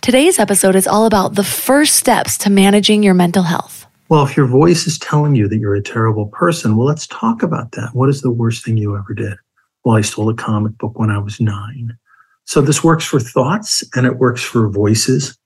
Today's 0.00 0.38
episode 0.38 0.74
is 0.74 0.86
all 0.86 1.06
about 1.06 1.34
the 1.34 1.44
first 1.44 1.96
steps 1.96 2.38
to 2.38 2.50
managing 2.50 3.02
your 3.02 3.14
mental 3.14 3.42
health. 3.42 3.86
Well, 4.08 4.24
if 4.24 4.36
your 4.36 4.46
voice 4.46 4.86
is 4.86 4.98
telling 4.98 5.34
you 5.34 5.48
that 5.48 5.58
you're 5.58 5.74
a 5.74 5.82
terrible 5.82 6.26
person, 6.26 6.76
well, 6.76 6.86
let's 6.86 7.06
talk 7.08 7.42
about 7.42 7.72
that. 7.72 7.90
What 7.92 8.08
is 8.08 8.22
the 8.22 8.30
worst 8.30 8.64
thing 8.64 8.76
you 8.76 8.96
ever 8.96 9.14
did? 9.14 9.36
Well, 9.84 9.96
I 9.96 10.00
stole 10.02 10.28
a 10.28 10.34
comic 10.34 10.78
book 10.78 10.98
when 10.98 11.10
I 11.10 11.18
was 11.18 11.40
nine. 11.40 11.96
So 12.44 12.60
this 12.60 12.84
works 12.84 13.04
for 13.04 13.18
thoughts 13.18 13.82
and 13.94 14.06
it 14.06 14.18
works 14.18 14.42
for 14.42 14.68
voices 14.68 15.36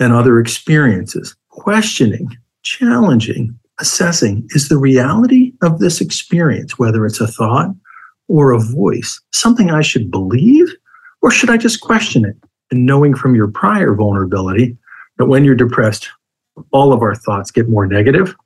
and 0.00 0.12
other 0.12 0.40
experiences. 0.40 1.36
Questioning, 1.48 2.36
challenging, 2.62 3.56
assessing 3.78 4.46
is 4.50 4.68
the 4.68 4.78
reality 4.78 5.52
of 5.62 5.78
this 5.78 6.00
experience, 6.00 6.78
whether 6.78 7.06
it's 7.06 7.20
a 7.20 7.26
thought 7.26 7.70
or 8.28 8.52
a 8.52 8.60
voice, 8.60 9.20
something 9.32 9.70
I 9.70 9.82
should 9.82 10.10
believe 10.10 10.68
or 11.22 11.30
should 11.30 11.50
I 11.50 11.56
just 11.56 11.80
question 11.80 12.24
it? 12.24 12.36
And 12.70 12.86
knowing 12.86 13.14
from 13.14 13.34
your 13.34 13.48
prior 13.48 13.94
vulnerability 13.94 14.76
that 15.18 15.26
when 15.26 15.44
you're 15.44 15.56
depressed, 15.56 16.08
all 16.72 16.92
of 16.92 17.02
our 17.02 17.14
thoughts 17.14 17.50
get 17.50 17.68
more 17.68 17.86
negative, 17.86 18.36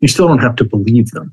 you 0.00 0.08
still 0.08 0.28
don't 0.28 0.40
have 0.40 0.56
to 0.56 0.64
believe 0.64 1.10
them. 1.12 1.32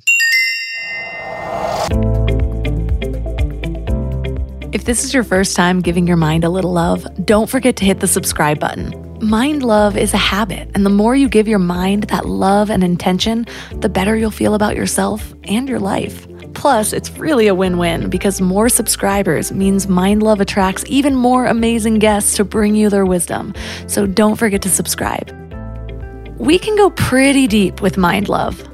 If 4.73 4.85
this 4.85 5.03
is 5.03 5.13
your 5.13 5.23
first 5.23 5.55
time 5.55 5.81
giving 5.81 6.07
your 6.07 6.17
mind 6.17 6.43
a 6.43 6.49
little 6.49 6.71
love, 6.71 7.07
don't 7.25 7.49
forget 7.49 7.75
to 7.77 7.85
hit 7.85 7.99
the 7.99 8.07
subscribe 8.07 8.59
button. 8.59 8.93
Mind 9.21 9.63
love 9.63 9.97
is 9.97 10.13
a 10.13 10.17
habit, 10.17 10.69
and 10.75 10.85
the 10.85 10.89
more 10.89 11.15
you 11.15 11.27
give 11.27 11.47
your 11.47 11.59
mind 11.59 12.03
that 12.03 12.25
love 12.25 12.69
and 12.69 12.83
intention, 12.83 13.45
the 13.77 13.89
better 13.89 14.15
you'll 14.15 14.31
feel 14.31 14.53
about 14.53 14.75
yourself 14.75 15.33
and 15.45 15.67
your 15.67 15.79
life. 15.79 16.27
Plus, 16.57 16.91
it's 16.91 17.11
really 17.19 17.45
a 17.45 17.53
win 17.53 17.77
win 17.77 18.09
because 18.09 18.41
more 18.41 18.67
subscribers 18.67 19.51
means 19.51 19.87
Mind 19.87 20.23
Love 20.23 20.41
attracts 20.41 20.83
even 20.87 21.15
more 21.15 21.45
amazing 21.45 21.99
guests 21.99 22.35
to 22.37 22.43
bring 22.43 22.73
you 22.73 22.89
their 22.89 23.05
wisdom. 23.05 23.53
So 23.85 24.07
don't 24.07 24.37
forget 24.37 24.63
to 24.63 24.69
subscribe. 24.69 25.29
We 26.39 26.57
can 26.57 26.75
go 26.75 26.89
pretty 26.89 27.45
deep 27.45 27.79
with 27.79 27.95
Mind 27.95 28.27
Love. 28.27 28.67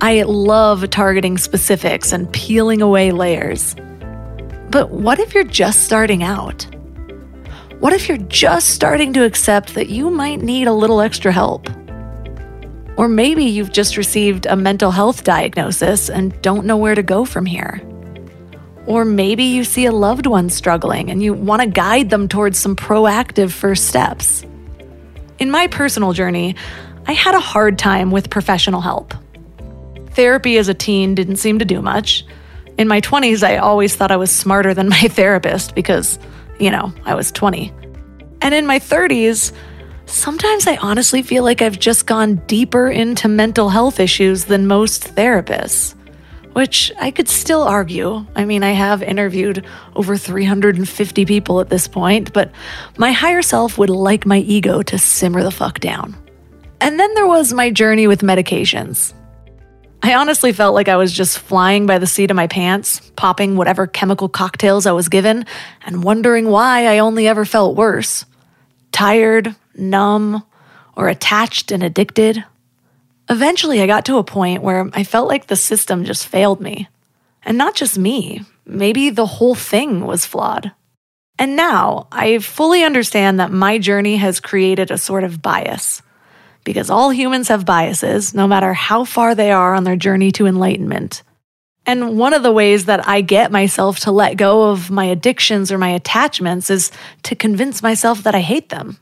I 0.00 0.22
love 0.22 0.88
targeting 0.88 1.36
specifics 1.36 2.10
and 2.12 2.32
peeling 2.32 2.80
away 2.80 3.12
layers. 3.12 3.76
But 4.70 4.90
what 4.90 5.18
if 5.18 5.34
you're 5.34 5.44
just 5.44 5.84
starting 5.84 6.22
out? 6.22 6.66
What 7.80 7.92
if 7.92 8.08
you're 8.08 8.16
just 8.16 8.70
starting 8.70 9.12
to 9.12 9.26
accept 9.26 9.74
that 9.74 9.90
you 9.90 10.08
might 10.08 10.40
need 10.40 10.68
a 10.68 10.72
little 10.72 11.02
extra 11.02 11.32
help? 11.32 11.68
Or 13.00 13.08
maybe 13.08 13.44
you've 13.44 13.72
just 13.72 13.96
received 13.96 14.44
a 14.44 14.56
mental 14.56 14.90
health 14.90 15.24
diagnosis 15.24 16.10
and 16.10 16.38
don't 16.42 16.66
know 16.66 16.76
where 16.76 16.94
to 16.94 17.02
go 17.02 17.24
from 17.24 17.46
here. 17.46 17.80
Or 18.84 19.06
maybe 19.06 19.44
you 19.44 19.64
see 19.64 19.86
a 19.86 19.90
loved 19.90 20.26
one 20.26 20.50
struggling 20.50 21.10
and 21.10 21.22
you 21.22 21.32
want 21.32 21.62
to 21.62 21.66
guide 21.66 22.10
them 22.10 22.28
towards 22.28 22.58
some 22.58 22.76
proactive 22.76 23.52
first 23.52 23.86
steps. 23.88 24.44
In 25.38 25.50
my 25.50 25.66
personal 25.66 26.12
journey, 26.12 26.56
I 27.06 27.12
had 27.12 27.34
a 27.34 27.40
hard 27.40 27.78
time 27.78 28.10
with 28.10 28.28
professional 28.28 28.82
help. 28.82 29.14
Therapy 30.10 30.58
as 30.58 30.68
a 30.68 30.74
teen 30.74 31.14
didn't 31.14 31.36
seem 31.36 31.58
to 31.58 31.64
do 31.64 31.80
much. 31.80 32.26
In 32.76 32.86
my 32.86 33.00
20s, 33.00 33.42
I 33.42 33.56
always 33.56 33.96
thought 33.96 34.12
I 34.12 34.18
was 34.18 34.30
smarter 34.30 34.74
than 34.74 34.90
my 34.90 35.00
therapist 35.08 35.74
because, 35.74 36.18
you 36.58 36.70
know, 36.70 36.92
I 37.06 37.14
was 37.14 37.32
20. 37.32 37.72
And 38.42 38.52
in 38.52 38.66
my 38.66 38.78
30s, 38.78 39.54
Sometimes 40.10 40.66
I 40.66 40.76
honestly 40.76 41.22
feel 41.22 41.44
like 41.44 41.62
I've 41.62 41.78
just 41.78 42.04
gone 42.04 42.42
deeper 42.46 42.90
into 42.90 43.28
mental 43.28 43.68
health 43.68 44.00
issues 44.00 44.44
than 44.46 44.66
most 44.66 45.14
therapists. 45.14 45.94
Which 46.52 46.90
I 47.00 47.12
could 47.12 47.28
still 47.28 47.62
argue. 47.62 48.26
I 48.34 48.44
mean, 48.44 48.64
I 48.64 48.72
have 48.72 49.04
interviewed 49.04 49.64
over 49.94 50.16
350 50.16 51.24
people 51.24 51.60
at 51.60 51.70
this 51.70 51.86
point, 51.86 52.32
but 52.32 52.50
my 52.98 53.12
higher 53.12 53.40
self 53.40 53.78
would 53.78 53.88
like 53.88 54.26
my 54.26 54.38
ego 54.38 54.82
to 54.82 54.98
simmer 54.98 55.44
the 55.44 55.52
fuck 55.52 55.78
down. 55.78 56.16
And 56.80 56.98
then 56.98 57.14
there 57.14 57.28
was 57.28 57.52
my 57.52 57.70
journey 57.70 58.08
with 58.08 58.22
medications. 58.22 59.14
I 60.02 60.14
honestly 60.14 60.52
felt 60.52 60.74
like 60.74 60.88
I 60.88 60.96
was 60.96 61.12
just 61.12 61.38
flying 61.38 61.86
by 61.86 61.98
the 61.98 62.06
seat 62.06 62.32
of 62.32 62.36
my 62.36 62.48
pants, 62.48 63.12
popping 63.14 63.56
whatever 63.56 63.86
chemical 63.86 64.28
cocktails 64.28 64.86
I 64.86 64.92
was 64.92 65.08
given, 65.08 65.46
and 65.86 66.02
wondering 66.02 66.48
why 66.48 66.88
I 66.88 66.98
only 66.98 67.28
ever 67.28 67.44
felt 67.44 67.76
worse. 67.76 68.24
Tired, 68.90 69.54
numb, 69.80 70.44
or 70.96 71.08
attached 71.08 71.72
and 71.72 71.82
addicted. 71.82 72.44
Eventually, 73.28 73.80
I 73.80 73.86
got 73.86 74.04
to 74.06 74.18
a 74.18 74.24
point 74.24 74.62
where 74.62 74.88
I 74.92 75.04
felt 75.04 75.28
like 75.28 75.46
the 75.46 75.56
system 75.56 76.04
just 76.04 76.26
failed 76.26 76.60
me. 76.60 76.88
And 77.42 77.56
not 77.56 77.74
just 77.74 77.96
me, 77.96 78.42
maybe 78.66 79.10
the 79.10 79.26
whole 79.26 79.54
thing 79.54 80.06
was 80.06 80.26
flawed. 80.26 80.72
And 81.38 81.56
now 81.56 82.06
I 82.12 82.38
fully 82.38 82.84
understand 82.84 83.40
that 83.40 83.50
my 83.50 83.78
journey 83.78 84.16
has 84.16 84.40
created 84.40 84.90
a 84.90 84.98
sort 84.98 85.24
of 85.24 85.40
bias. 85.40 86.02
Because 86.64 86.90
all 86.90 87.10
humans 87.10 87.48
have 87.48 87.64
biases, 87.64 88.34
no 88.34 88.46
matter 88.46 88.74
how 88.74 89.04
far 89.04 89.34
they 89.34 89.50
are 89.50 89.74
on 89.74 89.84
their 89.84 89.96
journey 89.96 90.30
to 90.32 90.46
enlightenment. 90.46 91.22
And 91.86 92.18
one 92.18 92.34
of 92.34 92.42
the 92.42 92.52
ways 92.52 92.84
that 92.84 93.08
I 93.08 93.22
get 93.22 93.50
myself 93.50 94.00
to 94.00 94.12
let 94.12 94.36
go 94.36 94.70
of 94.70 94.90
my 94.90 95.06
addictions 95.06 95.72
or 95.72 95.78
my 95.78 95.88
attachments 95.88 96.68
is 96.68 96.92
to 97.22 97.34
convince 97.34 97.82
myself 97.82 98.22
that 98.24 98.34
I 98.34 98.40
hate 98.40 98.68
them. 98.68 98.98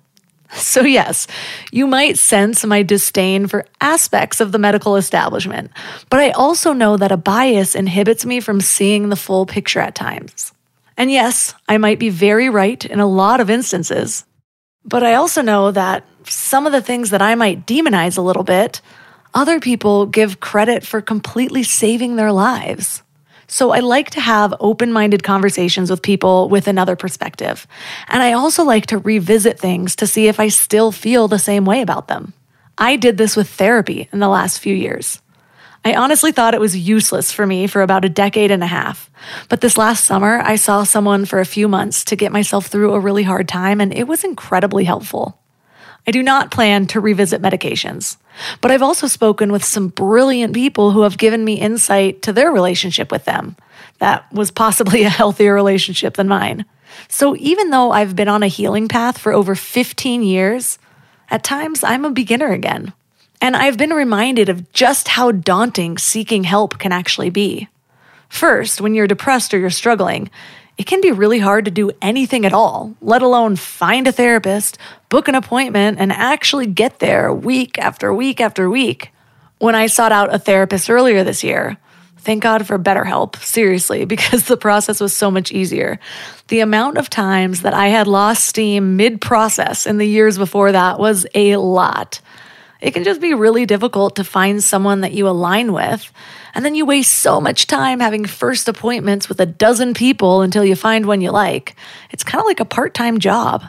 So, 0.55 0.83
yes, 0.83 1.27
you 1.73 1.87
might 1.87 2.19
sense 2.19 2.65
my 2.65 2.83
disdain 2.83 3.47
for 3.49 3.67
aspects 3.81 4.41
of 4.41 4.51
the 4.51 4.59
medical 4.59 4.97
establishment, 4.97 5.71
but 6.09 6.21
I 6.21 6.31
also 6.31 6.73
know 6.73 6.97
that 6.97 7.13
a 7.13 7.17
bias 7.17 7.75
inhibits 7.75 8.25
me 8.25 8.41
from 8.41 8.61
seeing 8.61 9.09
the 9.09 9.17
full 9.17 9.45
picture 9.45 9.81
at 9.81 9.95
times. 9.95 10.53
And 10.97 11.11
yes, 11.11 11.55
I 11.69 11.79
might 11.79 11.99
be 11.99 12.09
very 12.09 12.49
right 12.49 12.83
in 12.85 12.99
a 12.99 13.07
lot 13.07 13.41
of 13.41 13.51
instances, 13.51 14.25
but 14.85 15.03
I 15.03 15.15
also 15.15 15.43
know 15.43 15.71
that 15.71 16.05
some 16.25 16.67
of 16.67 16.73
the 16.73 16.83
things 16.83 17.11
that 17.11 17.23
I 17.23 17.35
might 17.35 17.67
demonize 17.67 18.19
a 18.19 18.23
little 18.23 18.45
bit, 18.45 18.81
other 19.35 19.61
people 19.61 20.07
give 20.07 20.41
credit 20.41 20.85
for 20.85 21.01
completely 21.01 21.63
saving 21.63 22.17
their 22.17 22.33
lives. 22.33 23.03
So 23.49 23.73
I 23.73 23.81
like 23.81 24.11
to 24.11 24.21
have 24.21 24.55
open 24.61 24.93
minded 24.93 25.23
conversations 25.23 25.91
with 25.91 26.03
people 26.03 26.51
with 26.51 26.69
another 26.69 26.97
perspective. 26.97 27.67
And 28.07 28.23
I 28.23 28.33
also 28.33 28.63
like 28.63 28.87
to 28.87 28.99
revisit 28.99 29.59
things 29.59 29.97
to 29.97 30.07
see 30.07 30.29
if 30.29 30.39
I 30.39 30.49
still 30.49 30.93
feel 30.93 31.29
the 31.29 31.39
same 31.39 31.65
way 31.65 31.81
about 31.81 32.09
them. 32.09 32.35
I 32.77 32.97
did 32.97 33.17
this 33.17 33.37
with 33.37 33.49
therapy 33.49 34.09
in 34.13 34.19
the 34.19 34.29
last 34.29 34.59
few 34.59 34.75
years. 34.75 35.21
I 35.83 35.95
honestly 35.95 36.31
thought 36.31 36.55
it 36.55 36.61
was 36.61 36.77
useless 36.77 37.33
for 37.33 37.47
me 37.47 37.67
for 37.67 37.81
about 37.81 38.05
a 38.05 38.11
decade 38.11 38.51
and 38.51 38.63
a 38.63 38.67
half. 38.67 39.11
But 39.49 39.63
this 39.63 39.79
last 39.79 40.05
summer, 40.05 40.41
I 40.45 40.57
saw 40.57 40.85
someone 40.85 41.25
for 41.25 41.41
a 41.41 41.47
few 41.47 41.69
months 41.69 42.05
to 42.05 42.17
get 42.17 42.33
myself 42.33 42.67
through 42.67 42.93
a 42.93 43.01
really 43.01 43.23
hard 43.23 43.49
time, 43.49 43.81
and 43.81 43.95
it 43.95 44.07
was 44.07 44.25
incredibly 44.25 44.85
helpful. 44.85 45.41
I 46.07 46.11
do 46.11 46.23
not 46.23 46.51
plan 46.51 46.87
to 46.89 47.01
revisit 47.01 47.43
medications, 47.43 48.17
but 48.61 48.71
I've 48.71 48.83
also 48.83 49.07
spoken 49.07 49.53
with 49.53 49.65
some 49.65 49.89
brilliant 49.89 50.55
people 50.55 50.93
who 50.93 51.03
have 51.03 51.19
given 51.19 51.45
me 51.45 51.61
insight 51.61 52.23
to 52.23 52.33
their 52.33 52.51
relationship 52.51 53.11
with 53.11 53.25
them. 53.25 53.57
That 53.99 54.31
was 54.33 54.51
possibly 54.51 55.03
a 55.05 55.11
healthier 55.11 55.55
relationship 55.55 56.15
than 56.15 56.29
mine. 56.29 56.65
So 57.09 57.37
even 57.37 57.71
though 57.71 57.91
I've 57.91 58.17
been 58.17 58.29
on 58.29 58.43
a 58.43 58.49
healing 58.49 58.89
path 58.89 59.19
for 59.19 59.33
over 59.33 59.55
15 59.55 60.23
years, 60.23 60.79
at 61.31 61.45
times 61.45 61.85
I'm 61.85 62.05
a 62.05 62.11
beginner 62.11 62.53
again. 62.53 62.93
And 63.41 63.55
I've 63.55 63.77
been 63.77 63.91
reminded 63.91 64.49
of 64.49 64.73
just 64.73 65.09
how 65.09 65.31
daunting 65.31 65.99
seeking 65.99 66.45
help 66.45 66.79
can 66.79 66.91
actually 66.91 67.31
be. 67.31 67.69
First, 68.29 68.81
when 68.81 68.95
you're 68.95 69.07
depressed 69.07 69.55
or 69.55 69.59
you're 69.59 69.71
struggling, 69.71 70.31
it 70.79 70.87
can 70.87 71.01
be 71.01 71.11
really 71.11 71.41
hard 71.41 71.65
to 71.65 71.73
do 71.73 71.91
anything 72.01 72.47
at 72.47 72.53
all, 72.53 72.95
let 73.01 73.21
alone 73.21 73.57
find 73.57 74.07
a 74.07 74.13
therapist, 74.13 74.79
book 75.09 75.27
an 75.27 75.35
appointment, 75.35 75.99
and 75.99 76.13
actually 76.13 76.67
get 76.67 77.01
there 77.01 77.35
week 77.35 77.79
after 77.79 78.15
week 78.15 78.41
after 78.41 78.71
week. 78.71 79.11
When 79.59 79.75
I 79.75 79.89
sought 79.89 80.13
out 80.13 80.33
a 80.33 80.39
therapist 80.39 80.89
earlier 80.89 81.25
this 81.25 81.43
year, 81.43 81.77
thank 82.19 82.45
God 82.45 82.65
for 82.65 82.79
BetterHelp, 82.79 83.35
seriously, 83.43 84.05
because 84.15 84.45
the 84.45 84.57
process 84.57 85.01
was 85.01 85.13
so 85.13 85.33
much 85.33 85.51
easier. 85.51 85.99
The 86.47 86.61
amount 86.61 86.97
of 86.97 87.11
times 87.11 87.63
that 87.63 87.75
I 87.75 87.89
had 87.89 88.07
lost 88.07 88.47
steam 88.47 88.97
mid 88.97 89.21
process 89.21 89.85
in 89.85 89.99
the 89.99 90.07
years 90.07 90.39
before 90.39 90.71
that 90.71 91.01
was 91.01 91.27
a 91.35 91.57
lot. 91.57 92.21
It 92.81 92.93
can 92.95 93.03
just 93.03 93.21
be 93.21 93.35
really 93.35 93.67
difficult 93.67 94.15
to 94.17 94.25
find 94.25 94.63
someone 94.63 95.01
that 95.01 95.13
you 95.13 95.29
align 95.29 95.73
with. 95.73 96.13
And 96.55 96.65
then 96.65 96.75
you 96.75 96.87
waste 96.87 97.15
so 97.15 97.41
much 97.41 97.67
time 97.67 98.01
having 98.01 98.25
first 98.25 98.69
appointments 98.69 99.29
with 99.29 99.41
a 99.41 99.47
dozen 99.47 99.95
people 99.95 100.43
until 100.43 100.65
you 100.65 100.77
find 100.77 101.07
one 101.07 101.21
you 101.21 101.31
like. 101.31 101.77
It's 102.11 102.25
kind 102.25 102.41
of 102.41 102.47
like 102.47 102.61
a 102.61 102.65
part 102.65 102.95
time 102.95 103.19
job. 103.19 103.65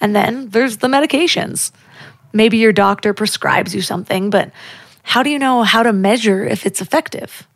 And 0.00 0.16
then 0.16 0.48
there's 0.48 0.78
the 0.78 0.88
medications. 0.88 1.70
Maybe 2.32 2.58
your 2.58 2.72
doctor 2.72 3.14
prescribes 3.14 3.74
you 3.74 3.82
something, 3.82 4.30
but 4.30 4.50
how 5.02 5.22
do 5.22 5.30
you 5.30 5.38
know 5.38 5.62
how 5.62 5.82
to 5.82 5.92
measure 5.92 6.44
if 6.44 6.66
it's 6.66 6.80
effective? 6.80 7.46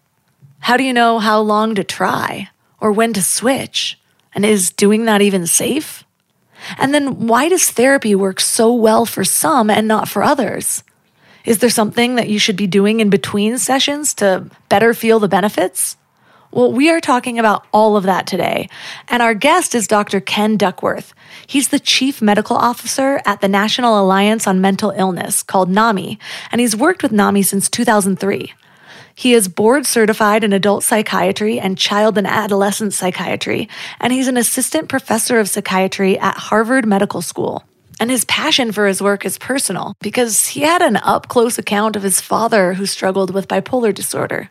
How 0.60 0.76
do 0.76 0.84
you 0.84 0.92
know 0.92 1.18
how 1.18 1.40
long 1.40 1.74
to 1.74 1.84
try 1.84 2.50
or 2.80 2.92
when 2.92 3.12
to 3.14 3.22
switch? 3.22 3.98
And 4.34 4.44
is 4.44 4.70
doing 4.70 5.06
that 5.06 5.22
even 5.22 5.46
safe? 5.46 6.04
And 6.78 6.92
then 6.92 7.26
why 7.26 7.48
does 7.48 7.70
therapy 7.70 8.14
work 8.14 8.40
so 8.40 8.72
well 8.74 9.06
for 9.06 9.24
some 9.24 9.70
and 9.70 9.86
not 9.86 10.08
for 10.08 10.22
others? 10.22 10.82
Is 11.46 11.58
there 11.58 11.70
something 11.70 12.16
that 12.16 12.28
you 12.28 12.40
should 12.40 12.56
be 12.56 12.66
doing 12.66 12.98
in 12.98 13.08
between 13.08 13.56
sessions 13.56 14.12
to 14.14 14.50
better 14.68 14.92
feel 14.92 15.20
the 15.20 15.28
benefits? 15.28 15.96
Well, 16.50 16.72
we 16.72 16.90
are 16.90 17.00
talking 17.00 17.38
about 17.38 17.66
all 17.72 17.96
of 17.96 18.04
that 18.04 18.26
today. 18.26 18.68
And 19.08 19.22
our 19.22 19.34
guest 19.34 19.74
is 19.74 19.86
Dr. 19.86 20.20
Ken 20.20 20.56
Duckworth. 20.56 21.14
He's 21.46 21.68
the 21.68 21.78
chief 21.78 22.20
medical 22.20 22.56
officer 22.56 23.20
at 23.24 23.40
the 23.40 23.48
National 23.48 24.00
Alliance 24.00 24.46
on 24.46 24.60
Mental 24.60 24.90
Illness 24.90 25.42
called 25.42 25.70
NAMI, 25.70 26.18
and 26.50 26.60
he's 26.60 26.74
worked 26.74 27.02
with 27.02 27.12
NAMI 27.12 27.42
since 27.42 27.68
2003. 27.68 28.52
He 29.14 29.32
is 29.32 29.48
board 29.48 29.86
certified 29.86 30.44
in 30.44 30.52
adult 30.52 30.82
psychiatry 30.82 31.60
and 31.60 31.78
child 31.78 32.18
and 32.18 32.26
adolescent 32.26 32.92
psychiatry, 32.92 33.68
and 34.00 34.12
he's 34.12 34.28
an 34.28 34.36
assistant 34.36 34.88
professor 34.88 35.38
of 35.38 35.48
psychiatry 35.48 36.18
at 36.18 36.36
Harvard 36.36 36.86
Medical 36.86 37.22
School. 37.22 37.64
And 37.98 38.10
his 38.10 38.24
passion 38.26 38.72
for 38.72 38.86
his 38.86 39.00
work 39.00 39.24
is 39.24 39.38
personal 39.38 39.94
because 40.00 40.48
he 40.48 40.60
had 40.60 40.82
an 40.82 40.96
up 40.96 41.28
close 41.28 41.58
account 41.58 41.96
of 41.96 42.02
his 42.02 42.20
father 42.20 42.74
who 42.74 42.84
struggled 42.84 43.32
with 43.32 43.48
bipolar 43.48 43.94
disorder. 43.94 44.50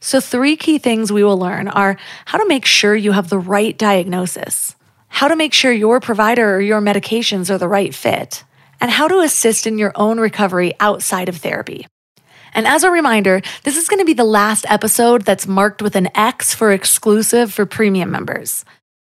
So, 0.00 0.20
three 0.20 0.56
key 0.56 0.78
things 0.78 1.12
we 1.12 1.24
will 1.24 1.38
learn 1.38 1.68
are 1.68 1.96
how 2.26 2.38
to 2.38 2.48
make 2.48 2.64
sure 2.64 2.94
you 2.94 3.12
have 3.12 3.28
the 3.28 3.38
right 3.38 3.76
diagnosis, 3.76 4.74
how 5.08 5.28
to 5.28 5.36
make 5.36 5.52
sure 5.52 5.72
your 5.72 6.00
provider 6.00 6.56
or 6.56 6.60
your 6.60 6.80
medications 6.80 7.50
are 7.50 7.58
the 7.58 7.68
right 7.68 7.94
fit, 7.94 8.44
and 8.80 8.90
how 8.90 9.08
to 9.08 9.20
assist 9.20 9.66
in 9.66 9.78
your 9.78 9.92
own 9.94 10.18
recovery 10.18 10.74
outside 10.80 11.28
of 11.28 11.36
therapy. 11.36 11.86
And 12.54 12.66
as 12.66 12.84
a 12.84 12.90
reminder, 12.90 13.42
this 13.64 13.76
is 13.76 13.88
going 13.88 14.00
to 14.00 14.06
be 14.06 14.14
the 14.14 14.24
last 14.24 14.64
episode 14.68 15.22
that's 15.22 15.46
marked 15.46 15.82
with 15.82 15.94
an 15.94 16.08
X 16.16 16.54
for 16.54 16.72
exclusive 16.72 17.52
for 17.52 17.66
premium 17.66 18.10
members. 18.10 18.64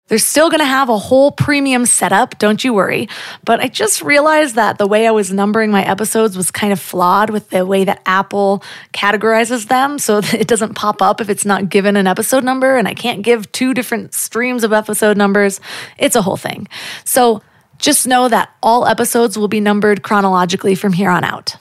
They're 0.08 0.18
still 0.18 0.50
going 0.50 0.60
to 0.62 0.66
have 0.66 0.90
a 0.90 0.98
whole 0.98 1.32
premium 1.32 1.86
setup, 1.86 2.38
don't 2.40 2.64
you 2.64 2.74
worry. 2.74 3.10
But 3.44 3.60
I 3.60 3.68
just 3.68 4.02
realized 4.02 4.56
that 4.56 4.78
the 4.78 4.88
way 4.88 5.06
I 5.06 5.12
was 5.12 5.32
numbering 5.32 5.70
my 5.70 5.84
episodes 5.84 6.38
was 6.38 6.50
kind 6.50 6.72
of 6.72 6.80
flawed 6.80 7.30
with 7.30 7.50
the 7.50 7.66
way 7.66 7.84
that 7.84 8.02
Apple 8.06 8.64
categorizes 8.94 9.68
them. 9.68 10.00
So 10.00 10.18
it 10.24 10.48
doesn't 10.48 10.76
pop 10.76 11.02
up 11.02 11.20
if 11.20 11.30
it's 11.30 11.46
not 11.46 11.70
given 11.70 11.98
an 11.98 12.08
episode 12.08 12.44
number, 12.44 12.78
and 12.78 12.88
I 12.88 12.94
can't 12.94 13.22
give 13.22 13.52
two 13.52 13.74
different 13.74 14.14
streams 14.14 14.64
of 14.64 14.72
episode 14.72 15.18
numbers. 15.18 15.60
It's 15.98 16.16
a 16.16 16.22
whole 16.22 16.38
thing. 16.38 16.68
So 17.04 17.42
just 17.78 18.08
know 18.08 18.28
that 18.30 18.50
all 18.64 18.88
episodes 18.88 19.38
will 19.38 19.48
be 19.48 19.60
numbered 19.60 20.04
chronologically 20.04 20.76
from 20.76 20.94
here 20.94 21.10
on 21.10 21.24
out. 21.24 21.56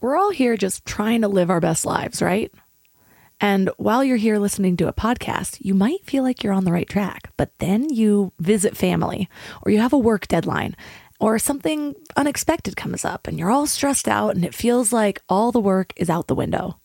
We're 0.00 0.16
all 0.16 0.30
here 0.30 0.56
just 0.56 0.86
trying 0.86 1.20
to 1.20 1.28
live 1.28 1.50
our 1.50 1.60
best 1.60 1.84
lives, 1.84 2.22
right? 2.22 2.50
And 3.40 3.70
while 3.78 4.04
you're 4.04 4.16
here 4.18 4.38
listening 4.38 4.76
to 4.78 4.88
a 4.88 4.92
podcast, 4.92 5.58
you 5.60 5.72
might 5.74 6.04
feel 6.04 6.22
like 6.22 6.42
you're 6.42 6.52
on 6.52 6.64
the 6.64 6.72
right 6.72 6.88
track, 6.88 7.32
but 7.38 7.58
then 7.58 7.88
you 7.88 8.32
visit 8.38 8.76
family 8.76 9.28
or 9.62 9.72
you 9.72 9.80
have 9.80 9.94
a 9.94 9.98
work 9.98 10.28
deadline 10.28 10.76
or 11.18 11.38
something 11.38 11.94
unexpected 12.16 12.76
comes 12.76 13.04
up 13.04 13.26
and 13.26 13.38
you're 13.38 13.50
all 13.50 13.66
stressed 13.66 14.08
out 14.08 14.34
and 14.34 14.44
it 14.44 14.54
feels 14.54 14.92
like 14.92 15.22
all 15.28 15.52
the 15.52 15.60
work 15.60 15.92
is 15.96 16.10
out 16.10 16.26
the 16.26 16.34
window. 16.34 16.78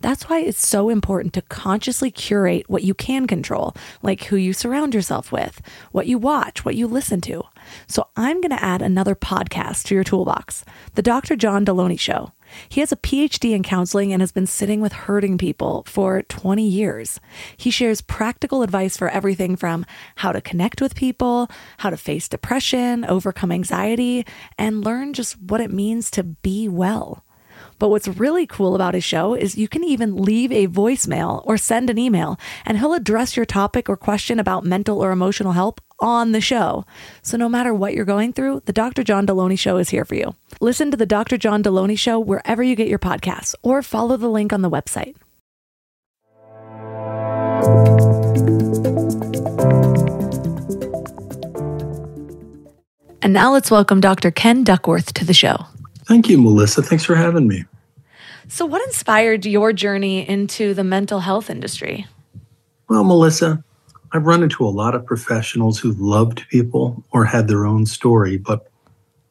That's 0.00 0.28
why 0.28 0.40
it's 0.40 0.66
so 0.66 0.90
important 0.90 1.32
to 1.34 1.42
consciously 1.42 2.10
curate 2.10 2.68
what 2.68 2.82
you 2.82 2.92
can 2.92 3.26
control, 3.26 3.74
like 4.02 4.24
who 4.24 4.36
you 4.36 4.52
surround 4.52 4.94
yourself 4.94 5.32
with, 5.32 5.62
what 5.92 6.06
you 6.06 6.18
watch, 6.18 6.64
what 6.64 6.74
you 6.74 6.86
listen 6.86 7.20
to. 7.22 7.44
So 7.86 8.08
I'm 8.16 8.40
going 8.40 8.56
to 8.56 8.62
add 8.62 8.82
another 8.82 9.14
podcast 9.14 9.84
to 9.84 9.94
your 9.94 10.04
toolbox 10.04 10.64
The 10.94 11.02
Dr. 11.02 11.36
John 11.36 11.64
Delony 11.64 11.98
Show. 11.98 12.32
He 12.68 12.80
has 12.80 12.92
a 12.92 12.96
PhD 12.96 13.52
in 13.54 13.62
counseling 13.62 14.12
and 14.12 14.20
has 14.22 14.32
been 14.32 14.46
sitting 14.46 14.80
with 14.80 14.92
hurting 14.92 15.38
people 15.38 15.84
for 15.86 16.22
20 16.22 16.66
years. 16.66 17.20
He 17.56 17.70
shares 17.70 18.00
practical 18.00 18.62
advice 18.62 18.96
for 18.96 19.08
everything 19.08 19.56
from 19.56 19.86
how 20.16 20.32
to 20.32 20.40
connect 20.40 20.80
with 20.80 20.94
people, 20.94 21.48
how 21.78 21.90
to 21.90 21.96
face 21.96 22.28
depression, 22.28 23.04
overcome 23.04 23.52
anxiety, 23.52 24.26
and 24.58 24.84
learn 24.84 25.12
just 25.12 25.40
what 25.40 25.60
it 25.60 25.72
means 25.72 26.10
to 26.12 26.22
be 26.22 26.68
well. 26.68 27.24
But 27.78 27.88
what's 27.88 28.08
really 28.08 28.46
cool 28.46 28.74
about 28.74 28.94
his 28.94 29.04
show 29.04 29.34
is 29.34 29.56
you 29.56 29.68
can 29.68 29.84
even 29.84 30.16
leave 30.16 30.52
a 30.52 30.68
voicemail 30.68 31.42
or 31.44 31.56
send 31.56 31.90
an 31.90 31.98
email, 31.98 32.38
and 32.64 32.78
he'll 32.78 32.94
address 32.94 33.36
your 33.36 33.46
topic 33.46 33.88
or 33.88 33.96
question 33.96 34.38
about 34.38 34.64
mental 34.64 35.02
or 35.02 35.10
emotional 35.10 35.52
help 35.52 35.80
on 36.00 36.32
the 36.32 36.40
show. 36.40 36.84
So 37.22 37.36
no 37.36 37.48
matter 37.48 37.72
what 37.72 37.94
you're 37.94 38.04
going 38.04 38.32
through, 38.32 38.62
the 38.66 38.72
Dr. 38.72 39.02
John 39.02 39.26
Delony 39.26 39.58
Show 39.58 39.78
is 39.78 39.90
here 39.90 40.04
for 40.04 40.14
you. 40.14 40.34
Listen 40.60 40.90
to 40.90 40.96
the 40.96 41.06
Dr. 41.06 41.36
John 41.36 41.62
Delony 41.62 41.98
Show 41.98 42.18
wherever 42.18 42.62
you 42.62 42.76
get 42.76 42.88
your 42.88 42.98
podcasts 42.98 43.54
or 43.62 43.82
follow 43.82 44.16
the 44.16 44.28
link 44.28 44.52
on 44.52 44.62
the 44.62 44.70
website. 44.70 45.14
And 53.22 53.32
now 53.32 53.52
let's 53.52 53.70
welcome 53.70 54.00
Dr. 54.00 54.30
Ken 54.30 54.64
Duckworth 54.64 55.14
to 55.14 55.24
the 55.24 55.32
show. 55.32 55.64
Thank 56.06 56.28
you, 56.28 56.38
Melissa. 56.38 56.82
Thanks 56.82 57.04
for 57.04 57.14
having 57.14 57.48
me. 57.48 57.64
So, 58.48 58.66
what 58.66 58.82
inspired 58.82 59.46
your 59.46 59.72
journey 59.72 60.28
into 60.28 60.74
the 60.74 60.84
mental 60.84 61.20
health 61.20 61.48
industry? 61.48 62.06
Well, 62.88 63.04
Melissa, 63.04 63.64
I've 64.12 64.26
run 64.26 64.42
into 64.42 64.64
a 64.64 64.68
lot 64.68 64.94
of 64.94 65.06
professionals 65.06 65.78
who 65.78 65.92
loved 65.92 66.46
people 66.50 67.02
or 67.12 67.24
had 67.24 67.48
their 67.48 67.64
own 67.64 67.86
story, 67.86 68.36
but 68.36 68.68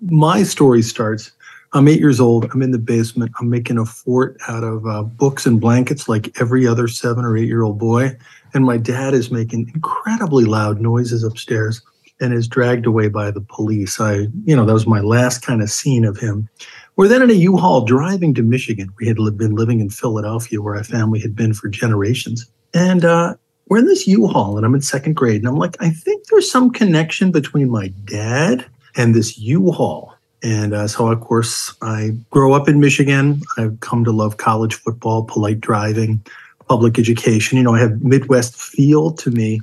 my 0.02 0.44
story 0.44 0.82
starts. 0.82 1.32
I'm 1.74 1.88
eight 1.88 2.00
years 2.00 2.20
old. 2.20 2.46
I'm 2.52 2.62
in 2.62 2.72
the 2.72 2.80
basement. 2.80 3.32
I'm 3.40 3.50
making 3.50 3.78
a 3.78 3.86
fort 3.86 4.38
out 4.48 4.64
of 4.64 4.86
uh, 4.86 5.04
books 5.04 5.46
and 5.46 5.62
blankets 5.62 6.10
like 6.10 6.40
every 6.42 6.68
other 6.68 6.88
seven 6.88 7.24
or 7.24 7.38
eight 7.38 7.48
year 7.48 7.64
old 7.64 7.80
boy. 7.80 8.18
And 8.54 8.66
my 8.66 8.78
dad 8.78 9.14
is 9.14 9.32
making 9.32 9.72
incredibly 9.74 10.46
loud 10.46 10.82
noises 10.82 11.24
upstairs 11.24 11.82
and 12.24 12.34
is 12.34 12.48
dragged 12.48 12.86
away 12.86 13.10
by 13.10 13.30
the 13.30 13.42
police. 13.42 14.00
I, 14.00 14.28
you 14.46 14.56
know, 14.56 14.66
that 14.66 14.74
was 14.74 14.88
my 14.88 15.02
last 15.02 15.42
kind 15.42 15.62
of 15.62 15.70
scene 15.70 16.06
of 16.06 16.18
him. 16.18 16.48
We're 16.96 17.10
then 17.10 17.22
in 17.22 17.30
a 17.30 17.34
U-Haul 17.34 17.86
driving 17.86 18.34
to 18.36 18.44
Michigan. 18.44 18.90
We 19.00 19.08
had 19.08 19.18
been 19.38 19.56
living 19.56 19.82
in 19.82 19.90
Philadelphia 19.90 20.62
where 20.62 20.76
our 20.76 20.84
family 20.84 21.20
had 21.20 21.36
been 21.36 21.54
for 21.54 21.68
generations. 21.68 22.50
And 22.74 23.04
uh, 23.04 23.36
we're 23.68 23.80
in 23.80 23.88
this 23.88 24.08
U-Haul 24.08 24.58
and 24.58 24.66
I'm 24.66 24.74
in 24.74 24.82
second 24.82 25.16
grade. 25.16 25.42
And 25.42 25.48
I'm 25.48 25.58
like, 25.58 25.76
I 25.82 25.90
think 25.90 26.28
there's 26.28 26.50
some 26.50 26.72
connection 26.72 27.32
between 27.32 27.70
my 27.70 27.90
dad 28.06 28.66
and 28.96 29.14
this 29.14 29.38
U-Haul. 29.38 30.16
And 30.44 30.74
uh, 30.74 30.88
so, 30.88 31.08
of 31.08 31.20
course, 31.22 31.74
I 31.82 32.12
grow 32.30 32.54
up 32.54 32.70
in 32.70 32.80
Michigan. 32.80 33.42
I've 33.58 33.80
come 33.80 34.04
to 34.06 34.12
love 34.12 34.38
college 34.38 34.76
football, 34.76 35.24
polite 35.24 35.62
driving, 35.62 36.24
public 36.68 37.00
education. 37.00 37.58
You 37.58 37.64
know, 37.64 37.76
I 37.76 37.80
have 37.80 38.02
Midwest 38.02 38.56
feel 38.56 39.12
to 39.12 39.32
me. 39.32 39.62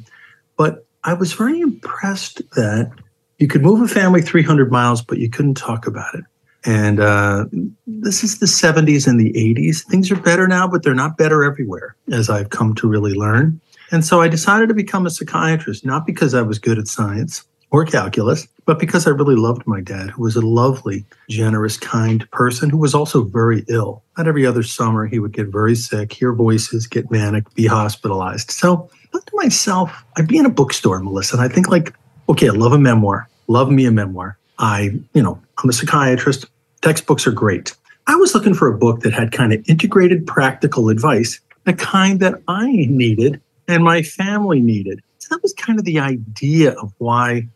But 0.57 0.85
I 1.05 1.15
was 1.15 1.33
very 1.33 1.61
impressed 1.61 2.43
that 2.51 2.91
you 3.39 3.49
could 3.49 3.63
move 3.63 3.81
a 3.81 3.89
family 3.89 4.21
300 4.21 4.71
miles, 4.71 5.03
but 5.03 5.19
you 5.19 5.31
couldn't 5.31 5.55
talk 5.57 5.87
about 5.87 6.15
it. 6.15 6.25
And 6.65 7.01
uh, 7.01 7.47
this 7.87 8.23
is 8.23 8.39
the 8.39 8.47
70s 8.47 9.07
and 9.07 9.19
the 9.19 9.33
80s. 9.33 9.83
Things 9.85 10.11
are 10.11 10.17
better 10.17 10.47
now, 10.47 10.69
but 10.69 10.83
they're 10.83 10.95
not 10.95 11.17
better 11.17 11.43
everywhere, 11.43 11.97
as 12.13 12.29
I've 12.29 12.51
come 12.51 12.75
to 12.77 12.89
really 12.89 13.15
learn. 13.15 13.61
And 13.91 14.05
so 14.05 14.21
I 14.21 14.29
decided 14.29 14.69
to 14.69 14.75
become 14.75 15.07
a 15.07 15.11
psychiatrist, 15.11 15.87
not 15.87 16.07
because 16.07 16.35
I 16.35 16.43
was 16.43 16.59
good 16.59 16.79
at 16.79 16.87
science 16.87 17.45
or 17.71 17.85
calculus, 17.85 18.49
but 18.67 18.79
because 18.79 19.07
I 19.07 19.11
really 19.11 19.37
loved 19.37 19.67
my 19.67 19.81
dad, 19.81 20.11
who 20.11 20.23
was 20.23 20.37
a 20.37 20.41
lovely, 20.41 21.05
generous, 21.29 21.77
kind 21.77 22.29
person 22.31 22.71
who 22.71 22.79
was 22.79 22.95
also 22.95 23.23
very 23.23 23.65
ill. 23.69 24.03
Not 24.17 24.27
every 24.27 24.45
other 24.47 24.63
summer, 24.63 25.07
he 25.07 25.19
would 25.19 25.33
get 25.33 25.49
very 25.49 25.75
sick, 25.75 26.13
hear 26.13 26.33
voices, 26.33 26.87
get 26.87 27.11
manic, 27.11 27.53
be 27.55 27.67
hospitalized. 27.67 28.51
So 28.51 28.91
thought 29.13 29.27
to 29.27 29.37
myself, 29.37 30.05
I'd 30.17 30.29
be 30.29 30.39
in 30.39 30.47
a 30.47 30.51
bookstore, 30.51 31.01
Melissa, 31.01 31.37
and 31.37 31.45
I 31.45 31.49
think 31.49 31.69
like, 31.69 31.95
okay, 32.29 32.49
I 32.49 32.53
love 32.53 32.73
a 32.73 32.79
memoir, 32.79 33.29
love 33.49 33.71
me 33.71 33.87
a 33.87 33.91
memoir. 33.91 34.39
I, 34.59 34.99
you 35.15 35.23
know, 35.23 35.41
I'm 35.59 35.71
a 35.71 35.73
psychiatrist. 35.73 36.47
Textbooks 36.83 37.27
are 37.27 37.33
great. 37.33 37.75
I 38.07 38.17
was 38.17 38.35
looking 38.35 38.55
for 38.55 38.69
a 38.69 38.77
book 38.77 39.01
that 39.01 39.13
had 39.13 39.33
kind 39.33 39.53
of 39.53 39.63
integrated 39.69 40.27
practical 40.27 40.89
advice, 40.89 41.41
the 41.65 41.73
kind 41.73 42.21
that 42.21 42.41
I 42.49 42.71
needed 42.89 43.41
and 43.69 43.85
my 43.85 44.03
family 44.03 44.61
needed. 44.61 45.01
So 45.19 45.35
that 45.35 45.43
was 45.43 45.53
kind 45.53 45.79
of 45.79 45.85
the 45.85 45.99
idea 45.99 46.73
of 46.73 46.93
why 46.99 47.49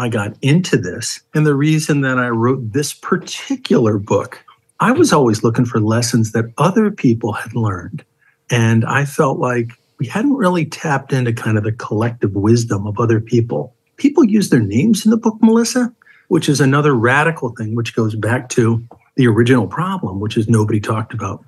I 0.00 0.08
got 0.08 0.34
into 0.40 0.78
this 0.78 1.20
and 1.34 1.44
the 1.44 1.54
reason 1.54 2.00
that 2.00 2.18
I 2.18 2.30
wrote 2.30 2.72
this 2.72 2.94
particular 2.94 3.98
book. 3.98 4.42
I 4.80 4.92
was 4.92 5.12
always 5.12 5.44
looking 5.44 5.66
for 5.66 5.78
lessons 5.78 6.32
that 6.32 6.46
other 6.56 6.90
people 6.90 7.34
had 7.34 7.54
learned. 7.54 8.02
And 8.48 8.86
I 8.86 9.04
felt 9.04 9.38
like 9.38 9.72
we 9.98 10.06
hadn't 10.06 10.36
really 10.36 10.64
tapped 10.64 11.12
into 11.12 11.34
kind 11.34 11.58
of 11.58 11.64
the 11.64 11.72
collective 11.72 12.32
wisdom 12.32 12.86
of 12.86 12.98
other 12.98 13.20
people. 13.20 13.74
People 13.98 14.24
use 14.24 14.48
their 14.48 14.60
names 14.60 15.04
in 15.04 15.10
the 15.10 15.18
book, 15.18 15.36
Melissa, 15.42 15.92
which 16.28 16.48
is 16.48 16.62
another 16.62 16.94
radical 16.94 17.50
thing, 17.50 17.74
which 17.74 17.94
goes 17.94 18.14
back 18.14 18.48
to 18.50 18.82
the 19.16 19.26
original 19.26 19.66
problem, 19.66 20.18
which 20.18 20.38
is 20.38 20.48
nobody 20.48 20.80
talked 20.80 21.12
about 21.12 21.44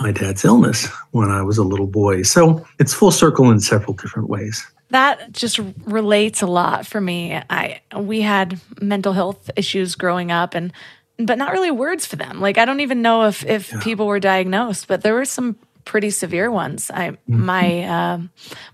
my 0.00 0.12
dad's 0.12 0.44
illness 0.44 0.86
when 1.10 1.30
I 1.30 1.42
was 1.42 1.58
a 1.58 1.64
little 1.64 1.86
boy. 1.86 2.22
So 2.22 2.66
it's 2.78 2.94
full 2.94 3.10
circle 3.10 3.50
in 3.50 3.60
several 3.60 3.94
different 3.94 4.28
ways. 4.28 4.66
That 4.90 5.32
just 5.32 5.60
relates 5.84 6.42
a 6.42 6.46
lot 6.46 6.86
for 6.86 7.00
me. 7.00 7.40
I 7.48 7.80
we 7.96 8.22
had 8.22 8.60
mental 8.80 9.12
health 9.12 9.50
issues 9.56 9.94
growing 9.94 10.32
up 10.32 10.54
and 10.54 10.72
but 11.18 11.38
not 11.38 11.52
really 11.52 11.70
words 11.70 12.06
for 12.06 12.16
them. 12.16 12.40
Like 12.40 12.58
I 12.58 12.64
don't 12.64 12.80
even 12.80 13.02
know 13.02 13.26
if 13.26 13.44
if 13.44 13.72
yeah. 13.72 13.80
people 13.80 14.06
were 14.06 14.20
diagnosed, 14.20 14.88
but 14.88 15.02
there 15.02 15.14
were 15.14 15.24
some 15.24 15.56
pretty 15.84 16.10
severe 16.10 16.50
ones. 16.50 16.90
I 16.90 17.10
mm-hmm. 17.10 17.44
my 17.44 17.82
uh, 17.84 18.18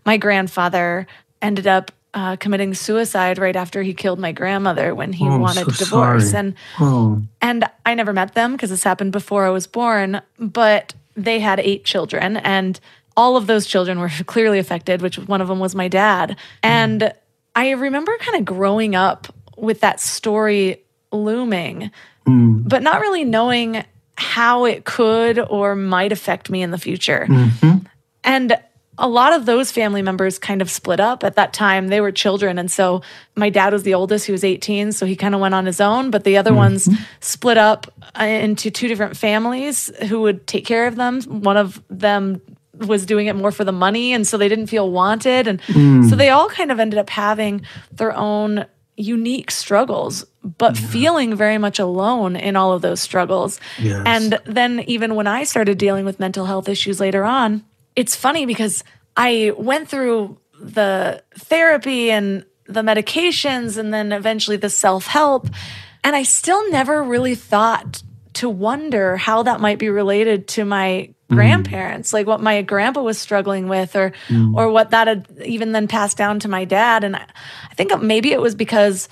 my 0.04 0.16
grandfather 0.16 1.06
ended 1.42 1.66
up 1.66 1.92
uh, 2.14 2.36
committing 2.36 2.72
suicide 2.72 3.38
right 3.38 3.56
after 3.56 3.82
he 3.82 3.92
killed 3.92 4.18
my 4.18 4.32
grandmother 4.32 4.94
when 4.94 5.12
he 5.12 5.28
oh, 5.28 5.38
wanted 5.38 5.70
so 5.74 5.84
divorce, 5.84 6.30
sorry. 6.30 6.46
and 6.46 6.54
oh. 6.80 7.22
and 7.42 7.64
I 7.84 7.94
never 7.94 8.14
met 8.14 8.34
them 8.34 8.52
because 8.52 8.70
this 8.70 8.82
happened 8.82 9.12
before 9.12 9.44
I 9.44 9.50
was 9.50 9.66
born. 9.66 10.22
But 10.38 10.94
they 11.16 11.40
had 11.40 11.60
eight 11.60 11.84
children, 11.84 12.36
and 12.38 12.78
all 13.16 13.36
of 13.36 13.46
those 13.46 13.66
children 13.66 13.98
were 13.98 14.10
clearly 14.26 14.58
affected. 14.58 15.02
Which 15.02 15.18
one 15.18 15.40
of 15.40 15.48
them 15.48 15.58
was 15.58 15.74
my 15.74 15.88
dad, 15.88 16.30
mm. 16.30 16.36
and 16.62 17.12
I 17.54 17.70
remember 17.70 18.16
kind 18.18 18.38
of 18.38 18.44
growing 18.44 18.94
up 18.94 19.28
with 19.56 19.80
that 19.80 20.00
story 20.00 20.84
looming, 21.12 21.90
mm. 22.26 22.68
but 22.68 22.82
not 22.82 23.00
really 23.00 23.24
knowing 23.24 23.84
how 24.18 24.64
it 24.64 24.84
could 24.84 25.38
or 25.38 25.74
might 25.74 26.12
affect 26.12 26.50
me 26.50 26.62
in 26.62 26.70
the 26.70 26.78
future. 26.78 27.26
Mm-hmm. 27.28 27.78
And 28.24 28.58
a 28.98 29.08
lot 29.08 29.32
of 29.32 29.46
those 29.46 29.70
family 29.70 30.02
members 30.02 30.38
kind 30.38 30.62
of 30.62 30.70
split 30.70 31.00
up 31.00 31.22
at 31.22 31.36
that 31.36 31.52
time. 31.52 31.88
They 31.88 32.00
were 32.00 32.12
children. 32.12 32.58
And 32.58 32.70
so 32.70 33.02
my 33.34 33.50
dad 33.50 33.72
was 33.72 33.82
the 33.82 33.94
oldest, 33.94 34.26
he 34.26 34.32
was 34.32 34.44
18. 34.44 34.92
So 34.92 35.06
he 35.06 35.16
kind 35.16 35.34
of 35.34 35.40
went 35.40 35.54
on 35.54 35.66
his 35.66 35.80
own. 35.80 36.10
But 36.10 36.24
the 36.24 36.36
other 36.36 36.50
mm-hmm. 36.50 36.58
ones 36.58 36.88
split 37.20 37.58
up 37.58 37.92
uh, 38.18 38.24
into 38.24 38.70
two 38.70 38.88
different 38.88 39.16
families 39.16 39.90
who 40.08 40.20
would 40.22 40.46
take 40.46 40.64
care 40.64 40.86
of 40.86 40.96
them. 40.96 41.20
One 41.22 41.56
of 41.56 41.82
them 41.90 42.40
was 42.74 43.06
doing 43.06 43.26
it 43.26 43.36
more 43.36 43.52
for 43.52 43.64
the 43.64 43.72
money. 43.72 44.12
And 44.12 44.26
so 44.26 44.38
they 44.38 44.48
didn't 44.48 44.68
feel 44.68 44.90
wanted. 44.90 45.46
And 45.46 45.60
mm. 45.62 46.08
so 46.08 46.16
they 46.16 46.30
all 46.30 46.48
kind 46.48 46.70
of 46.70 46.80
ended 46.80 46.98
up 46.98 47.10
having 47.10 47.62
their 47.92 48.14
own 48.14 48.66
unique 48.96 49.50
struggles, 49.50 50.24
but 50.42 50.78
yeah. 50.78 50.86
feeling 50.88 51.36
very 51.36 51.58
much 51.58 51.78
alone 51.78 52.34
in 52.34 52.56
all 52.56 52.72
of 52.72 52.82
those 52.82 53.00
struggles. 53.00 53.60
Yes. 53.78 54.02
And 54.06 54.40
then, 54.44 54.80
even 54.86 55.14
when 55.14 55.26
I 55.26 55.44
started 55.44 55.76
dealing 55.78 56.04
with 56.04 56.18
mental 56.18 56.46
health 56.46 56.68
issues 56.68 56.98
later 56.98 57.24
on, 57.24 57.62
it's 57.96 58.14
funny 58.14 58.46
because 58.46 58.84
I 59.16 59.52
went 59.56 59.88
through 59.88 60.38
the 60.60 61.22
therapy 61.34 62.10
and 62.10 62.44
the 62.66 62.82
medications 62.82 63.78
and 63.78 63.92
then 63.92 64.12
eventually 64.12 64.56
the 64.56 64.70
self 64.70 65.06
help. 65.06 65.48
And 66.04 66.14
I 66.14 66.22
still 66.22 66.70
never 66.70 67.02
really 67.02 67.34
thought 67.34 68.02
to 68.34 68.48
wonder 68.48 69.16
how 69.16 69.44
that 69.44 69.60
might 69.60 69.78
be 69.78 69.88
related 69.88 70.46
to 70.48 70.64
my 70.64 71.08
mm. 71.30 71.34
grandparents, 71.34 72.12
like 72.12 72.26
what 72.26 72.40
my 72.40 72.62
grandpa 72.62 73.00
was 73.00 73.18
struggling 73.18 73.68
with, 73.68 73.96
or 73.96 74.12
mm. 74.28 74.54
or 74.54 74.70
what 74.70 74.90
that 74.90 75.08
had 75.08 75.26
even 75.44 75.72
then 75.72 75.88
passed 75.88 76.18
down 76.18 76.38
to 76.40 76.48
my 76.48 76.64
dad. 76.64 77.02
And 77.02 77.16
I, 77.16 77.26
I 77.70 77.74
think 77.74 77.98
maybe 78.02 78.32
it 78.32 78.40
was 78.40 78.54
because 78.54 79.08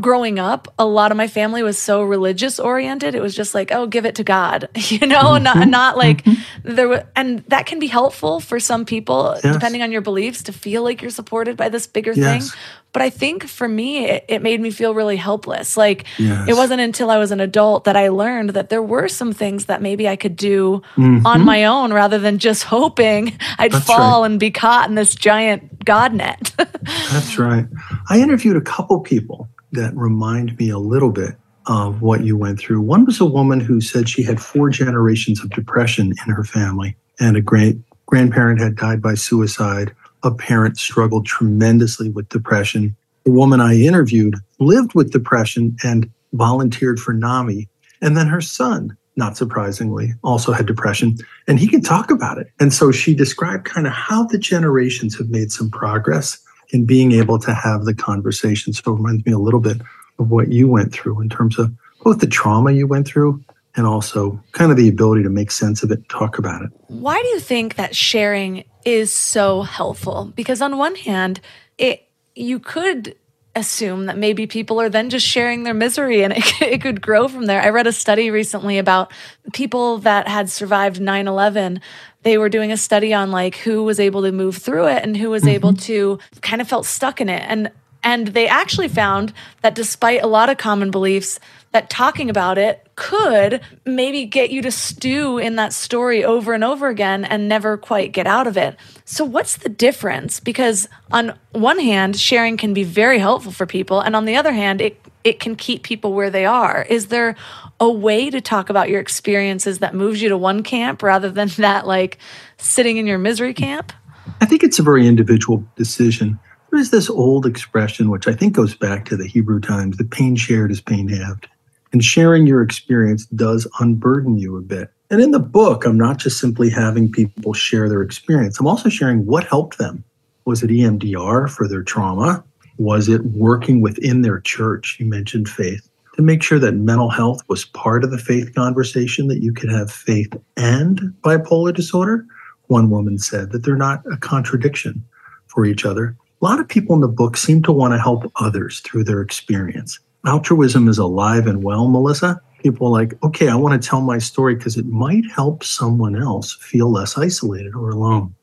growing 0.00 0.38
up, 0.38 0.72
a 0.78 0.84
lot 0.84 1.10
of 1.10 1.16
my 1.16 1.28
family 1.28 1.62
was 1.62 1.78
so 1.78 2.02
religious 2.02 2.58
oriented. 2.58 3.14
It 3.14 3.22
was 3.22 3.34
just 3.34 3.54
like, 3.54 3.72
oh, 3.72 3.86
give 3.86 4.04
it 4.04 4.16
to 4.16 4.24
God, 4.24 4.68
you 4.74 5.06
know, 5.06 5.22
mm-hmm. 5.22 5.44
not 5.44 5.68
not 5.68 5.96
like 5.96 6.24
mm-hmm. 6.24 6.74
there 6.74 6.88
was, 6.88 7.00
and 7.16 7.40
that 7.48 7.66
can 7.66 7.78
be 7.78 7.86
helpful 7.86 8.40
for 8.40 8.60
some 8.60 8.84
people, 8.84 9.38
yes. 9.42 9.54
depending 9.54 9.82
on 9.82 9.92
your 9.92 10.00
beliefs, 10.00 10.42
to 10.44 10.52
feel 10.52 10.82
like 10.82 11.02
you're 11.02 11.10
supported 11.10 11.56
by 11.56 11.68
this 11.68 11.86
bigger 11.86 12.12
yes. 12.12 12.50
thing. 12.50 12.58
But 12.92 13.02
I 13.02 13.10
think 13.10 13.46
for 13.46 13.68
me, 13.68 14.06
it, 14.06 14.24
it 14.28 14.42
made 14.42 14.60
me 14.60 14.70
feel 14.70 14.94
really 14.94 15.16
helpless. 15.16 15.76
Like 15.76 16.06
yes. 16.18 16.48
it 16.48 16.54
wasn't 16.56 16.80
until 16.80 17.10
I 17.10 17.18
was 17.18 17.30
an 17.30 17.40
adult 17.40 17.84
that 17.84 17.96
I 17.96 18.08
learned 18.08 18.50
that 18.50 18.70
there 18.70 18.82
were 18.82 19.08
some 19.08 19.32
things 19.32 19.66
that 19.66 19.82
maybe 19.82 20.08
I 20.08 20.16
could 20.16 20.36
do 20.36 20.82
mm-hmm. 20.96 21.26
on 21.26 21.44
my 21.44 21.66
own 21.66 21.92
rather 21.92 22.18
than 22.18 22.38
just 22.38 22.64
hoping 22.64 23.38
I'd 23.58 23.72
That's 23.72 23.84
fall 23.84 24.22
right. 24.22 24.30
and 24.30 24.40
be 24.40 24.50
caught 24.50 24.88
in 24.88 24.94
this 24.94 25.14
giant 25.14 25.77
God 25.88 26.12
net. 26.12 26.52
That's 27.10 27.38
right. 27.38 27.64
I 28.10 28.20
interviewed 28.20 28.58
a 28.58 28.60
couple 28.60 29.00
people 29.00 29.48
that 29.72 29.96
remind 29.96 30.58
me 30.58 30.68
a 30.68 30.76
little 30.76 31.10
bit 31.10 31.34
of 31.64 32.02
what 32.02 32.24
you 32.24 32.36
went 32.36 32.58
through. 32.58 32.82
One 32.82 33.06
was 33.06 33.22
a 33.22 33.24
woman 33.24 33.58
who 33.58 33.80
said 33.80 34.06
she 34.06 34.22
had 34.22 34.38
four 34.38 34.68
generations 34.68 35.42
of 35.42 35.48
depression 35.48 36.12
in 36.26 36.34
her 36.34 36.44
family, 36.44 36.94
and 37.18 37.38
a 37.38 37.40
great 37.40 37.78
grandparent 38.04 38.60
had 38.60 38.76
died 38.76 39.00
by 39.00 39.14
suicide. 39.14 39.94
A 40.22 40.30
parent 40.30 40.76
struggled 40.76 41.24
tremendously 41.24 42.10
with 42.10 42.28
depression. 42.28 42.94
The 43.24 43.32
woman 43.32 43.62
I 43.62 43.80
interviewed 43.80 44.34
lived 44.58 44.92
with 44.94 45.10
depression 45.10 45.74
and 45.82 46.10
volunteered 46.34 47.00
for 47.00 47.14
NAMI. 47.14 47.66
And 48.02 48.14
then 48.14 48.26
her 48.26 48.42
son, 48.42 48.94
not 49.18 49.36
surprisingly, 49.36 50.14
also 50.22 50.52
had 50.52 50.64
depression, 50.64 51.18
and 51.46 51.58
he 51.58 51.66
can 51.66 51.82
talk 51.82 52.10
about 52.10 52.38
it. 52.38 52.46
And 52.58 52.72
so 52.72 52.90
she 52.92 53.14
described 53.14 53.64
kind 53.66 53.86
of 53.86 53.92
how 53.92 54.24
the 54.24 54.38
generations 54.38 55.18
have 55.18 55.28
made 55.28 55.50
some 55.52 55.70
progress 55.70 56.38
in 56.70 56.86
being 56.86 57.12
able 57.12 57.38
to 57.40 57.52
have 57.52 57.84
the 57.84 57.94
conversation. 57.94 58.72
So 58.72 58.92
it 58.92 58.96
reminds 58.96 59.26
me 59.26 59.32
a 59.32 59.38
little 59.38 59.60
bit 59.60 59.82
of 60.18 60.30
what 60.30 60.52
you 60.52 60.68
went 60.68 60.92
through 60.92 61.20
in 61.20 61.28
terms 61.28 61.58
of 61.58 61.74
both 62.02 62.20
the 62.20 62.26
trauma 62.26 62.70
you 62.70 62.86
went 62.86 63.06
through 63.06 63.42
and 63.76 63.86
also 63.86 64.42
kind 64.52 64.70
of 64.70 64.76
the 64.76 64.88
ability 64.88 65.22
to 65.24 65.30
make 65.30 65.50
sense 65.50 65.82
of 65.82 65.90
it 65.90 65.98
and 65.98 66.08
talk 66.08 66.38
about 66.38 66.62
it. 66.62 66.70
Why 66.86 67.20
do 67.20 67.28
you 67.28 67.40
think 67.40 67.74
that 67.74 67.94
sharing 67.94 68.64
is 68.84 69.12
so 69.12 69.62
helpful? 69.62 70.32
Because 70.34 70.62
on 70.62 70.78
one 70.78 70.94
hand, 70.94 71.40
it 71.76 72.08
you 72.34 72.60
could 72.60 73.16
assume 73.54 74.06
that 74.06 74.16
maybe 74.16 74.46
people 74.46 74.80
are 74.80 74.88
then 74.88 75.10
just 75.10 75.26
sharing 75.26 75.62
their 75.62 75.74
misery 75.74 76.22
and 76.22 76.32
it, 76.36 76.62
it 76.62 76.80
could 76.80 77.00
grow 77.00 77.28
from 77.28 77.46
there. 77.46 77.60
I 77.60 77.70
read 77.70 77.86
a 77.86 77.92
study 77.92 78.30
recently 78.30 78.78
about 78.78 79.12
people 79.52 79.98
that 79.98 80.28
had 80.28 80.50
survived 80.50 81.00
9 81.00 81.28
11 81.28 81.80
they 82.22 82.36
were 82.36 82.48
doing 82.48 82.72
a 82.72 82.76
study 82.76 83.14
on 83.14 83.30
like 83.30 83.56
who 83.56 83.84
was 83.84 84.00
able 84.00 84.22
to 84.22 84.32
move 84.32 84.56
through 84.56 84.88
it 84.88 85.02
and 85.02 85.16
who 85.16 85.30
was 85.30 85.42
mm-hmm. 85.42 85.50
able 85.50 85.72
to 85.72 86.18
kind 86.42 86.60
of 86.60 86.68
felt 86.68 86.84
stuck 86.84 87.20
in 87.20 87.28
it 87.28 87.42
and 87.46 87.70
and 88.02 88.28
they 88.28 88.48
actually 88.48 88.88
found 88.88 89.32
that 89.62 89.74
despite 89.74 90.22
a 90.22 90.26
lot 90.26 90.48
of 90.48 90.58
common 90.58 90.90
beliefs 90.90 91.40
that 91.72 91.90
talking 91.90 92.30
about 92.30 92.56
it 92.56 92.86
could 92.94 93.60
maybe 93.84 94.24
get 94.24 94.50
you 94.50 94.62
to 94.62 94.70
stew 94.70 95.38
in 95.38 95.56
that 95.56 95.72
story 95.72 96.24
over 96.24 96.52
and 96.54 96.64
over 96.64 96.88
again 96.88 97.24
and 97.24 97.48
never 97.48 97.76
quite 97.76 98.12
get 98.12 98.26
out 98.26 98.46
of 98.46 98.56
it. 98.56 98.76
So, 99.04 99.24
what's 99.24 99.56
the 99.58 99.68
difference? 99.68 100.40
Because, 100.40 100.88
on 101.12 101.38
one 101.52 101.78
hand, 101.78 102.16
sharing 102.16 102.56
can 102.56 102.72
be 102.72 102.84
very 102.84 103.18
helpful 103.18 103.52
for 103.52 103.66
people, 103.66 104.00
and 104.00 104.16
on 104.16 104.24
the 104.24 104.36
other 104.36 104.52
hand, 104.52 104.80
it, 104.80 105.00
it 105.24 105.40
can 105.40 105.56
keep 105.56 105.82
people 105.82 106.12
where 106.12 106.30
they 106.30 106.46
are. 106.46 106.86
Is 106.88 107.06
there 107.06 107.36
a 107.80 107.90
way 107.90 108.30
to 108.30 108.40
talk 108.40 108.70
about 108.70 108.88
your 108.88 109.00
experiences 109.00 109.78
that 109.80 109.94
moves 109.94 110.22
you 110.22 110.28
to 110.30 110.38
one 110.38 110.62
camp 110.62 111.02
rather 111.02 111.30
than 111.30 111.48
that, 111.58 111.86
like 111.86 112.18
sitting 112.56 112.96
in 112.96 113.06
your 113.06 113.18
misery 113.18 113.54
camp? 113.54 113.92
I 114.40 114.46
think 114.46 114.62
it's 114.62 114.78
a 114.78 114.82
very 114.82 115.06
individual 115.06 115.64
decision. 115.76 116.38
There 116.70 116.80
is 116.80 116.90
this 116.90 117.08
old 117.08 117.46
expression, 117.46 118.10
which 118.10 118.28
I 118.28 118.34
think 118.34 118.52
goes 118.52 118.74
back 118.74 119.06
to 119.06 119.16
the 119.16 119.26
Hebrew 119.26 119.58
times 119.58 119.96
the 119.96 120.04
pain 120.04 120.36
shared 120.36 120.70
is 120.70 120.80
pain 120.80 121.08
halved. 121.08 121.48
And 121.92 122.04
sharing 122.04 122.46
your 122.46 122.62
experience 122.62 123.24
does 123.26 123.66
unburden 123.80 124.36
you 124.38 124.56
a 124.58 124.60
bit. 124.60 124.90
And 125.10 125.22
in 125.22 125.30
the 125.30 125.38
book, 125.38 125.86
I'm 125.86 125.96
not 125.96 126.18
just 126.18 126.38
simply 126.38 126.68
having 126.68 127.10
people 127.10 127.54
share 127.54 127.88
their 127.88 128.02
experience, 128.02 128.60
I'm 128.60 128.66
also 128.66 128.90
sharing 128.90 129.24
what 129.24 129.44
helped 129.44 129.78
them. 129.78 130.04
Was 130.44 130.62
it 130.62 130.70
EMDR 130.70 131.48
for 131.48 131.66
their 131.66 131.82
trauma? 131.82 132.44
Was 132.76 133.08
it 133.08 133.24
working 133.24 133.80
within 133.80 134.22
their 134.22 134.40
church? 134.40 134.98
You 135.00 135.06
mentioned 135.06 135.48
faith 135.48 135.88
to 136.16 136.22
make 136.22 136.42
sure 136.42 136.58
that 136.58 136.74
mental 136.74 137.08
health 137.08 137.42
was 137.48 137.64
part 137.64 138.04
of 138.04 138.10
the 138.10 138.18
faith 138.18 138.54
conversation, 138.54 139.28
that 139.28 139.42
you 139.42 139.52
could 139.52 139.70
have 139.70 139.90
faith 139.90 140.32
and 140.56 141.14
bipolar 141.22 141.74
disorder. 141.74 142.26
One 142.66 142.90
woman 142.90 143.18
said 143.18 143.52
that 143.52 143.64
they're 143.64 143.76
not 143.76 144.02
a 144.12 144.16
contradiction 144.18 145.02
for 145.46 145.64
each 145.64 145.86
other. 145.86 146.16
A 146.40 146.44
lot 146.44 146.60
of 146.60 146.68
people 146.68 146.94
in 146.94 147.00
the 147.00 147.08
book 147.08 147.36
seem 147.36 147.62
to 147.64 147.72
want 147.72 147.94
to 147.94 147.98
help 147.98 148.30
others 148.36 148.78
through 148.80 149.04
their 149.04 149.20
experience. 149.20 149.98
Altruism 150.24 150.88
is 150.88 150.98
alive 150.98 151.46
and 151.46 151.64
well, 151.64 151.88
Melissa. 151.88 152.40
People 152.62 152.92
like, 152.92 153.20
okay, 153.24 153.48
I 153.48 153.56
want 153.56 153.80
to 153.80 153.88
tell 153.88 154.00
my 154.00 154.18
story 154.18 154.54
because 154.54 154.76
it 154.76 154.86
might 154.86 155.24
help 155.34 155.64
someone 155.64 156.20
else 156.20 156.54
feel 156.54 156.90
less 156.92 157.18
isolated 157.18 157.74
or 157.74 157.90
alone. 157.90 158.34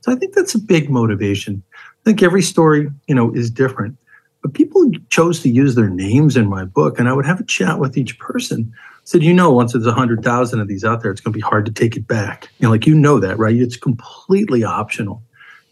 So 0.00 0.12
I 0.12 0.16
think 0.16 0.34
that's 0.34 0.54
a 0.54 0.58
big 0.58 0.90
motivation. 0.90 1.62
I 1.76 2.04
think 2.04 2.22
every 2.22 2.42
story, 2.42 2.88
you 3.06 3.14
know, 3.14 3.32
is 3.34 3.50
different. 3.50 3.96
But 4.42 4.54
people 4.54 4.90
chose 5.10 5.40
to 5.40 5.50
use 5.50 5.74
their 5.74 5.90
names 5.90 6.36
in 6.36 6.48
my 6.48 6.64
book, 6.64 6.98
and 6.98 7.08
I 7.08 7.12
would 7.12 7.26
have 7.26 7.40
a 7.40 7.44
chat 7.44 7.78
with 7.78 7.98
each 7.98 8.18
person. 8.18 8.72
Said, 9.04 9.22
you 9.22 9.34
know, 9.34 9.50
once 9.50 9.72
there's 9.72 9.86
a 9.86 9.92
hundred 9.92 10.22
thousand 10.22 10.60
of 10.60 10.68
these 10.68 10.84
out 10.84 11.02
there, 11.02 11.10
it's 11.10 11.20
going 11.20 11.32
to 11.32 11.36
be 11.36 11.42
hard 11.42 11.66
to 11.66 11.72
take 11.72 11.96
it 11.96 12.06
back. 12.06 12.48
You 12.58 12.66
know, 12.66 12.70
like 12.70 12.86
you 12.86 12.94
know 12.94 13.18
that, 13.20 13.38
right? 13.38 13.54
It's 13.56 13.76
completely 13.76 14.64
optional. 14.64 15.22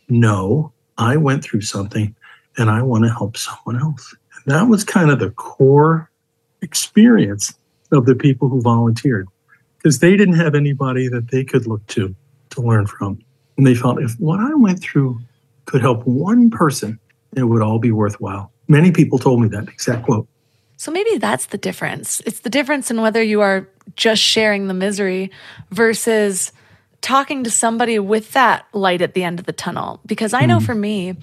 No, 0.08 0.72
I 0.98 1.16
went 1.16 1.42
through 1.44 1.62
something, 1.62 2.14
and 2.56 2.68
I 2.68 2.82
want 2.82 3.04
to 3.04 3.10
help 3.10 3.36
someone 3.36 3.80
else. 3.80 4.14
And 4.44 4.54
that 4.54 4.68
was 4.68 4.84
kind 4.84 5.10
of 5.10 5.20
the 5.20 5.30
core 5.30 6.10
experience 6.60 7.54
of 7.92 8.04
the 8.04 8.14
people 8.14 8.48
who 8.48 8.60
volunteered, 8.60 9.28
because 9.78 10.00
they 10.00 10.16
didn't 10.16 10.34
have 10.34 10.54
anybody 10.54 11.08
that 11.08 11.30
they 11.30 11.44
could 11.44 11.66
look 11.66 11.86
to 11.88 12.14
to 12.50 12.60
learn 12.60 12.86
from, 12.86 13.18
and 13.56 13.66
they 13.66 13.74
felt 13.74 14.02
if 14.02 14.14
what 14.18 14.40
I 14.40 14.54
went 14.54 14.80
through 14.80 15.20
could 15.66 15.80
help 15.80 16.06
one 16.06 16.50
person, 16.50 16.98
it 17.36 17.44
would 17.44 17.62
all 17.62 17.78
be 17.78 17.92
worthwhile. 17.92 18.50
Many 18.68 18.90
people 18.90 19.18
told 19.18 19.40
me 19.40 19.48
that 19.48 19.68
exact 19.68 20.04
quote. 20.04 20.26
So 20.78 20.90
maybe 20.90 21.18
that's 21.18 21.46
the 21.46 21.58
difference. 21.58 22.20
It's 22.24 22.40
the 22.40 22.50
difference 22.50 22.90
in 22.90 23.00
whether 23.00 23.22
you 23.22 23.40
are 23.40 23.68
just 23.96 24.22
sharing 24.22 24.68
the 24.68 24.74
misery 24.74 25.30
versus 25.70 26.52
talking 27.00 27.44
to 27.44 27.50
somebody 27.50 27.98
with 27.98 28.32
that 28.32 28.66
light 28.72 29.02
at 29.02 29.14
the 29.14 29.24
end 29.24 29.38
of 29.38 29.46
the 29.46 29.52
tunnel. 29.52 30.00
Because 30.06 30.34
I 30.34 30.46
know 30.46 30.58
mm. 30.58 30.66
for 30.66 30.74
me, 30.74 31.16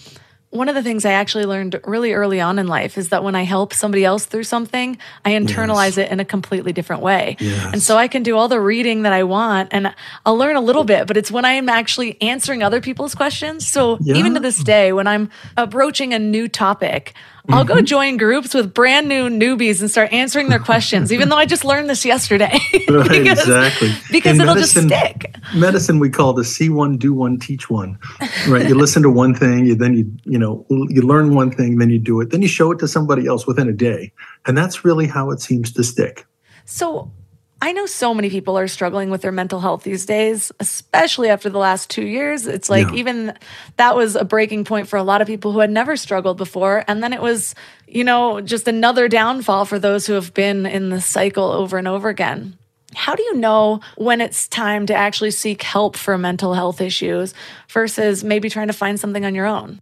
one 0.56 0.70
of 0.70 0.76
the 0.76 0.84
things 0.84 1.06
I 1.06 1.12
actually 1.12 1.46
learned 1.46 1.80
really 1.84 2.14
early 2.14 2.40
on 2.40 2.58
in 2.60 2.68
life 2.68 2.98
is 2.98 3.10
that 3.10 3.24
when 3.24 3.36
I 3.36 3.44
help 3.44 3.74
somebody 3.74 4.06
else 4.06 4.26
through 4.26 4.46
something, 4.46 4.98
I 5.26 5.32
internalize 5.32 5.98
yes. 5.98 6.00
it 6.00 6.12
in 6.12 6.20
a 6.20 6.26
completely 6.26 6.72
different 6.72 7.02
way. 7.02 7.36
Yes. 7.40 7.74
And 7.74 7.84
so 7.84 7.98
I 7.98 8.08
can 8.08 8.24
do 8.24 8.38
all 8.38 8.48
the 8.48 8.60
reading 8.60 9.02
that 9.02 9.12
I 9.12 9.24
want 9.24 9.70
and 9.74 9.94
I'll 10.26 10.38
learn 10.38 10.56
a 10.56 10.62
little 10.62 10.86
bit, 10.86 11.08
but 11.08 11.18
it's 11.18 11.30
when 11.30 11.44
I 11.46 11.54
am 11.54 11.68
actually 11.68 12.20
answering 12.22 12.64
other 12.64 12.80
people's 12.80 13.16
questions. 13.16 13.68
So 13.68 13.98
yeah. 14.02 14.16
even 14.16 14.34
to 14.36 14.40
this 14.40 14.64
day, 14.64 14.94
when 14.94 15.08
I'm 15.08 15.30
approaching 15.58 16.14
a 16.14 16.20
new 16.20 16.48
topic, 16.48 17.14
I'll 17.50 17.64
mm-hmm. 17.64 17.76
go 17.76 17.82
join 17.82 18.18
groups 18.18 18.54
with 18.54 18.74
brand 18.74 19.08
new 19.08 19.30
newbies 19.30 19.82
and 19.82 19.90
start 19.90 20.12
answering 20.12 20.50
their 20.50 20.60
questions, 20.60 21.14
even 21.14 21.30
though 21.30 21.38
I 21.38 21.46
just 21.46 21.64
learned 21.64 21.90
this 21.90 22.04
yesterday. 22.04 22.58
because, 22.72 23.08
right, 23.08 23.28
exactly. 23.28 23.92
Because 24.12 24.36
In 24.36 24.42
it'll 24.42 24.56
medicine, 24.56 24.90
just 24.90 25.04
stick. 25.04 25.36
Medicine 25.54 26.00
we 26.00 26.10
call 26.10 26.34
the 26.34 26.44
see 26.44 26.70
one, 26.70 26.98
do 26.98 27.14
one, 27.14 27.38
teach 27.38 27.70
one. 27.70 28.00
Right. 28.48 28.68
you 28.68 28.76
listen 28.76 29.04
to 29.04 29.10
one 29.10 29.36
thing, 29.36 29.66
you 29.66 29.76
then 29.76 29.94
you 29.94 30.12
you 30.24 30.40
know 30.40 30.66
you 30.70 31.02
learn 31.02 31.36
one 31.36 31.52
thing, 31.52 31.78
then 31.78 31.90
you 31.90 32.00
do 32.00 32.20
it, 32.22 32.32
then 32.32 32.42
you 32.42 32.48
show 32.48 32.72
it 32.72 32.80
to 32.80 32.88
somebody 32.88 33.28
else 33.28 33.46
within 33.46 33.70
a 33.70 33.74
day, 33.74 34.12
and 34.46 34.58
that's 34.58 34.84
really 34.84 35.08
how 35.08 35.32
it 35.32 35.40
seems 35.40 35.72
to 35.74 35.84
stick. 35.84 36.26
So 36.66 37.12
I 37.66 37.72
know 37.72 37.88
so 37.88 38.14
many 38.14 38.30
people 38.30 38.60
are 38.60 38.68
struggling 38.68 39.10
with 39.10 39.24
their 39.24 39.32
mental 39.32 39.60
health 39.60 39.82
these 39.82 40.06
days, 40.06 40.52
especially 40.60 41.30
after 41.30 41.50
the 41.50 41.58
last 41.58 41.90
two 41.90 42.06
years. 42.06 42.46
It's 42.46 42.70
like 42.70 42.90
yeah. 42.90 42.94
even 42.94 43.34
that 43.78 43.96
was 43.96 44.16
a 44.16 44.24
breaking 44.24 44.66
point 44.66 44.88
for 44.88 44.98
a 44.98 45.04
lot 45.04 45.20
of 45.20 45.26
people 45.26 45.52
who 45.52 45.58
had 45.58 45.72
never 45.72 45.98
struggled 45.98 46.38
before. 46.38 46.86
And 46.88 47.02
then 47.02 47.12
it 47.12 47.24
was, 47.24 47.56
you 47.88 48.04
know, 48.04 48.40
just 48.40 48.68
another 48.68 49.08
downfall 49.08 49.66
for 49.66 49.80
those 49.80 50.06
who 50.06 50.14
have 50.14 50.32
been 50.36 50.68
in 50.68 50.92
the 50.92 51.02
cycle 51.02 51.52
over 51.52 51.80
and 51.80 51.88
over 51.88 52.08
again. 52.08 52.56
How 52.94 53.16
do 53.16 53.24
you 53.24 53.34
know 53.34 53.80
when 53.98 54.22
it's 54.22 54.48
time 54.48 54.86
to 54.86 54.94
actually 54.94 55.32
seek 55.32 55.64
help 55.64 55.98
for 55.98 56.20
mental 56.20 56.54
health 56.54 56.82
issues 56.82 57.34
versus 57.70 58.24
maybe 58.24 58.48
trying 58.48 58.68
to 58.68 58.74
find 58.74 59.00
something 59.00 59.26
on 59.26 59.34
your 59.34 59.48
own? 59.48 59.82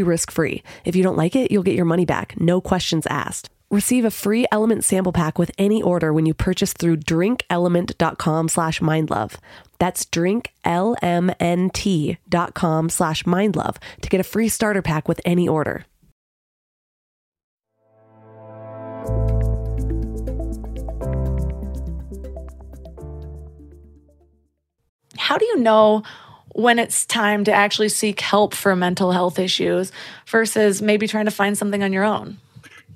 risk 0.05 0.31
free. 0.31 0.63
If 0.85 0.95
you 0.95 1.03
don't 1.03 1.17
like 1.17 1.35
it, 1.35 1.51
you'll 1.51 1.63
get 1.63 1.75
your 1.75 1.85
money 1.85 2.05
back, 2.05 2.39
no 2.39 2.61
questions 2.61 3.05
asked. 3.07 3.49
Receive 3.71 4.03
a 4.03 4.11
free 4.11 4.45
Element 4.51 4.83
sample 4.83 5.13
pack 5.13 5.39
with 5.39 5.49
any 5.57 5.81
order 5.81 6.11
when 6.11 6.25
you 6.25 6.33
purchase 6.33 6.73
through 6.73 6.97
drinklmnt.com 6.97 8.49
slash 8.49 8.81
mindlove. 8.81 9.35
That's 9.79 10.03
drinklmnt.com 10.05 12.89
slash 12.89 13.23
mindlove 13.23 13.77
to 14.01 14.09
get 14.09 14.19
a 14.19 14.25
free 14.25 14.49
starter 14.49 14.81
pack 14.81 15.07
with 15.07 15.21
any 15.23 15.47
order. 15.47 15.85
How 25.17 25.37
do 25.37 25.45
you 25.45 25.59
know 25.59 26.03
when 26.53 26.79
it's 26.79 27.05
time 27.05 27.43
to 27.45 27.51
actually 27.51 27.89
seek 27.89 28.19
help 28.19 28.53
for 28.53 28.75
mental 28.75 29.11
health 29.11 29.39
issues 29.39 29.91
versus 30.27 30.81
maybe 30.81 31.07
trying 31.07 31.25
to 31.25 31.31
find 31.31 31.57
something 31.57 31.83
on 31.83 31.93
your 31.93 32.03
own? 32.03 32.37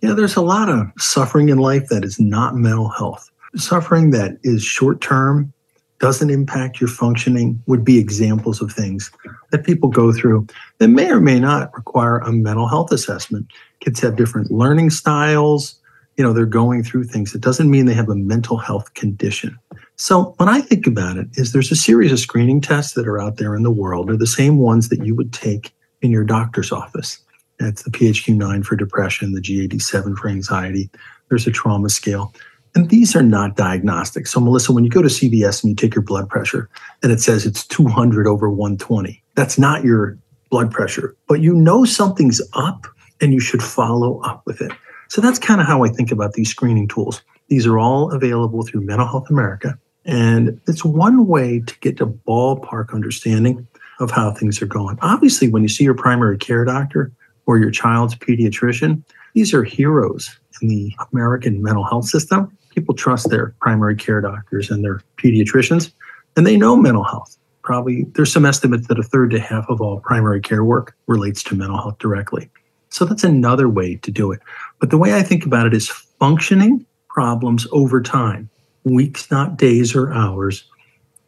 Yeah, 0.01 0.13
there's 0.13 0.35
a 0.35 0.41
lot 0.41 0.69
of 0.69 0.87
suffering 0.97 1.49
in 1.49 1.57
life 1.57 1.87
that 1.89 2.03
is 2.03 2.19
not 2.19 2.55
mental 2.55 2.89
health. 2.89 3.29
Suffering 3.55 4.11
that 4.11 4.37
is 4.43 4.63
short 4.63 5.01
term 5.01 5.53
doesn't 5.99 6.29
impact 6.29 6.81
your 6.81 6.89
functioning 6.89 7.61
would 7.67 7.85
be 7.85 7.97
examples 7.97 8.61
of 8.61 8.71
things 8.71 9.11
that 9.51 9.65
people 9.65 9.89
go 9.89 10.11
through 10.11 10.45
that 10.77 10.89
may 10.89 11.09
or 11.09 11.21
may 11.21 11.39
not 11.39 11.73
require 11.73 12.17
a 12.17 12.31
mental 12.31 12.67
health 12.67 12.91
assessment. 12.91 13.47
Kids 13.79 14.01
have 14.01 14.17
different 14.17 14.51
learning 14.51 14.89
styles. 14.89 15.79
You 16.17 16.23
know, 16.23 16.33
they're 16.33 16.45
going 16.45 16.83
through 16.83 17.05
things. 17.05 17.33
It 17.33 17.41
doesn't 17.41 17.69
mean 17.69 17.85
they 17.85 17.93
have 17.93 18.09
a 18.09 18.15
mental 18.15 18.57
health 18.57 18.93
condition. 18.93 19.57
So 19.97 20.33
when 20.37 20.49
I 20.49 20.61
think 20.61 20.87
about 20.87 21.17
it, 21.17 21.27
is 21.33 21.51
there's 21.51 21.71
a 21.71 21.75
series 21.75 22.11
of 22.11 22.19
screening 22.19 22.59
tests 22.61 22.93
that 22.93 23.07
are 23.07 23.19
out 23.19 23.37
there 23.37 23.55
in 23.55 23.63
the 23.63 23.71
world. 23.71 24.09
They're 24.09 24.17
the 24.17 24.27
same 24.27 24.57
ones 24.57 24.89
that 24.89 25.05
you 25.05 25.15
would 25.15 25.31
take 25.31 25.73
in 26.01 26.11
your 26.11 26.25
doctor's 26.25 26.71
office. 26.71 27.19
That's 27.59 27.83
the 27.83 27.91
PHQ-9 27.91 28.65
for 28.65 28.75
depression, 28.75 29.33
the 29.33 29.41
GAD-7 29.41 30.17
for 30.17 30.27
anxiety. 30.27 30.89
There's 31.29 31.47
a 31.47 31.51
trauma 31.51 31.89
scale. 31.89 32.33
And 32.75 32.89
these 32.89 33.15
are 33.15 33.23
not 33.23 33.55
diagnostic. 33.55 34.27
So, 34.27 34.41
Melissa, 34.41 34.73
when 34.73 34.83
you 34.83 34.89
go 34.89 35.01
to 35.01 35.07
CVS 35.07 35.63
and 35.63 35.69
you 35.69 35.75
take 35.75 35.95
your 35.95 36.03
blood 36.03 36.27
pressure 36.27 36.69
and 37.01 37.11
it 37.11 37.21
says 37.21 37.45
it's 37.45 37.65
200 37.67 38.27
over 38.27 38.49
120, 38.49 39.23
that's 39.35 39.57
not 39.57 39.85
your 39.85 40.17
blood 40.49 40.71
pressure, 40.71 41.15
but 41.27 41.39
you 41.39 41.53
know 41.53 41.85
something's 41.85 42.41
up 42.53 42.85
and 43.21 43.33
you 43.33 43.39
should 43.39 43.63
follow 43.63 44.19
up 44.21 44.43
with 44.45 44.59
it. 44.59 44.73
So, 45.07 45.21
that's 45.21 45.39
kind 45.39 45.61
of 45.61 45.67
how 45.67 45.85
I 45.85 45.87
think 45.87 46.11
about 46.11 46.33
these 46.33 46.49
screening 46.49 46.89
tools. 46.89 47.21
These 47.47 47.65
are 47.65 47.79
all 47.79 48.11
available 48.11 48.63
through 48.63 48.81
Mental 48.81 49.07
Health 49.07 49.29
America. 49.29 49.79
And 50.05 50.59
it's 50.67 50.85
one 50.85 51.27
way 51.27 51.61
to 51.61 51.79
get 51.79 51.99
a 51.99 52.05
ballpark 52.05 52.93
understanding 52.93 53.67
of 53.99 54.11
how 54.11 54.31
things 54.31 54.61
are 54.61 54.67
going. 54.67 54.97
Obviously, 55.01 55.47
when 55.49 55.63
you 55.63 55.69
see 55.69 55.83
your 55.83 55.95
primary 55.95 56.37
care 56.37 56.65
doctor 56.65 57.11
or 57.45 57.57
your 57.57 57.71
child's 57.71 58.15
pediatrician, 58.15 59.01
these 59.33 59.53
are 59.53 59.63
heroes 59.63 60.37
in 60.61 60.67
the 60.67 60.93
American 61.11 61.61
mental 61.61 61.83
health 61.83 62.05
system 62.05 62.55
people 62.75 62.93
trust 62.93 63.29
their 63.29 63.55
primary 63.61 63.95
care 63.95 64.21
doctors 64.21 64.69
and 64.69 64.83
their 64.83 65.01
pediatricians, 65.17 65.91
and 66.35 66.45
they 66.45 66.57
know 66.57 66.75
mental 66.75 67.03
health. 67.03 67.37
Probably 67.63 68.03
there's 68.13 68.31
some 68.31 68.45
estimates 68.45 68.87
that 68.87 68.99
a 68.99 69.03
third 69.03 69.31
to 69.31 69.39
half 69.39 69.65
of 69.69 69.81
all 69.81 70.01
primary 70.01 70.41
care 70.41 70.63
work 70.63 70.95
relates 71.07 71.41
to 71.43 71.55
mental 71.55 71.77
health 71.77 71.97
directly. 71.97 72.49
So 72.89 73.05
that's 73.05 73.23
another 73.23 73.67
way 73.67 73.95
to 73.95 74.11
do 74.11 74.31
it. 74.31 74.39
But 74.79 74.91
the 74.91 74.97
way 74.97 75.15
I 75.15 75.23
think 75.23 75.45
about 75.45 75.65
it 75.65 75.73
is 75.73 75.89
functioning 75.89 76.85
problems 77.09 77.65
over 77.71 78.01
time, 78.01 78.49
weeks, 78.85 79.29
not 79.29 79.57
days 79.57 79.95
or 79.95 80.13
hours, 80.13 80.63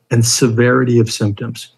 and 0.09 0.25
severity 0.25 0.99
of 0.99 1.11
symptoms. 1.11 1.73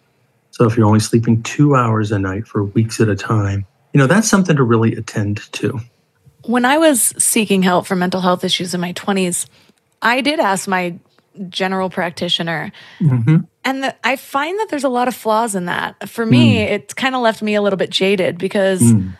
So 0.51 0.65
if 0.65 0.77
you're 0.77 0.85
only 0.85 0.99
sleeping 0.99 1.41
two 1.41 1.75
hours 1.75 2.11
a 2.11 2.19
night 2.19 2.47
for 2.47 2.63
weeks 2.63 2.99
at 2.99 3.09
a 3.09 3.15
time, 3.15 3.65
you 3.93 3.97
know, 3.97 4.07
that's 4.07 4.29
something 4.29 4.55
to 4.55 4.63
really 4.63 4.93
attend 4.93 5.51
to. 5.53 5.79
When 6.45 6.65
I 6.65 6.77
was 6.77 7.13
seeking 7.17 7.63
help 7.63 7.87
for 7.87 7.95
mental 7.95 8.21
health 8.21 8.43
issues 8.43 8.73
in 8.73 8.81
my 8.81 8.93
20s, 8.93 9.47
I 10.01 10.21
did 10.21 10.39
ask 10.39 10.67
my 10.67 10.99
general 11.47 11.89
practitioner. 11.89 12.71
Mm-hmm. 12.99 13.37
And 13.63 13.83
the, 13.83 13.95
I 14.05 14.15
find 14.15 14.57
that 14.59 14.67
there's 14.69 14.83
a 14.83 14.89
lot 14.89 15.07
of 15.07 15.15
flaws 15.15 15.55
in 15.55 15.65
that. 15.65 16.09
For 16.09 16.25
me, 16.25 16.57
mm. 16.57 16.71
it 16.71 16.95
kind 16.95 17.15
of 17.15 17.21
left 17.21 17.41
me 17.41 17.55
a 17.55 17.61
little 17.61 17.77
bit 17.77 17.89
jaded 17.89 18.37
because 18.37 18.81
mm. 18.81 19.13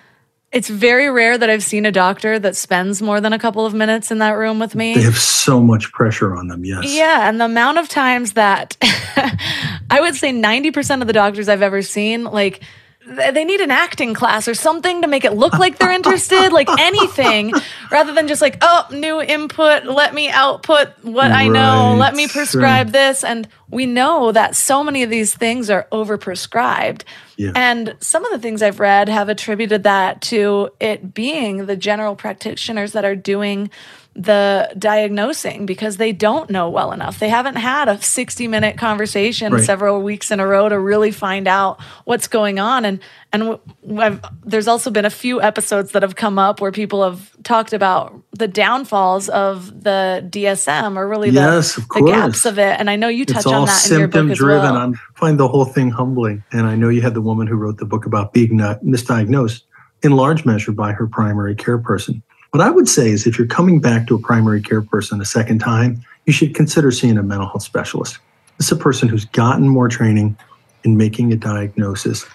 It's 0.52 0.68
very 0.68 1.10
rare 1.10 1.38
that 1.38 1.50
I've 1.50 1.64
seen 1.64 1.86
a 1.86 1.92
doctor 1.92 2.40
that 2.40 2.56
spends 2.56 3.02
more 3.02 3.22
than 3.22 3.34
a 3.34 3.40
couple 3.40 3.66
of 3.66 3.74
minutes 3.74 4.10
in 4.10 4.18
that 4.18 4.32
room 4.32 4.60
with 4.60 4.74
me. 4.74 4.96
They 4.96 5.02
have 5.02 5.18
so 5.18 5.62
much 5.62 5.92
pressure 5.92 6.36
on 6.36 6.48
them, 6.48 6.66
yes. 6.66 6.94
Yeah. 6.94 7.30
And 7.30 7.40
the 7.40 7.46
amount 7.46 7.78
of 7.78 7.88
times 7.88 8.34
that 8.34 8.76
I 9.92 10.00
would 10.02 10.16
say 10.16 10.32
90% 10.32 11.02
of 11.02 11.08
the 11.08 11.14
doctors 11.14 11.50
I've 11.50 11.62
ever 11.62 11.82
seen, 11.82 12.24
like, 12.24 12.64
they 13.10 13.46
need 13.46 13.62
an 13.62 13.72
acting 13.72 14.14
class 14.14 14.48
or 14.48 14.54
something 14.54 15.02
to 15.02 15.08
make 15.08 15.26
it 15.26 15.34
look 15.34 15.54
like 15.58 15.78
they're 15.78 15.92
interested, 15.92 16.52
like 16.52 16.70
anything, 16.80 17.54
rather 17.92 18.14
than 18.14 18.28
just 18.28 18.42
like, 18.42 18.58
oh, 18.62 18.88
new 18.92 19.22
input, 19.22 19.86
let 19.86 20.14
me 20.14 20.30
output 20.30 20.90
what 21.02 21.32
right, 21.32 21.46
I 21.46 21.48
know, 21.48 21.96
let 21.98 22.16
me 22.16 22.28
prescribe 22.28 22.92
this. 22.92 23.24
And 23.24 23.48
we 23.70 23.86
know 23.86 24.32
that 24.32 24.56
so 24.56 24.84
many 24.84 25.04
of 25.04 25.10
these 25.10 25.34
things 25.34 25.70
are 25.70 25.88
overprescribed. 25.92 27.04
Yeah. 27.38 27.52
And 27.56 27.96
some 28.00 28.26
of 28.26 28.32
the 28.32 28.40
things 28.40 28.62
I've 28.62 28.80
read 28.80 29.10
have 29.10 29.30
attributed 29.30 29.84
that 29.84 30.22
to 30.24 30.70
it 30.80 31.14
being 31.14 31.66
the 31.66 31.76
general 31.76 32.16
practitioners 32.16 32.94
that 32.94 33.06
are 33.06 33.16
doing 33.16 33.70
the 34.16 34.70
diagnosing 34.78 35.66
because 35.66 35.98
they 35.98 36.12
don't 36.12 36.50
know 36.50 36.70
well 36.70 36.92
enough. 36.92 37.20
They 37.20 37.30
haven't 37.30 37.56
had 37.56 37.88
a 37.88 38.02
60 38.02 38.48
minute 38.48 38.78
conversation 38.78 39.54
right. 39.54 39.64
several 39.64 40.02
weeks 40.02 40.32
in 40.32 40.40
a 40.40 40.48
row 40.48 40.68
to 40.68 40.80
really 40.80 41.12
find 41.12 41.48
out 41.48 41.80
what's 42.06 42.28
going 42.28 42.60
on. 42.60 42.86
And 42.86 43.00
and 43.32 43.60
I've, 43.98 44.22
there's 44.44 44.68
also 44.68 44.90
been 44.90 45.06
a 45.06 45.12
few 45.12 45.42
episodes 45.42 45.92
that 45.92 46.02
have 46.02 46.16
come 46.16 46.40
up 46.40 46.60
where 46.60 46.72
people 46.72 47.04
have 47.04 47.32
talked 47.44 47.74
about 47.74 48.20
the 48.32 48.48
downfalls 48.48 49.30
of 49.30 49.84
the 49.84 50.28
DSM 50.28 50.98
or 50.98 51.08
really 51.08 51.30
yes, 51.30 51.76
the, 51.76 51.82
the 51.82 52.06
gaps 52.08 52.46
of 52.46 52.58
it. 52.58 52.80
And 52.80 52.90
I 52.90 52.96
know 52.96 53.08
you 53.08 53.26
touch 53.26 53.46
on 53.46 53.68
that 53.68 53.92
in 53.92 54.00
your 54.00 54.08
book 54.08 54.32
as 54.32 54.42
well. 54.42 54.76
I 54.76 54.92
find 55.16 55.40
the 55.40 55.48
whole 55.48 55.66
thing 55.66 55.92
humbling. 55.92 56.44
And 56.52 56.66
I 56.66 56.76
know 56.76 56.90
you 56.90 57.02
had 57.02 57.14
the 57.14 57.22
woman 57.22 57.46
who 57.46 57.56
wrote 57.56 57.78
the 57.78 57.86
book 57.86 58.08
about 58.08 58.34
being 58.34 58.58
misdiagnosed 58.58 59.62
in 60.02 60.14
large 60.14 60.46
measure 60.46 60.72
by 60.72 60.94
her 60.94 61.08
primary 61.08 61.56
care 61.56 61.78
person. 61.78 62.24
What 62.52 62.62
I 62.62 62.72
would 62.72 62.90
say 62.90 63.12
is 63.12 63.28
if 63.28 63.38
you're 63.38 63.48
coming 63.48 63.80
back 63.80 64.08
to 64.08 64.16
a 64.16 64.20
primary 64.20 64.62
care 64.62 64.82
person 64.82 65.22
a 65.22 65.26
second 65.26 65.60
time, 65.60 66.02
you 66.26 66.34
should 66.34 66.56
consider 66.56 66.92
seeing 66.92 67.18
a 67.18 67.24
mental 67.24 67.48
health 67.48 67.62
specialist. 67.62 68.18
Is 68.60 68.72
a 68.72 68.76
person 68.76 69.08
who's 69.08 69.26
gotten 69.26 69.70
more 69.70 69.88
training 69.88 70.36
in 70.84 70.98
making 70.98 71.32
a 71.32 71.36
diagnosis 71.36 72.26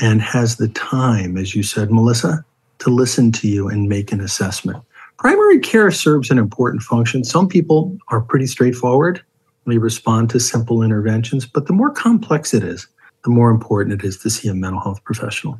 and 0.00 0.22
has 0.22 0.56
the 0.56 0.68
time, 0.68 1.36
as 1.36 1.54
you 1.54 1.62
said, 1.62 1.90
Melissa, 1.90 2.44
to 2.78 2.90
listen 2.90 3.32
to 3.32 3.48
you 3.48 3.68
and 3.68 3.88
make 3.88 4.12
an 4.12 4.20
assessment. 4.20 4.82
Primary 5.18 5.58
care 5.58 5.90
serves 5.90 6.30
an 6.30 6.38
important 6.38 6.82
function. 6.82 7.24
Some 7.24 7.48
people 7.48 7.98
are 8.08 8.20
pretty 8.20 8.46
straightforward. 8.46 9.22
They 9.66 9.78
respond 9.78 10.30
to 10.30 10.40
simple 10.40 10.82
interventions, 10.82 11.46
but 11.46 11.66
the 11.66 11.72
more 11.72 11.90
complex 11.90 12.54
it 12.54 12.62
is, 12.62 12.86
the 13.24 13.30
more 13.30 13.50
important 13.50 14.00
it 14.00 14.06
is 14.06 14.18
to 14.18 14.30
see 14.30 14.48
a 14.48 14.54
mental 14.54 14.80
health 14.80 15.02
professional. 15.04 15.58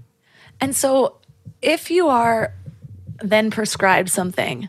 And 0.60 0.74
so, 0.74 1.16
if 1.62 1.90
you 1.90 2.08
are 2.08 2.54
then 3.22 3.50
prescribed 3.50 4.10
something. 4.10 4.68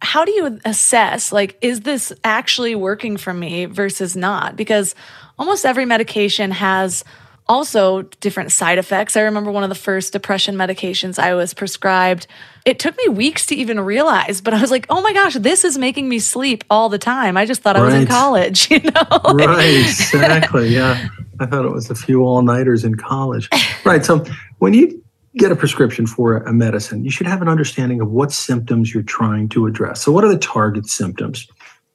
How 0.00 0.24
do 0.24 0.32
you 0.32 0.60
assess 0.64 1.32
like 1.32 1.56
is 1.62 1.80
this 1.80 2.12
actually 2.22 2.74
working 2.74 3.16
for 3.16 3.32
me 3.32 3.64
versus 3.64 4.16
not? 4.16 4.56
Because 4.56 4.94
almost 5.38 5.64
every 5.64 5.84
medication 5.84 6.50
has 6.50 7.04
also 7.46 8.02
different 8.20 8.52
side 8.52 8.78
effects. 8.78 9.16
I 9.16 9.22
remember 9.22 9.50
one 9.50 9.64
of 9.64 9.68
the 9.68 9.74
first 9.74 10.12
depression 10.12 10.56
medications 10.56 11.18
i 11.18 11.34
was 11.34 11.52
prescribed. 11.52 12.26
It 12.64 12.78
took 12.78 12.96
me 12.96 13.08
weeks 13.08 13.46
to 13.46 13.54
even 13.54 13.80
realize 13.80 14.40
but 14.40 14.54
i 14.54 14.60
was 14.60 14.70
like 14.70 14.86
oh 14.88 15.02
my 15.02 15.12
gosh 15.12 15.34
this 15.34 15.64
is 15.64 15.76
making 15.76 16.08
me 16.08 16.18
sleep 16.18 16.64
all 16.70 16.88
the 16.88 16.98
time. 16.98 17.36
I 17.36 17.44
just 17.46 17.62
thought 17.62 17.76
right. 17.76 17.82
i 17.82 17.86
was 17.86 17.94
in 17.94 18.06
college 18.06 18.70
you 18.70 18.80
know? 18.80 19.20
Right 19.34 19.80
exactly 19.84 20.68
yeah. 20.68 21.08
I 21.40 21.46
thought 21.46 21.64
it 21.64 21.72
was 21.72 21.90
a 21.90 21.94
few 21.94 22.22
all-nighters 22.22 22.84
in 22.84 22.94
college. 22.94 23.48
Right 23.84 24.04
so 24.04 24.24
when 24.58 24.72
you 24.72 25.03
get 25.36 25.52
a 25.52 25.56
prescription 25.56 26.06
for 26.06 26.38
a 26.38 26.52
medicine, 26.52 27.04
you 27.04 27.10
should 27.10 27.26
have 27.26 27.42
an 27.42 27.48
understanding 27.48 28.00
of 28.00 28.10
what 28.10 28.32
symptoms 28.32 28.94
you're 28.94 29.02
trying 29.02 29.48
to 29.50 29.66
address. 29.66 30.02
So, 30.02 30.12
what 30.12 30.24
are 30.24 30.32
the 30.32 30.38
target 30.38 30.86
symptoms? 30.86 31.46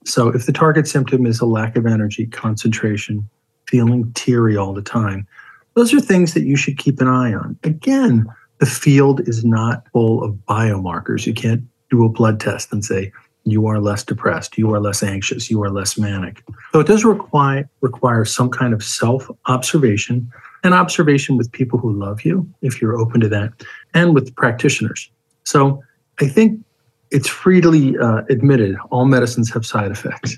So, 0.06 0.30
if 0.30 0.46
the 0.46 0.52
target 0.52 0.88
symptom 0.88 1.26
is 1.26 1.40
a 1.40 1.46
lack 1.46 1.76
of 1.76 1.86
energy, 1.86 2.26
concentration, 2.28 3.28
feeling 3.68 4.12
teary 4.14 4.58
all 4.58 4.74
the 4.74 4.82
time, 4.82 5.28
those 5.76 5.94
are 5.94 6.00
things 6.00 6.34
that 6.34 6.44
you 6.44 6.56
should 6.56 6.78
keep 6.78 7.00
an 7.00 7.08
eye 7.08 7.34
on. 7.34 7.58
Again, 7.64 8.28
the 8.60 8.66
field 8.66 9.28
is 9.28 9.46
not 9.46 9.88
full 9.94 10.24
of 10.24 10.34
biomarkers. 10.48 11.26
You 11.26 11.34
can't 11.34 11.64
do 11.90 12.04
a 12.04 12.10
blood 12.10 12.40
test 12.40 12.74
and 12.74 12.84
say, 12.84 13.12
you 13.46 13.68
are 13.68 13.80
less 13.80 14.04
depressed, 14.04 14.58
you 14.58 14.74
are 14.74 14.80
less 14.80 15.02
anxious, 15.02 15.50
you 15.50 15.64
are 15.64 15.70
less 15.70 15.98
manic. 15.98 16.44
So 16.74 16.82
it 16.82 16.88
does 16.88 17.06
require 17.06 17.70
require 17.82 18.26
some 18.26 18.50
kind 18.50 18.74
of 18.74 18.84
self-observation 18.84 20.30
and 20.64 20.74
observation 20.74 21.38
with 21.38 21.52
people 21.52 21.80
who 21.80 21.94
love 21.94 22.26
you, 22.26 22.48
if 22.62 22.82
you're 22.82 22.98
open 22.98 23.22
to 23.22 23.30
that, 23.30 23.54
and 23.94 24.14
with 24.14 24.36
practitioners. 24.36 25.10
So 25.44 25.82
I 26.20 26.28
think 26.28 26.60
it's 27.12 27.28
freely 27.28 27.98
uh, 27.98 28.22
admitted 28.30 28.76
all 28.92 29.06
medicines 29.06 29.52
have 29.54 29.66
side 29.66 29.92
effects. 29.92 30.38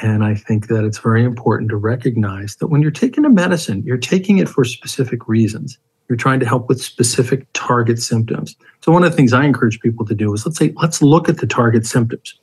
And 0.00 0.24
I 0.24 0.34
think 0.34 0.68
that 0.68 0.84
it's 0.84 0.98
very 0.98 1.22
important 1.22 1.70
to 1.70 1.76
recognize 1.76 2.56
that 2.56 2.68
when 2.68 2.82
you're 2.82 2.90
taking 2.90 3.24
a 3.24 3.30
medicine, 3.30 3.82
you're 3.84 3.98
taking 3.98 4.38
it 4.38 4.48
for 4.48 4.64
specific 4.64 5.28
reasons. 5.28 5.78
You're 6.08 6.16
trying 6.16 6.40
to 6.40 6.46
help 6.46 6.68
with 6.68 6.82
specific 6.82 7.46
target 7.52 8.00
symptoms. 8.00 8.56
So 8.80 8.90
one 8.90 9.04
of 9.04 9.10
the 9.10 9.16
things 9.16 9.32
I 9.32 9.44
encourage 9.44 9.80
people 9.80 10.04
to 10.06 10.14
do 10.14 10.32
is 10.34 10.44
let's 10.44 10.58
say, 10.58 10.72
let's 10.76 11.02
look 11.02 11.28
at 11.28 11.38
the 11.38 11.46
target 11.46 11.86
symptoms. 11.86 12.34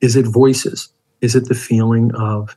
Is 0.00 0.16
it 0.16 0.26
voices? 0.26 0.88
Is 1.20 1.34
it 1.34 1.48
the 1.48 1.54
feeling 1.54 2.14
of 2.14 2.56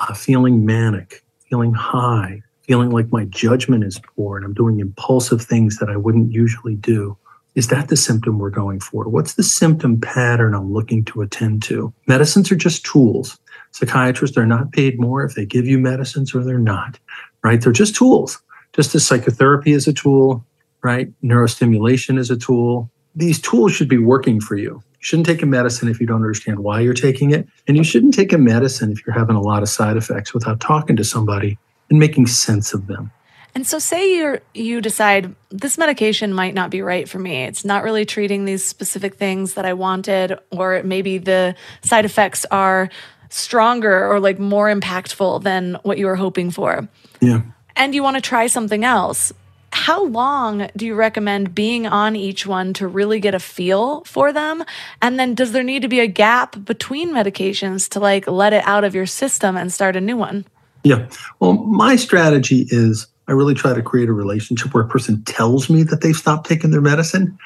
uh, 0.00 0.14
feeling 0.14 0.64
manic, 0.64 1.22
feeling 1.48 1.74
high, 1.74 2.42
feeling 2.68 2.90
like 2.90 3.10
my 3.10 3.24
judgment 3.24 3.82
is 3.82 3.98
poor 4.14 4.36
and 4.36 4.44
I'm 4.44 4.52
doing 4.52 4.78
impulsive 4.78 5.40
things 5.40 5.78
that 5.78 5.88
I 5.88 5.96
wouldn't 5.96 6.32
usually 6.32 6.76
do. 6.76 7.16
Is 7.54 7.68
that 7.68 7.88
the 7.88 7.96
symptom 7.96 8.38
we're 8.38 8.50
going 8.50 8.78
for? 8.78 9.08
What's 9.08 9.34
the 9.34 9.42
symptom 9.42 9.98
pattern 9.98 10.54
I'm 10.54 10.72
looking 10.72 11.02
to 11.06 11.22
attend 11.22 11.62
to? 11.64 11.92
Medicines 12.06 12.52
are 12.52 12.56
just 12.56 12.84
tools. 12.84 13.38
Psychiatrists 13.72 14.36
are 14.36 14.46
not 14.46 14.72
paid 14.72 15.00
more 15.00 15.24
if 15.24 15.34
they 15.34 15.46
give 15.46 15.66
you 15.66 15.78
medicines 15.78 16.34
or 16.34 16.44
they're 16.44 16.58
not, 16.58 16.98
right? 17.42 17.60
They're 17.60 17.72
just 17.72 17.96
tools. 17.96 18.38
Just 18.74 18.94
as 18.94 19.04
psychotherapy 19.04 19.72
is 19.72 19.88
a 19.88 19.94
tool, 19.94 20.44
right? 20.82 21.10
Neurostimulation 21.22 22.18
is 22.18 22.30
a 22.30 22.36
tool. 22.36 22.90
These 23.16 23.40
tools 23.40 23.72
should 23.72 23.88
be 23.88 23.98
working 23.98 24.40
for 24.42 24.56
you. 24.56 24.74
You 24.74 25.00
shouldn't 25.00 25.26
take 25.26 25.42
a 25.42 25.46
medicine 25.46 25.88
if 25.88 26.00
you 26.00 26.06
don't 26.06 26.16
understand 26.16 26.58
why 26.58 26.80
you're 26.80 26.92
taking 26.92 27.30
it. 27.30 27.48
And 27.66 27.78
you 27.78 27.82
shouldn't 27.82 28.14
take 28.14 28.32
a 28.32 28.38
medicine 28.38 28.92
if 28.92 29.06
you're 29.06 29.18
having 29.18 29.36
a 29.36 29.40
lot 29.40 29.62
of 29.62 29.70
side 29.70 29.96
effects 29.96 30.34
without 30.34 30.60
talking 30.60 30.96
to 30.96 31.04
somebody 31.04 31.58
and 31.90 31.98
making 31.98 32.26
sense 32.26 32.74
of 32.74 32.86
them. 32.86 33.10
And 33.54 33.66
so 33.66 33.78
say 33.78 34.16
you 34.16 34.38
you 34.54 34.80
decide 34.80 35.34
this 35.50 35.78
medication 35.78 36.32
might 36.32 36.54
not 36.54 36.70
be 36.70 36.82
right 36.82 37.08
for 37.08 37.18
me. 37.18 37.44
It's 37.44 37.64
not 37.64 37.82
really 37.82 38.04
treating 38.04 38.44
these 38.44 38.64
specific 38.64 39.16
things 39.16 39.54
that 39.54 39.64
I 39.64 39.72
wanted 39.72 40.38
or 40.52 40.82
maybe 40.84 41.18
the 41.18 41.56
side 41.82 42.04
effects 42.04 42.44
are 42.50 42.88
stronger 43.30 44.06
or 44.10 44.20
like 44.20 44.38
more 44.38 44.72
impactful 44.72 45.42
than 45.42 45.76
what 45.82 45.98
you 45.98 46.06
were 46.06 46.16
hoping 46.16 46.50
for. 46.50 46.88
Yeah. 47.20 47.42
And 47.76 47.94
you 47.94 48.02
want 48.02 48.16
to 48.16 48.22
try 48.22 48.46
something 48.46 48.84
else. 48.84 49.32
How 49.72 50.04
long 50.04 50.68
do 50.76 50.86
you 50.86 50.94
recommend 50.94 51.54
being 51.54 51.86
on 51.86 52.16
each 52.16 52.46
one 52.46 52.72
to 52.74 52.86
really 52.86 53.20
get 53.20 53.34
a 53.34 53.38
feel 53.38 54.02
for 54.04 54.32
them? 54.32 54.64
And 55.02 55.18
then 55.18 55.34
does 55.34 55.52
there 55.52 55.62
need 55.62 55.82
to 55.82 55.88
be 55.88 56.00
a 56.00 56.06
gap 56.06 56.64
between 56.64 57.10
medications 57.12 57.88
to 57.90 58.00
like 58.00 58.26
let 58.26 58.52
it 58.52 58.64
out 58.66 58.84
of 58.84 58.94
your 58.94 59.06
system 59.06 59.56
and 59.56 59.72
start 59.72 59.94
a 59.94 60.00
new 60.00 60.16
one? 60.16 60.46
Yeah. 60.88 61.06
Well, 61.38 61.52
my 61.52 61.96
strategy 61.96 62.66
is 62.70 63.06
I 63.26 63.32
really 63.32 63.52
try 63.52 63.74
to 63.74 63.82
create 63.82 64.08
a 64.08 64.14
relationship 64.14 64.72
where 64.72 64.82
a 64.82 64.88
person 64.88 65.22
tells 65.24 65.68
me 65.68 65.82
that 65.82 66.00
they've 66.00 66.16
stopped 66.16 66.48
taking 66.48 66.70
their 66.70 66.80
medicine. 66.80 67.36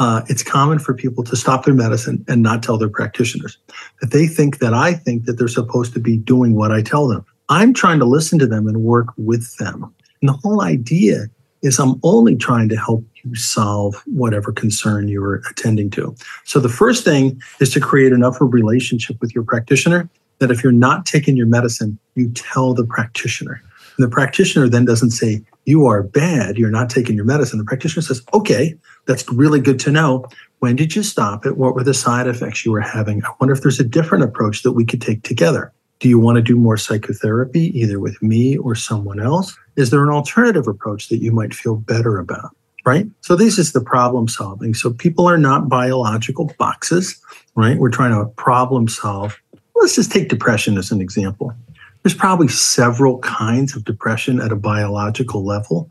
Uh, 0.00 0.22
it's 0.28 0.42
common 0.42 0.80
for 0.80 0.94
people 0.94 1.22
to 1.22 1.36
stop 1.36 1.64
their 1.64 1.74
medicine 1.74 2.24
and 2.26 2.42
not 2.42 2.60
tell 2.60 2.76
their 2.76 2.88
practitioners 2.88 3.56
that 4.00 4.10
they 4.10 4.26
think 4.26 4.58
that 4.58 4.74
I 4.74 4.94
think 4.94 5.26
that 5.26 5.34
they're 5.34 5.46
supposed 5.46 5.92
to 5.94 6.00
be 6.00 6.16
doing 6.16 6.56
what 6.56 6.72
I 6.72 6.82
tell 6.82 7.06
them. 7.06 7.24
I'm 7.48 7.72
trying 7.72 8.00
to 8.00 8.04
listen 8.04 8.36
to 8.40 8.48
them 8.48 8.66
and 8.66 8.82
work 8.82 9.06
with 9.16 9.56
them. 9.58 9.94
And 10.20 10.28
the 10.28 10.38
whole 10.42 10.62
idea 10.62 11.26
is 11.62 11.78
I'm 11.78 12.00
only 12.02 12.34
trying 12.34 12.68
to 12.70 12.76
help 12.76 13.04
you 13.22 13.36
solve 13.36 14.02
whatever 14.06 14.50
concern 14.50 15.06
you're 15.06 15.40
attending 15.50 15.90
to. 15.90 16.16
So 16.46 16.58
the 16.58 16.68
first 16.68 17.04
thing 17.04 17.40
is 17.60 17.70
to 17.74 17.80
create 17.80 18.10
enough 18.12 18.36
of 18.36 18.42
a 18.42 18.44
relationship 18.46 19.20
with 19.20 19.36
your 19.36 19.44
practitioner 19.44 20.08
that 20.38 20.50
if 20.50 20.62
you're 20.62 20.72
not 20.72 21.06
taking 21.06 21.36
your 21.36 21.46
medicine, 21.46 21.98
you 22.14 22.30
tell 22.30 22.74
the 22.74 22.84
practitioner. 22.84 23.62
And 23.98 24.06
the 24.06 24.10
practitioner 24.10 24.68
then 24.68 24.84
doesn't 24.84 25.10
say, 25.10 25.42
You 25.64 25.86
are 25.86 26.02
bad, 26.02 26.56
you're 26.56 26.70
not 26.70 26.88
taking 26.88 27.16
your 27.16 27.24
medicine. 27.24 27.58
The 27.58 27.64
practitioner 27.64 28.02
says, 28.02 28.22
Okay, 28.32 28.74
that's 29.06 29.28
really 29.30 29.60
good 29.60 29.80
to 29.80 29.90
know. 29.90 30.26
When 30.60 30.76
did 30.76 30.94
you 30.94 31.02
stop 31.02 31.44
it? 31.46 31.56
What 31.56 31.74
were 31.74 31.84
the 31.84 31.94
side 31.94 32.26
effects 32.26 32.64
you 32.64 32.72
were 32.72 32.80
having? 32.80 33.24
I 33.24 33.30
wonder 33.40 33.52
if 33.52 33.62
there's 33.62 33.80
a 33.80 33.84
different 33.84 34.24
approach 34.24 34.62
that 34.62 34.72
we 34.72 34.84
could 34.84 35.00
take 35.00 35.22
together. 35.22 35.72
Do 36.00 36.08
you 36.08 36.18
want 36.18 36.36
to 36.36 36.42
do 36.42 36.56
more 36.56 36.76
psychotherapy, 36.76 37.76
either 37.78 37.98
with 37.98 38.22
me 38.22 38.56
or 38.56 38.76
someone 38.76 39.20
else? 39.20 39.56
Is 39.76 39.90
there 39.90 40.02
an 40.04 40.10
alternative 40.10 40.68
approach 40.68 41.08
that 41.08 41.18
you 41.18 41.32
might 41.32 41.52
feel 41.52 41.76
better 41.76 42.18
about? 42.18 42.50
Right? 42.84 43.06
So, 43.20 43.34
this 43.34 43.58
is 43.58 43.72
the 43.72 43.80
problem 43.80 44.28
solving. 44.28 44.74
So, 44.74 44.92
people 44.92 45.28
are 45.28 45.36
not 45.36 45.68
biological 45.68 46.52
boxes, 46.58 47.20
right? 47.56 47.76
We're 47.76 47.90
trying 47.90 48.12
to 48.12 48.30
problem 48.34 48.88
solve. 48.88 49.38
Let's 49.80 49.94
just 49.94 50.12
take 50.12 50.28
depression 50.28 50.76
as 50.76 50.90
an 50.90 51.00
example. 51.00 51.54
There's 52.02 52.14
probably 52.14 52.48
several 52.48 53.18
kinds 53.18 53.74
of 53.76 53.84
depression 53.84 54.40
at 54.40 54.52
a 54.52 54.56
biological 54.56 55.44
level. 55.44 55.88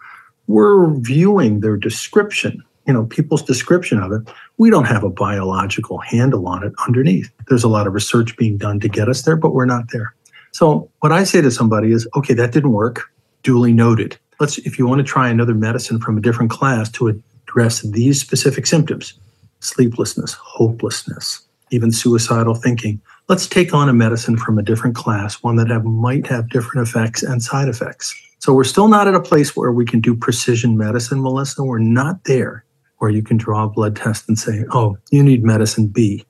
We're 0.48 0.88
viewing 1.00 1.62
their 1.62 1.78
description, 1.78 2.64
you 2.86 2.94
know, 2.94 3.06
people's 3.06 3.44
description 3.44 4.00
of 4.00 4.12
it. 4.12 4.22
We 4.58 4.70
don't 4.70 4.86
have 4.86 5.04
a 5.04 5.10
biological 5.10 6.00
handle 6.00 6.48
on 6.48 6.64
it 6.64 6.74
underneath. 6.86 7.32
There's 7.48 7.64
a 7.64 7.70
lot 7.70 7.88
of 7.88 7.94
research 7.94 8.38
being 8.38 8.58
done 8.58 8.80
to 8.82 8.90
get 8.90 9.10
us 9.10 9.24
there, 9.24 9.36
but 9.36 9.54
we're 9.54 9.66
not 9.66 9.92
there. 9.92 10.14
So 10.52 10.90
what 11.00 11.12
I 11.12 11.24
say 11.24 11.42
to 11.42 11.52
somebody 11.52 11.92
is, 11.92 12.08
okay, 12.16 12.34
that 12.34 12.52
didn't 12.52 12.72
work. 12.72 13.12
Duly 13.44 13.74
noted. 13.74 14.18
Let's, 14.40 14.58
if 14.60 14.78
you 14.78 14.88
want 14.88 15.00
to 15.00 15.04
try 15.04 15.30
another 15.30 15.54
medicine 15.54 16.00
from 16.00 16.18
a 16.18 16.22
different 16.22 16.52
class 16.52 16.90
to 16.92 17.08
address 17.08 17.82
these 17.82 18.20
specific 18.20 18.68
symptoms, 18.68 19.14
sleeplessness, 19.60 20.34
hopelessness, 20.34 21.42
even 21.72 21.92
suicidal 21.92 22.56
thinking, 22.56 23.02
let's 23.28 23.48
take 23.48 23.74
on 23.74 23.90
a 23.90 23.94
medicine 23.94 24.38
from 24.38 24.58
a 24.58 24.64
different 24.64 24.96
class, 24.96 25.44
one 25.44 25.56
that 25.58 25.70
have, 25.70 25.84
might 25.84 26.28
have 26.28 26.50
different 26.50 26.88
effects 26.88 27.24
and 27.24 27.44
side 27.44 27.68
effects. 27.68 28.16
So 28.40 28.54
we're 28.54 28.64
still 28.64 28.88
not 28.88 29.08
at 29.08 29.16
a 29.16 29.20
place 29.20 29.56
where 29.56 29.72
we 29.72 29.86
can 29.86 30.00
do 30.00 30.16
precision 30.16 30.78
medicine, 30.78 31.22
Melissa. 31.22 31.64
We're 31.64 31.80
not 31.80 32.24
there 32.26 32.64
where 33.00 33.10
you 33.10 33.22
can 33.22 33.38
draw 33.38 33.66
a 33.66 33.70
blood 33.70 33.96
test 33.96 34.28
and 34.28 34.40
say, 34.40 34.64
oh, 34.72 34.98
you 35.12 35.22
need 35.22 35.44
medicine 35.44 35.88
B. 35.88 36.26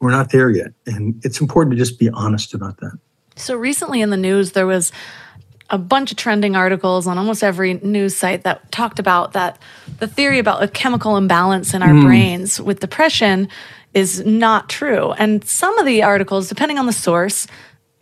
We're 0.00 0.10
not 0.10 0.32
there 0.32 0.50
yet. 0.50 0.72
And 0.86 1.20
it's 1.24 1.40
important 1.40 1.72
to 1.72 1.78
just 1.78 1.98
be 1.98 2.08
honest 2.10 2.54
about 2.54 2.78
that. 2.78 2.98
So 3.36 3.54
recently 3.54 4.00
in 4.00 4.10
the 4.10 4.16
news, 4.16 4.52
there 4.52 4.66
was 4.66 4.92
a 5.70 5.78
bunch 5.78 6.10
of 6.10 6.16
trending 6.16 6.56
articles 6.56 7.06
on 7.06 7.16
almost 7.16 7.44
every 7.44 7.74
news 7.74 8.16
site 8.16 8.42
that 8.42 8.70
talked 8.72 8.98
about 8.98 9.32
that 9.32 9.58
the 9.98 10.08
theory 10.08 10.38
about 10.38 10.62
a 10.62 10.68
chemical 10.68 11.16
imbalance 11.16 11.74
in 11.74 11.82
our 11.82 11.90
mm. 11.90 12.02
brains 12.02 12.60
with 12.60 12.80
depression 12.80 13.48
is 13.94 14.24
not 14.24 14.68
true. 14.68 15.12
And 15.12 15.44
some 15.44 15.78
of 15.78 15.86
the 15.86 16.02
articles, 16.02 16.48
depending 16.48 16.78
on 16.78 16.86
the 16.86 16.92
source, 16.92 17.46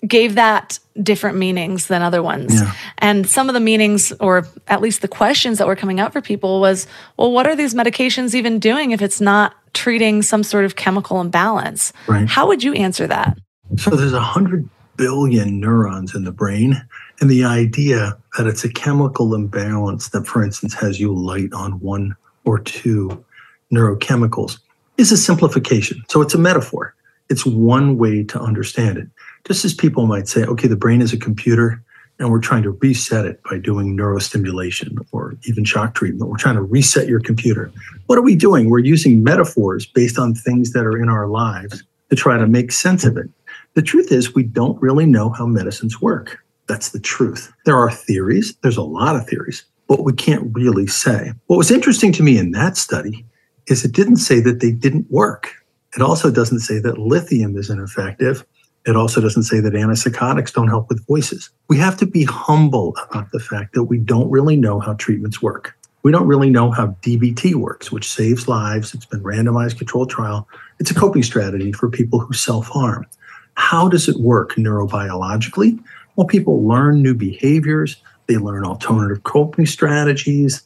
gave 0.06 0.36
that 0.36 0.78
different 1.02 1.38
meanings 1.38 1.86
than 1.86 2.02
other 2.02 2.22
ones. 2.22 2.54
Yeah. 2.54 2.72
And 2.98 3.28
some 3.28 3.48
of 3.48 3.54
the 3.54 3.60
meanings, 3.60 4.12
or 4.20 4.46
at 4.68 4.80
least 4.80 5.02
the 5.02 5.08
questions 5.08 5.58
that 5.58 5.66
were 5.66 5.76
coming 5.76 6.00
up 6.00 6.12
for 6.12 6.20
people, 6.20 6.60
was 6.60 6.86
well, 7.16 7.32
what 7.32 7.46
are 7.46 7.56
these 7.56 7.74
medications 7.74 8.34
even 8.34 8.58
doing 8.58 8.92
if 8.92 9.02
it's 9.02 9.20
not 9.20 9.54
treating 9.74 10.22
some 10.22 10.42
sort 10.42 10.64
of 10.64 10.76
chemical 10.76 11.20
imbalance? 11.20 11.92
Right. 12.06 12.28
How 12.28 12.46
would 12.46 12.62
you 12.62 12.74
answer 12.74 13.06
that? 13.06 13.38
So 13.76 13.90
there's 13.90 14.12
a 14.12 14.20
hundred 14.20 14.68
billion 14.96 15.60
neurons 15.60 16.14
in 16.14 16.24
the 16.24 16.32
brain. 16.32 16.84
And 17.20 17.30
the 17.30 17.44
idea 17.44 18.16
that 18.36 18.46
it's 18.46 18.64
a 18.64 18.72
chemical 18.72 19.34
imbalance 19.34 20.10
that, 20.10 20.26
for 20.26 20.42
instance, 20.42 20.74
has 20.74 21.00
you 21.00 21.14
light 21.14 21.52
on 21.52 21.80
one 21.80 22.14
or 22.44 22.58
two 22.58 23.24
neurochemicals 23.72 24.58
is 24.98 25.12
a 25.12 25.16
simplification. 25.16 26.02
So 26.08 26.20
it's 26.20 26.34
a 26.34 26.38
metaphor. 26.38 26.94
It's 27.30 27.46
one 27.46 27.96
way 27.96 28.24
to 28.24 28.40
understand 28.40 28.98
it. 28.98 29.08
Just 29.46 29.64
as 29.64 29.72
people 29.72 30.06
might 30.06 30.28
say, 30.28 30.44
okay, 30.44 30.68
the 30.68 30.76
brain 30.76 31.00
is 31.00 31.12
a 31.12 31.18
computer 31.18 31.82
and 32.18 32.30
we're 32.30 32.40
trying 32.40 32.64
to 32.64 32.70
reset 32.70 33.24
it 33.24 33.40
by 33.48 33.58
doing 33.58 33.96
neurostimulation 33.96 34.98
or 35.12 35.36
even 35.44 35.64
shock 35.64 35.94
treatment. 35.94 36.28
We're 36.28 36.36
trying 36.36 36.56
to 36.56 36.62
reset 36.62 37.06
your 37.06 37.20
computer. 37.20 37.70
What 38.06 38.18
are 38.18 38.22
we 38.22 38.34
doing? 38.34 38.68
We're 38.68 38.80
using 38.80 39.22
metaphors 39.22 39.86
based 39.86 40.18
on 40.18 40.34
things 40.34 40.72
that 40.72 40.84
are 40.84 41.00
in 41.00 41.08
our 41.08 41.28
lives 41.28 41.84
to 42.10 42.16
try 42.16 42.36
to 42.36 42.46
make 42.46 42.72
sense 42.72 43.04
of 43.04 43.16
it. 43.16 43.28
The 43.74 43.82
truth 43.82 44.10
is, 44.10 44.34
we 44.34 44.42
don't 44.42 44.80
really 44.82 45.06
know 45.06 45.30
how 45.30 45.46
medicines 45.46 46.00
work. 46.00 46.42
That's 46.66 46.90
the 46.90 46.98
truth. 46.98 47.52
There 47.64 47.76
are 47.76 47.90
theories, 47.90 48.56
there's 48.62 48.76
a 48.76 48.82
lot 48.82 49.14
of 49.14 49.28
theories, 49.28 49.64
but 49.86 50.04
we 50.04 50.12
can't 50.12 50.54
really 50.54 50.88
say. 50.88 51.32
What 51.46 51.56
was 51.56 51.70
interesting 51.70 52.12
to 52.12 52.22
me 52.22 52.36
in 52.36 52.50
that 52.52 52.76
study 52.76 53.24
is 53.68 53.84
it 53.84 53.92
didn't 53.92 54.16
say 54.16 54.40
that 54.40 54.60
they 54.60 54.70
didn't 54.70 55.10
work. 55.10 55.52
It 55.94 56.02
also 56.02 56.30
doesn't 56.30 56.60
say 56.60 56.78
that 56.80 56.98
lithium 56.98 57.56
is 57.56 57.70
ineffective. 57.70 58.44
It 58.86 58.96
also 58.96 59.20
doesn't 59.20 59.42
say 59.42 59.60
that 59.60 59.74
antipsychotics 59.74 60.52
don't 60.52 60.68
help 60.68 60.88
with 60.88 61.06
voices. 61.06 61.50
We 61.68 61.76
have 61.78 61.96
to 61.98 62.06
be 62.06 62.24
humble 62.24 62.96
about 63.10 63.30
the 63.32 63.40
fact 63.40 63.74
that 63.74 63.84
we 63.84 63.98
don't 63.98 64.30
really 64.30 64.56
know 64.56 64.80
how 64.80 64.94
treatments 64.94 65.42
work. 65.42 65.76
We 66.02 66.12
don't 66.12 66.26
really 66.26 66.48
know 66.48 66.70
how 66.70 66.88
DBT 67.02 67.54
works, 67.54 67.90
which 67.90 68.08
saves 68.08 68.48
lives. 68.48 68.94
It's 68.94 69.04
been 69.04 69.22
randomized 69.22 69.78
controlled 69.78 70.10
trial. 70.10 70.48
It's 70.78 70.90
a 70.90 70.94
coping 70.94 71.22
strategy 71.22 71.72
for 71.72 71.90
people 71.90 72.20
who 72.20 72.32
self-harm. 72.32 73.06
How 73.54 73.88
does 73.88 74.08
it 74.08 74.16
work 74.20 74.54
neurobiologically? 74.54 75.82
Well, 76.16 76.26
people 76.26 76.66
learn 76.66 77.02
new 77.02 77.14
behaviors. 77.14 77.96
They 78.26 78.36
learn 78.36 78.64
alternative 78.64 79.24
coping 79.24 79.66
strategies. 79.66 80.62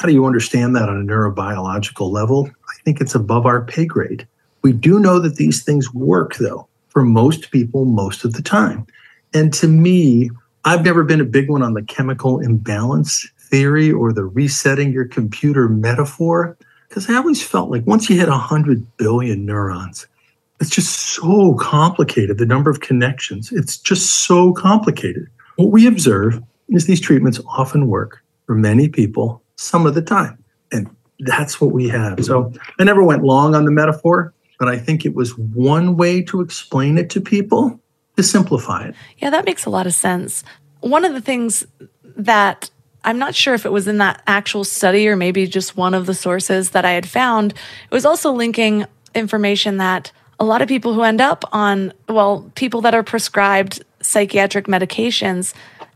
How 0.00 0.08
do 0.08 0.14
you 0.14 0.24
understand 0.24 0.74
that 0.76 0.88
on 0.88 0.98
a 0.98 1.04
neurobiological 1.04 2.10
level? 2.10 2.48
I 2.70 2.82
think 2.84 3.02
it's 3.02 3.14
above 3.14 3.44
our 3.44 3.62
pay 3.62 3.84
grade. 3.84 4.26
We 4.62 4.72
do 4.72 4.98
know 4.98 5.18
that 5.18 5.36
these 5.36 5.62
things 5.62 5.92
work, 5.92 6.36
though, 6.36 6.66
for 6.88 7.04
most 7.04 7.50
people 7.50 7.84
most 7.84 8.24
of 8.24 8.32
the 8.32 8.40
time. 8.40 8.86
And 9.34 9.52
to 9.52 9.68
me, 9.68 10.30
I've 10.64 10.86
never 10.86 11.04
been 11.04 11.20
a 11.20 11.26
big 11.26 11.50
one 11.50 11.62
on 11.62 11.74
the 11.74 11.82
chemical 11.82 12.40
imbalance 12.40 13.28
theory 13.38 13.92
or 13.92 14.10
the 14.14 14.24
resetting 14.24 14.90
your 14.90 15.04
computer 15.04 15.68
metaphor, 15.68 16.56
because 16.88 17.10
I 17.10 17.16
always 17.16 17.42
felt 17.42 17.70
like 17.70 17.86
once 17.86 18.08
you 18.08 18.18
hit 18.18 18.30
100 18.30 18.96
billion 18.96 19.44
neurons, 19.44 20.06
it's 20.62 20.70
just 20.70 20.96
so 20.96 21.56
complicated, 21.56 22.38
the 22.38 22.46
number 22.46 22.70
of 22.70 22.80
connections. 22.80 23.52
It's 23.52 23.76
just 23.76 24.24
so 24.24 24.54
complicated. 24.54 25.28
What 25.56 25.72
we 25.72 25.86
observe 25.86 26.42
is 26.70 26.86
these 26.86 27.02
treatments 27.02 27.38
often 27.46 27.88
work 27.88 28.24
for 28.46 28.54
many 28.54 28.88
people 28.88 29.42
some 29.60 29.86
of 29.86 29.94
the 29.94 30.02
time. 30.02 30.42
And 30.72 30.88
that's 31.20 31.60
what 31.60 31.72
we 31.72 31.88
have. 31.88 32.24
So 32.24 32.52
I 32.78 32.84
never 32.84 33.04
went 33.04 33.22
long 33.22 33.54
on 33.54 33.64
the 33.64 33.70
metaphor, 33.70 34.32
but 34.58 34.68
I 34.68 34.78
think 34.78 35.04
it 35.04 35.14
was 35.14 35.36
one 35.36 35.96
way 35.96 36.22
to 36.22 36.40
explain 36.40 36.96
it 36.96 37.10
to 37.10 37.20
people 37.20 37.78
to 38.16 38.22
simplify 38.22 38.86
it. 38.86 38.94
Yeah, 39.18 39.30
that 39.30 39.44
makes 39.44 39.66
a 39.66 39.70
lot 39.70 39.86
of 39.86 39.94
sense. 39.94 40.44
One 40.80 41.04
of 41.04 41.12
the 41.12 41.20
things 41.20 41.64
that 42.16 42.70
I'm 43.04 43.18
not 43.18 43.34
sure 43.34 43.54
if 43.54 43.66
it 43.66 43.72
was 43.72 43.86
in 43.86 43.98
that 43.98 44.22
actual 44.26 44.64
study 44.64 45.08
or 45.08 45.16
maybe 45.16 45.46
just 45.46 45.76
one 45.76 45.94
of 45.94 46.06
the 46.06 46.14
sources 46.14 46.70
that 46.70 46.84
I 46.84 46.92
had 46.92 47.08
found, 47.08 47.52
it 47.52 47.94
was 47.94 48.06
also 48.06 48.32
linking 48.32 48.86
information 49.14 49.76
that 49.76 50.12
a 50.38 50.44
lot 50.44 50.62
of 50.62 50.68
people 50.68 50.94
who 50.94 51.02
end 51.02 51.20
up 51.20 51.44
on, 51.52 51.92
well, 52.08 52.50
people 52.54 52.80
that 52.82 52.94
are 52.94 53.02
prescribed 53.02 53.84
psychiatric 54.00 54.66
medications 54.66 55.52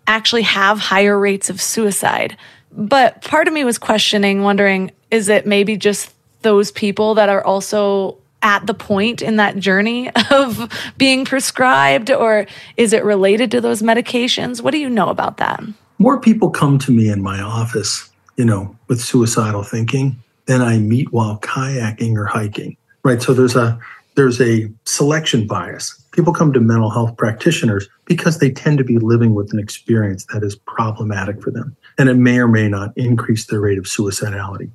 actually 0.07 0.43
have 0.43 0.79
higher 0.79 1.19
rates 1.19 1.49
of 1.49 1.63
suicide. 1.63 2.37
But 2.77 3.23
part 3.23 3.47
of 3.47 3.55
me 3.55 3.65
was 3.65 3.79
questioning, 3.79 4.43
wondering, 4.43 4.91
is 5.11 5.29
it 5.29 5.47
maybe 5.47 5.77
just 5.77 6.13
those 6.43 6.73
people 6.73 7.15
that 7.15 7.29
are 7.29 7.45
also 7.45 8.19
at 8.43 8.67
the 8.67 8.75
point 8.75 9.23
in 9.23 9.37
that 9.37 9.57
journey 9.57 10.11
of 10.31 10.71
being 10.99 11.25
prescribed, 11.25 12.11
or 12.11 12.47
is 12.77 12.93
it 12.93 13.05
related 13.05 13.51
to 13.53 13.61
those 13.61 13.83
medications? 13.83 14.61
What 14.61 14.73
do 14.73 14.79
you 14.79 14.91
know 14.91 15.09
about 15.09 15.39
that? 15.39 15.63
More 15.99 16.21
people 16.21 16.51
come 16.51 16.79
to 16.81 16.93
me 16.93 17.09
in 17.09 17.23
my 17.23 17.41
office, 17.41 18.11
you 18.37 18.45
know, 18.45 18.77
with 18.89 19.01
suicidal 19.01 19.63
thinking 19.63 20.17
than 20.47 20.61
I 20.61 20.79
meet 20.79 21.13
while 21.13 21.39
kayaking 21.39 22.17
or 22.17 22.27
hiking. 22.27 22.77
Right. 23.03 23.23
So 23.23 23.33
there's 23.33 23.57
a 23.57 23.79
there's 24.17 24.41
a 24.41 24.71
selection 24.85 25.47
bias. 25.47 26.01
People 26.13 26.33
come 26.33 26.53
to 26.53 26.61
mental 26.61 26.91
health 26.91 27.17
practitioners 27.17 27.89
because 28.05 28.39
they 28.39 28.51
tend 28.51 28.79
to 28.79 28.85
be 28.85 28.99
living 28.99 29.35
with 29.35 29.53
an 29.53 29.59
experience 29.59 30.25
that 30.33 30.45
is 30.45 30.55
problematic 30.55 31.43
for 31.43 31.51
them, 31.51 31.77
and 31.99 32.09
it 32.09 32.15
may 32.15 32.39
or 32.39 32.49
may 32.49 32.69
not 32.69 32.97
increase 32.97 33.47
their 33.47 33.61
rate 33.61 33.79
of 33.79 33.85
suicidality. 33.85 34.71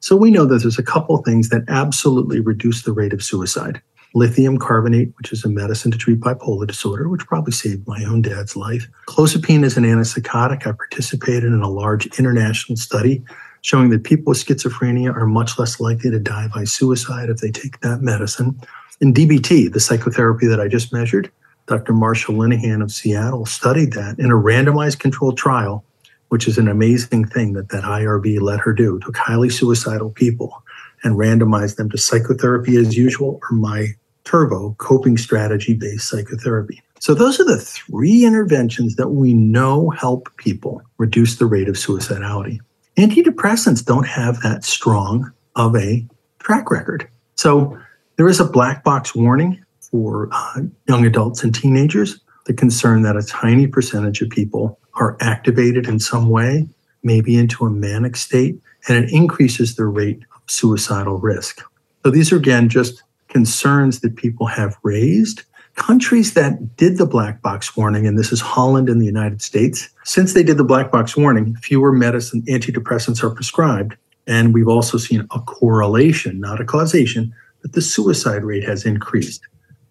So 0.00 0.16
we 0.16 0.30
know 0.30 0.44
that 0.44 0.58
there's 0.58 0.78
a 0.78 0.82
couple 0.82 1.16
things 1.18 1.48
that 1.48 1.64
absolutely 1.68 2.40
reduce 2.40 2.82
the 2.82 2.92
rate 2.92 3.12
of 3.12 3.22
suicide. 3.22 3.80
Lithium 4.14 4.58
carbonate, 4.58 5.14
which 5.16 5.32
is 5.32 5.42
a 5.42 5.48
medicine 5.48 5.90
to 5.90 5.96
treat 5.96 6.20
bipolar 6.20 6.66
disorder, 6.66 7.08
which 7.08 7.26
probably 7.26 7.52
saved 7.52 7.88
my 7.88 8.04
own 8.04 8.20
dad's 8.20 8.54
life. 8.54 8.86
Clozapine 9.08 9.64
is 9.64 9.78
an 9.78 9.84
antipsychotic. 9.84 10.66
I 10.66 10.72
participated 10.72 11.44
in 11.44 11.62
a 11.62 11.70
large 11.70 12.06
international 12.18 12.76
study 12.76 13.24
showing 13.62 13.90
that 13.90 14.04
people 14.04 14.30
with 14.30 14.44
schizophrenia 14.44 15.14
are 15.16 15.26
much 15.26 15.58
less 15.58 15.80
likely 15.80 16.10
to 16.10 16.18
die 16.18 16.48
by 16.52 16.64
suicide 16.64 17.30
if 17.30 17.38
they 17.38 17.50
take 17.50 17.80
that 17.80 18.02
medicine. 18.02 18.60
In 19.02 19.12
DBT, 19.12 19.72
the 19.72 19.80
psychotherapy 19.80 20.46
that 20.46 20.60
I 20.60 20.68
just 20.68 20.92
measured, 20.92 21.28
Dr. 21.66 21.92
Marsha 21.92 22.32
Linehan 22.32 22.84
of 22.84 22.92
Seattle 22.92 23.44
studied 23.44 23.94
that 23.94 24.16
in 24.20 24.30
a 24.30 24.34
randomized 24.34 25.00
controlled 25.00 25.36
trial, 25.36 25.84
which 26.28 26.46
is 26.46 26.56
an 26.56 26.68
amazing 26.68 27.24
thing 27.24 27.54
that 27.54 27.70
that 27.70 27.82
IRB 27.82 28.40
let 28.40 28.60
her 28.60 28.72
do, 28.72 29.00
took 29.00 29.16
highly 29.16 29.50
suicidal 29.50 30.10
people 30.10 30.62
and 31.02 31.16
randomized 31.16 31.78
them 31.78 31.90
to 31.90 31.98
psychotherapy 31.98 32.76
as 32.76 32.96
usual 32.96 33.40
or 33.42 33.56
my 33.56 33.88
turbo 34.22 34.76
coping 34.78 35.18
strategy 35.18 35.74
based 35.74 36.08
psychotherapy. 36.08 36.80
So 37.00 37.12
those 37.12 37.40
are 37.40 37.44
the 37.44 37.58
three 37.58 38.24
interventions 38.24 38.94
that 38.94 39.08
we 39.08 39.34
know 39.34 39.90
help 39.90 40.28
people 40.36 40.80
reduce 40.98 41.38
the 41.38 41.46
rate 41.46 41.68
of 41.68 41.74
suicidality. 41.74 42.60
Antidepressants 42.96 43.84
don't 43.84 44.06
have 44.06 44.42
that 44.42 44.62
strong 44.62 45.32
of 45.56 45.74
a 45.74 46.06
track 46.38 46.70
record. 46.70 47.08
So 47.34 47.76
there 48.22 48.28
is 48.28 48.38
a 48.38 48.44
black 48.44 48.84
box 48.84 49.16
warning 49.16 49.60
for 49.90 50.28
uh, 50.30 50.60
young 50.86 51.04
adults 51.04 51.42
and 51.42 51.52
teenagers. 51.52 52.20
The 52.46 52.54
concern 52.54 53.02
that 53.02 53.16
a 53.16 53.22
tiny 53.24 53.66
percentage 53.66 54.22
of 54.22 54.30
people 54.30 54.78
are 54.94 55.16
activated 55.20 55.88
in 55.88 55.98
some 55.98 56.30
way, 56.30 56.68
maybe 57.02 57.36
into 57.36 57.66
a 57.66 57.70
manic 57.70 58.14
state, 58.14 58.60
and 58.86 58.96
it 59.04 59.10
increases 59.10 59.74
their 59.74 59.90
rate 59.90 60.20
of 60.36 60.42
suicidal 60.46 61.18
risk. 61.18 61.62
So 62.04 62.12
these 62.12 62.30
are 62.30 62.36
again 62.36 62.68
just 62.68 63.02
concerns 63.26 64.02
that 64.02 64.14
people 64.14 64.46
have 64.46 64.78
raised. 64.84 65.42
Countries 65.74 66.34
that 66.34 66.76
did 66.76 66.98
the 66.98 67.06
black 67.06 67.42
box 67.42 67.76
warning, 67.76 68.06
and 68.06 68.16
this 68.16 68.30
is 68.30 68.40
Holland 68.40 68.88
and 68.88 69.00
the 69.00 69.06
United 69.06 69.42
States, 69.42 69.88
since 70.04 70.32
they 70.32 70.44
did 70.44 70.58
the 70.58 70.64
black 70.64 70.92
box 70.92 71.16
warning, 71.16 71.56
fewer 71.56 71.90
medicine 71.90 72.42
antidepressants 72.42 73.24
are 73.24 73.34
prescribed. 73.34 73.96
And 74.28 74.54
we've 74.54 74.68
also 74.68 74.96
seen 74.96 75.26
a 75.32 75.40
correlation, 75.40 76.38
not 76.38 76.60
a 76.60 76.64
causation, 76.64 77.34
that 77.62 77.72
the 77.72 77.82
suicide 77.82 78.44
rate 78.44 78.64
has 78.64 78.84
increased. 78.84 79.42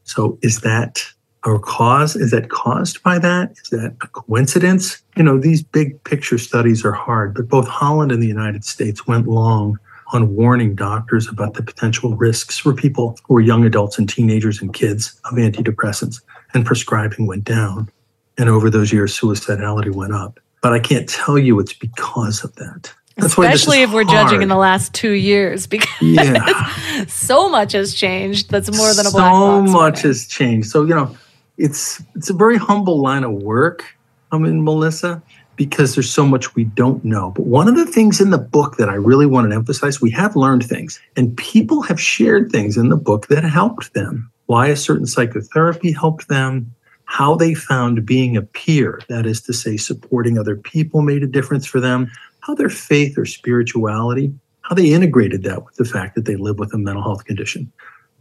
So 0.03 0.37
is 0.41 0.61
that 0.61 1.03
our 1.43 1.59
cause? 1.59 2.15
Is 2.15 2.31
that 2.31 2.49
caused 2.49 3.01
by 3.03 3.17
that? 3.19 3.51
Is 3.63 3.69
that 3.71 3.95
a 4.01 4.07
coincidence? 4.07 5.01
You 5.17 5.23
know, 5.23 5.39
these 5.39 5.63
big 5.63 6.03
picture 6.03 6.37
studies 6.37 6.85
are 6.85 6.91
hard, 6.91 7.33
but 7.33 7.47
both 7.47 7.67
Holland 7.67 8.11
and 8.11 8.21
the 8.21 8.27
United 8.27 8.63
States 8.63 9.07
went 9.07 9.27
long 9.27 9.77
on 10.13 10.35
warning 10.35 10.75
doctors 10.75 11.27
about 11.27 11.53
the 11.53 11.63
potential 11.63 12.15
risks 12.15 12.57
for 12.57 12.73
people 12.73 13.17
who 13.25 13.37
are 13.37 13.41
young 13.41 13.65
adults 13.65 13.97
and 13.97 14.09
teenagers 14.09 14.61
and 14.61 14.73
kids 14.73 15.19
of 15.25 15.37
antidepressants, 15.37 16.21
and 16.53 16.65
prescribing 16.65 17.27
went 17.27 17.45
down. 17.45 17.89
And 18.37 18.49
over 18.49 18.69
those 18.69 18.91
years, 18.91 19.17
suicidality 19.17 19.93
went 19.93 20.13
up. 20.13 20.39
But 20.61 20.73
I 20.73 20.79
can't 20.79 21.07
tell 21.07 21.39
you 21.39 21.59
it's 21.59 21.73
because 21.73 22.43
of 22.43 22.53
that. 22.55 22.93
That's 23.21 23.37
Especially 23.37 23.81
if 23.83 23.93
we're 23.93 24.03
hard. 24.03 24.29
judging 24.29 24.41
in 24.41 24.49
the 24.49 24.57
last 24.57 24.93
two 24.93 25.11
years, 25.11 25.67
because 25.67 25.89
yeah. 26.01 27.05
so 27.05 27.49
much 27.49 27.73
has 27.73 27.93
changed. 27.93 28.49
That's 28.49 28.75
more 28.75 28.93
than 28.93 29.05
a 29.05 29.11
black 29.11 29.31
box. 29.31 29.71
So 29.71 29.77
much 29.77 30.01
has 30.01 30.27
changed. 30.27 30.69
So 30.69 30.83
you 30.83 30.95
know, 30.95 31.15
it's 31.57 32.01
it's 32.15 32.29
a 32.29 32.33
very 32.33 32.57
humble 32.57 33.01
line 33.01 33.23
of 33.23 33.31
work. 33.31 33.85
I 34.31 34.37
mean, 34.37 34.63
Melissa, 34.63 35.21
because 35.55 35.93
there's 35.93 36.09
so 36.09 36.25
much 36.25 36.55
we 36.55 36.63
don't 36.63 37.03
know. 37.03 37.31
But 37.35 37.45
one 37.45 37.67
of 37.67 37.75
the 37.75 37.85
things 37.85 38.21
in 38.21 38.29
the 38.29 38.37
book 38.37 38.77
that 38.77 38.89
I 38.89 38.95
really 38.95 39.25
want 39.25 39.49
to 39.49 39.55
emphasize, 39.55 40.01
we 40.01 40.11
have 40.11 40.35
learned 40.35 40.65
things, 40.65 40.99
and 41.15 41.35
people 41.37 41.81
have 41.83 41.99
shared 41.99 42.51
things 42.51 42.77
in 42.77 42.89
the 42.89 42.97
book 42.97 43.27
that 43.27 43.43
helped 43.43 43.93
them. 43.93 44.31
Why 44.47 44.67
a 44.67 44.75
certain 44.75 45.05
psychotherapy 45.05 45.91
helped 45.91 46.27
them, 46.27 46.73
how 47.05 47.35
they 47.35 47.53
found 47.53 48.05
being 48.05 48.35
a 48.35 48.41
peer, 48.41 49.01
that 49.07 49.25
is 49.25 49.41
to 49.41 49.53
say, 49.53 49.77
supporting 49.77 50.37
other 50.37 50.55
people, 50.55 51.01
made 51.01 51.23
a 51.23 51.27
difference 51.27 51.65
for 51.65 51.79
them 51.79 52.09
how 52.41 52.55
their 52.55 52.69
faith 52.69 53.17
or 53.17 53.25
spirituality, 53.25 54.33
how 54.61 54.75
they 54.75 54.91
integrated 54.91 55.43
that 55.43 55.65
with 55.65 55.75
the 55.75 55.85
fact 55.85 56.15
that 56.15 56.25
they 56.25 56.35
live 56.35 56.59
with 56.59 56.73
a 56.73 56.77
mental 56.77 57.03
health 57.03 57.25
condition. 57.25 57.71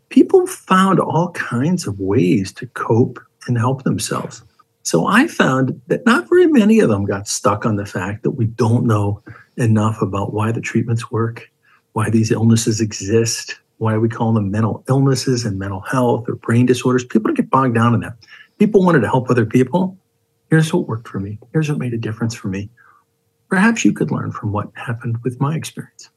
People 0.08 0.46
found 0.46 0.98
all 0.98 1.30
kinds 1.32 1.86
of 1.86 1.98
ways 2.00 2.52
to 2.52 2.66
cope 2.68 3.18
and 3.46 3.58
help 3.58 3.84
themselves. 3.84 4.42
So 4.82 5.06
I 5.06 5.28
found 5.28 5.80
that 5.88 6.04
not 6.06 6.28
very 6.28 6.46
many 6.46 6.80
of 6.80 6.88
them 6.88 7.04
got 7.04 7.28
stuck 7.28 7.64
on 7.64 7.76
the 7.76 7.86
fact 7.86 8.22
that 8.22 8.32
we 8.32 8.46
don't 8.46 8.86
know 8.86 9.22
enough 9.56 10.00
about 10.02 10.32
why 10.32 10.52
the 10.52 10.60
treatments 10.60 11.10
work, 11.10 11.48
why 11.92 12.10
these 12.10 12.30
illnesses 12.30 12.80
exist, 12.80 13.58
why 13.78 13.96
we 13.96 14.08
call 14.08 14.32
them 14.32 14.50
mental 14.50 14.82
illnesses 14.88 15.44
and 15.44 15.58
mental 15.58 15.80
health 15.80 16.28
or 16.28 16.34
brain 16.34 16.66
disorders. 16.66 17.04
People 17.04 17.28
don't 17.28 17.36
get 17.36 17.50
bogged 17.50 17.74
down 17.74 17.94
in 17.94 18.00
that. 18.00 18.16
People 18.58 18.84
wanted 18.84 19.00
to 19.00 19.08
help 19.08 19.30
other 19.30 19.46
people. 19.46 19.96
Here's 20.50 20.72
what 20.72 20.88
worked 20.88 21.08
for 21.08 21.20
me. 21.20 21.38
Here's 21.52 21.68
what 21.70 21.78
made 21.78 21.94
a 21.94 21.98
difference 21.98 22.34
for 22.34 22.48
me 22.48 22.68
perhaps 23.50 23.84
you 23.84 23.92
could 23.92 24.10
learn 24.10 24.32
from 24.32 24.52
what 24.52 24.70
happened 24.74 25.18
with 25.22 25.40
my 25.40 25.56
experience. 25.56 26.08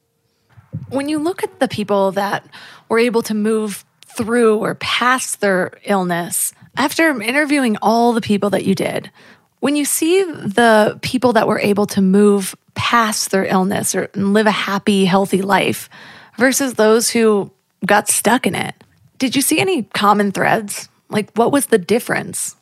When 0.89 1.09
you 1.09 1.19
look 1.19 1.43
at 1.43 1.59
the 1.59 1.67
people 1.67 2.11
that 2.13 2.45
were 2.89 2.99
able 2.99 3.21
to 3.23 3.33
move 3.33 3.83
through 4.05 4.59
or 4.59 4.75
past 4.75 5.41
their 5.41 5.71
illness, 5.83 6.53
after 6.77 7.21
interviewing 7.21 7.77
all 7.81 8.13
the 8.13 8.21
people 8.21 8.49
that 8.51 8.65
you 8.65 8.75
did, 8.75 9.11
when 9.59 9.75
you 9.75 9.85
see 9.85 10.23
the 10.23 10.99
people 11.01 11.33
that 11.33 11.47
were 11.47 11.59
able 11.59 11.85
to 11.87 12.01
move 12.01 12.55
past 12.75 13.31
their 13.31 13.45
illness 13.45 13.95
or 13.95 14.09
live 14.15 14.47
a 14.47 14.51
happy, 14.51 15.05
healthy 15.05 15.41
life 15.41 15.89
versus 16.37 16.73
those 16.73 17.09
who 17.09 17.51
got 17.85 18.07
stuck 18.07 18.45
in 18.45 18.55
it, 18.55 18.75
did 19.19 19.35
you 19.35 19.41
see 19.41 19.59
any 19.59 19.83
common 19.83 20.31
threads? 20.31 20.89
Like, 21.09 21.31
what 21.35 21.51
was 21.51 21.67
the 21.67 21.77
difference? 21.77 22.55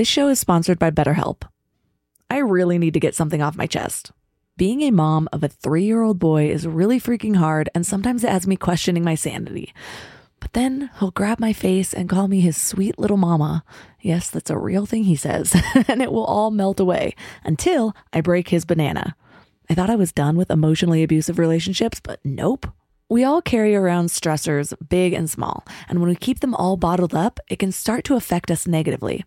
This 0.00 0.08
show 0.08 0.28
is 0.28 0.40
sponsored 0.40 0.78
by 0.78 0.90
BetterHelp. 0.90 1.42
I 2.30 2.38
really 2.38 2.78
need 2.78 2.94
to 2.94 3.00
get 3.00 3.14
something 3.14 3.42
off 3.42 3.54
my 3.54 3.66
chest. 3.66 4.12
Being 4.56 4.80
a 4.80 4.90
mom 4.90 5.28
of 5.30 5.44
a 5.44 5.48
three 5.48 5.84
year 5.84 6.00
old 6.00 6.18
boy 6.18 6.48
is 6.48 6.66
really 6.66 6.98
freaking 6.98 7.36
hard, 7.36 7.68
and 7.74 7.84
sometimes 7.84 8.24
it 8.24 8.30
has 8.30 8.46
me 8.46 8.56
questioning 8.56 9.04
my 9.04 9.14
sanity. 9.14 9.74
But 10.40 10.54
then 10.54 10.88
he'll 10.98 11.10
grab 11.10 11.38
my 11.38 11.52
face 11.52 11.92
and 11.92 12.08
call 12.08 12.28
me 12.28 12.40
his 12.40 12.56
sweet 12.56 12.98
little 12.98 13.18
mama. 13.18 13.62
Yes, 14.00 14.30
that's 14.30 14.48
a 14.48 14.56
real 14.56 14.86
thing 14.86 15.04
he 15.04 15.16
says, 15.16 15.54
and 15.86 16.00
it 16.00 16.12
will 16.12 16.24
all 16.24 16.50
melt 16.50 16.80
away 16.80 17.14
until 17.44 17.94
I 18.10 18.22
break 18.22 18.48
his 18.48 18.64
banana. 18.64 19.14
I 19.68 19.74
thought 19.74 19.90
I 19.90 19.96
was 19.96 20.12
done 20.12 20.38
with 20.38 20.50
emotionally 20.50 21.02
abusive 21.02 21.38
relationships, 21.38 22.00
but 22.02 22.20
nope. 22.24 22.66
We 23.10 23.22
all 23.22 23.42
carry 23.42 23.76
around 23.76 24.06
stressors, 24.06 24.72
big 24.88 25.12
and 25.12 25.28
small, 25.28 25.66
and 25.90 26.00
when 26.00 26.08
we 26.08 26.16
keep 26.16 26.40
them 26.40 26.54
all 26.54 26.78
bottled 26.78 27.14
up, 27.14 27.38
it 27.50 27.58
can 27.58 27.70
start 27.70 28.04
to 28.04 28.16
affect 28.16 28.50
us 28.50 28.66
negatively. 28.66 29.26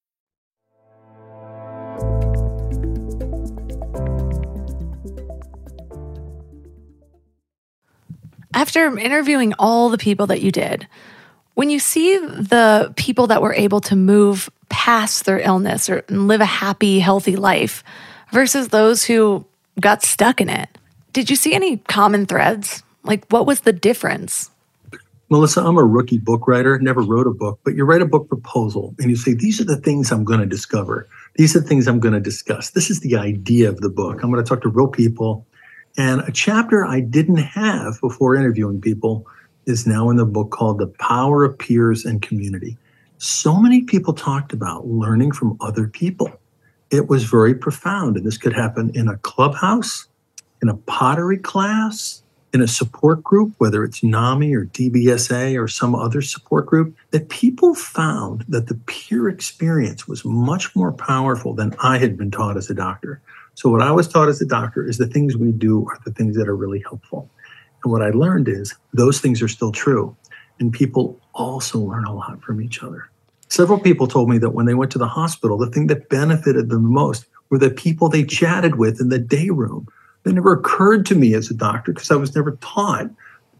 After 8.53 8.97
interviewing 8.97 9.53
all 9.59 9.89
the 9.89 9.97
people 9.97 10.27
that 10.27 10.41
you 10.41 10.51
did, 10.51 10.87
when 11.53 11.69
you 11.69 11.79
see 11.79 12.17
the 12.17 12.93
people 12.95 13.27
that 13.27 13.41
were 13.41 13.53
able 13.53 13.81
to 13.81 13.95
move 13.95 14.49
past 14.69 15.25
their 15.25 15.39
illness 15.39 15.89
or 15.89 16.03
live 16.09 16.41
a 16.41 16.45
happy, 16.45 16.99
healthy 16.99 17.35
life 17.35 17.83
versus 18.31 18.69
those 18.69 19.03
who 19.03 19.45
got 19.79 20.03
stuck 20.03 20.41
in 20.41 20.49
it, 20.49 20.69
did 21.13 21.29
you 21.29 21.35
see 21.35 21.53
any 21.53 21.77
common 21.77 22.25
threads? 22.25 22.83
Like, 23.03 23.25
what 23.29 23.45
was 23.45 23.61
the 23.61 23.73
difference? 23.73 24.49
Melissa, 25.29 25.61
I'm 25.61 25.77
a 25.77 25.83
rookie 25.83 26.17
book 26.17 26.45
writer, 26.45 26.77
never 26.79 27.01
wrote 27.01 27.25
a 27.25 27.31
book, 27.31 27.59
but 27.63 27.73
you 27.73 27.85
write 27.85 28.01
a 28.01 28.05
book 28.05 28.27
proposal 28.27 28.93
and 28.99 29.09
you 29.09 29.15
say, 29.15 29.33
These 29.33 29.61
are 29.61 29.65
the 29.65 29.77
things 29.77 30.11
I'm 30.11 30.25
going 30.25 30.41
to 30.41 30.45
discover. 30.45 31.07
These 31.37 31.55
are 31.55 31.61
the 31.61 31.67
things 31.67 31.87
I'm 31.87 32.01
going 32.01 32.13
to 32.13 32.19
discuss. 32.19 32.71
This 32.71 32.89
is 32.89 32.99
the 32.99 33.15
idea 33.15 33.69
of 33.69 33.79
the 33.79 33.89
book. 33.89 34.21
I'm 34.21 34.29
going 34.29 34.43
to 34.43 34.47
talk 34.47 34.61
to 34.63 34.69
real 34.69 34.89
people. 34.89 35.45
And 35.97 36.21
a 36.21 36.31
chapter 36.31 36.85
I 36.85 37.01
didn't 37.01 37.37
have 37.37 37.99
before 38.01 38.35
interviewing 38.35 38.81
people 38.81 39.25
is 39.65 39.85
now 39.85 40.09
in 40.09 40.15
the 40.15 40.25
book 40.25 40.51
called 40.51 40.79
The 40.79 40.87
Power 40.87 41.43
of 41.43 41.57
Peers 41.57 42.05
and 42.05 42.21
Community. 42.21 42.77
So 43.17 43.55
many 43.55 43.83
people 43.83 44.13
talked 44.13 44.53
about 44.53 44.87
learning 44.87 45.33
from 45.33 45.57
other 45.61 45.87
people. 45.87 46.31
It 46.89 47.07
was 47.07 47.25
very 47.25 47.53
profound. 47.53 48.17
And 48.17 48.25
this 48.25 48.37
could 48.37 48.53
happen 48.53 48.91
in 48.95 49.07
a 49.07 49.17
clubhouse, 49.17 50.07
in 50.61 50.69
a 50.69 50.75
pottery 50.75 51.37
class, 51.37 52.23
in 52.53 52.61
a 52.61 52.67
support 52.67 53.23
group, 53.23 53.53
whether 53.59 53.83
it's 53.83 54.03
NAMI 54.03 54.53
or 54.53 54.65
DBSA 54.65 55.61
or 55.61 55.67
some 55.67 55.95
other 55.95 56.21
support 56.21 56.65
group, 56.65 56.95
that 57.11 57.29
people 57.29 57.75
found 57.75 58.43
that 58.49 58.67
the 58.67 58.75
peer 58.75 59.29
experience 59.29 60.07
was 60.07 60.25
much 60.25 60.75
more 60.75 60.91
powerful 60.91 61.53
than 61.53 61.73
I 61.81 61.97
had 61.97 62.17
been 62.17 62.31
taught 62.31 62.57
as 62.57 62.69
a 62.69 62.73
doctor. 62.73 63.21
So, 63.61 63.69
what 63.69 63.83
I 63.83 63.91
was 63.91 64.07
taught 64.07 64.27
as 64.27 64.41
a 64.41 64.45
doctor 64.47 64.83
is 64.89 64.97
the 64.97 65.05
things 65.05 65.37
we 65.37 65.51
do 65.51 65.85
are 65.85 65.99
the 66.03 66.11
things 66.11 66.35
that 66.35 66.47
are 66.47 66.55
really 66.55 66.79
helpful. 66.79 67.29
And 67.83 67.91
what 67.91 68.01
I 68.01 68.09
learned 68.09 68.47
is 68.47 68.73
those 68.91 69.21
things 69.21 69.39
are 69.43 69.47
still 69.47 69.71
true. 69.71 70.17
And 70.59 70.73
people 70.73 71.19
also 71.35 71.77
learn 71.77 72.05
a 72.05 72.11
lot 72.15 72.41
from 72.41 72.59
each 72.59 72.81
other. 72.81 73.07
Several 73.49 73.79
people 73.79 74.07
told 74.07 74.29
me 74.29 74.39
that 74.39 74.55
when 74.55 74.65
they 74.65 74.73
went 74.73 74.91
to 74.93 74.97
the 74.97 75.07
hospital, 75.07 75.59
the 75.59 75.69
thing 75.69 75.85
that 75.87 76.09
benefited 76.09 76.69
them 76.69 76.85
the 76.85 76.89
most 76.89 77.27
were 77.51 77.59
the 77.59 77.69
people 77.69 78.09
they 78.09 78.23
chatted 78.23 78.79
with 78.79 78.99
in 78.99 79.09
the 79.09 79.19
day 79.19 79.51
room. 79.51 79.87
That 80.23 80.33
never 80.33 80.53
occurred 80.53 81.05
to 81.05 81.15
me 81.15 81.35
as 81.35 81.51
a 81.51 81.53
doctor 81.53 81.93
because 81.93 82.09
I 82.09 82.15
was 82.15 82.35
never 82.35 82.53
taught 82.61 83.11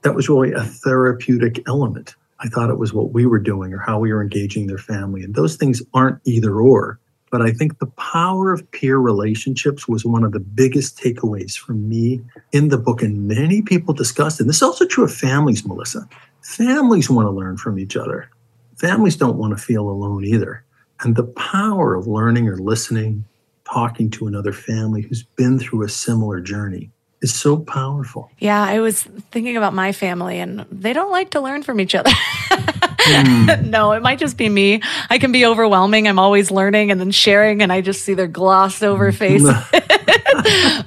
that 0.02 0.16
was 0.16 0.28
really 0.28 0.52
a 0.52 0.64
therapeutic 0.64 1.62
element. 1.68 2.16
I 2.40 2.48
thought 2.48 2.72
it 2.72 2.80
was 2.80 2.92
what 2.92 3.14
we 3.14 3.28
were 3.28 3.38
doing 3.38 3.72
or 3.72 3.78
how 3.78 4.00
we 4.00 4.12
were 4.12 4.24
engaging 4.24 4.66
their 4.66 4.80
family. 4.80 5.22
And 5.22 5.36
those 5.36 5.58
things 5.58 5.84
aren't 5.94 6.20
either 6.26 6.60
or. 6.60 7.00
But 7.32 7.42
I 7.42 7.52
think 7.52 7.80
the 7.80 7.88
power 7.88 8.52
of 8.52 8.70
peer 8.72 8.98
relationships 8.98 9.88
was 9.88 10.06
one 10.06 10.24
of 10.24 10.34
the 10.34 10.40
biggest 10.40 10.98
takeaways 10.98 11.58
for 11.58 11.74
me 11.74 12.22
in 12.52 12.68
the 12.68 12.78
book. 12.78 13.02
And 13.02 13.28
many 13.28 13.62
people 13.62 13.94
discussed 13.94 14.40
it. 14.40 14.44
And 14.44 14.50
this 14.50 14.58
is 14.58 14.64
also 14.64 14.86
true 14.86 15.06
of 15.06 15.14
families, 15.14 15.66
Melissa. 15.66 16.08
Families 16.44 17.10
want 17.10 17.28
to 17.28 17.32
learn 17.32 17.58
from 17.58 17.80
each 17.80 17.96
other. 17.96 18.30
Families 18.78 19.16
don't 19.16 19.38
want 19.38 19.58
to 19.58 19.64
feel 19.64 19.90
alone 19.90 20.26
either. 20.26 20.64
And 21.00 21.16
the 21.16 21.24
power 21.24 21.96
of 21.96 22.06
learning 22.06 22.48
or 22.50 22.58
listening, 22.58 23.24
talking 23.64 24.10
to 24.12 24.28
another 24.28 24.52
family 24.52 25.02
who's 25.02 25.24
been 25.24 25.58
through 25.58 25.84
a 25.84 25.90
similar 25.90 26.42
journey 26.42 26.92
is 27.22 27.34
so 27.34 27.58
powerful. 27.58 28.32
Yeah, 28.40 28.62
I 28.62 28.80
was 28.80 29.04
thinking 29.32 29.58
about 29.58 29.74
my 29.74 29.92
family, 29.92 30.40
and 30.40 30.66
they 30.72 30.94
don't 30.94 31.12
like 31.12 31.32
to 31.32 31.42
learn 31.42 31.64
from 31.64 31.80
each 31.80 31.94
other. 31.96 32.10
mm. 32.10 33.64
no, 33.70 33.92
it 33.92 34.02
might 34.02 34.20
just 34.20 34.38
be 34.38 34.50
me. 34.50 34.82
I 35.10 35.18
can 35.20 35.32
be 35.32 35.46
overwhelming. 35.46 36.08
I'm 36.08 36.20
always 36.20 36.52
learning 36.52 36.92
and 36.92 37.00
then 37.00 37.12
sharing, 37.12 37.62
and 37.62 37.72
I 37.72 37.82
just 37.82 38.04
see 38.04 38.14
their 38.14 38.28
glossed 38.28 38.84
over 38.84 39.12
face. 39.12 39.44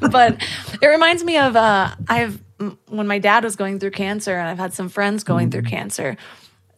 but 0.01 0.37
it 0.82 0.87
reminds 0.87 1.22
me 1.24 1.39
of 1.39 1.57
uh, 1.57 1.95
I've 2.09 2.41
when 2.89 3.07
my 3.07 3.18
dad 3.18 3.45
was 3.45 3.57
going 3.57 3.78
through 3.78 3.91
cancer, 3.91 4.37
and 4.37 4.49
I've 4.49 4.59
had 4.59 4.72
some 4.72 4.89
friends 4.89 5.24
going 5.24 5.49
mm. 5.49 5.53
through 5.53 5.62
cancer 5.62 6.16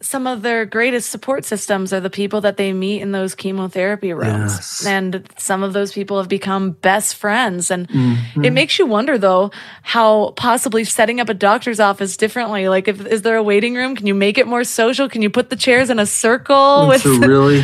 some 0.01 0.27
of 0.27 0.43
their 0.43 0.65
greatest 0.65 1.09
support 1.09 1.43
systems 1.43 1.91
are 1.91 1.99
the 1.99 2.09
people 2.09 2.41
that 2.41 2.57
they 2.57 2.71
meet 2.71 3.01
in 3.01 3.11
those 3.11 3.33
chemotherapy 3.33 4.13
rooms. 4.13 4.53
Yes. 4.53 4.85
And 4.85 5.27
some 5.37 5.63
of 5.63 5.73
those 5.73 5.91
people 5.91 6.17
have 6.17 6.29
become 6.29 6.71
best 6.71 7.15
friends. 7.15 7.71
And 7.71 7.87
mm-hmm. 7.87 8.43
it 8.43 8.53
makes 8.53 8.77
you 8.77 8.85
wonder, 8.85 9.17
though, 9.17 9.51
how 9.81 10.31
possibly 10.31 10.83
setting 10.83 11.19
up 11.19 11.29
a 11.29 11.33
doctor's 11.33 11.79
office 11.79 12.15
differently. 12.15 12.69
Like, 12.69 12.87
if 12.87 13.05
is 13.07 13.23
there 13.23 13.37
a 13.37 13.43
waiting 13.43 13.73
room? 13.75 13.95
Can 13.95 14.05
you 14.05 14.13
make 14.13 14.37
it 14.37 14.47
more 14.47 14.63
social? 14.63 15.09
Can 15.09 15.21
you 15.21 15.29
put 15.29 15.49
the 15.49 15.55
chairs 15.55 15.89
in 15.89 15.99
a 15.99 16.05
circle? 16.05 16.91
It's 16.91 17.03
with- 17.03 17.23
a 17.23 17.27
really, 17.27 17.59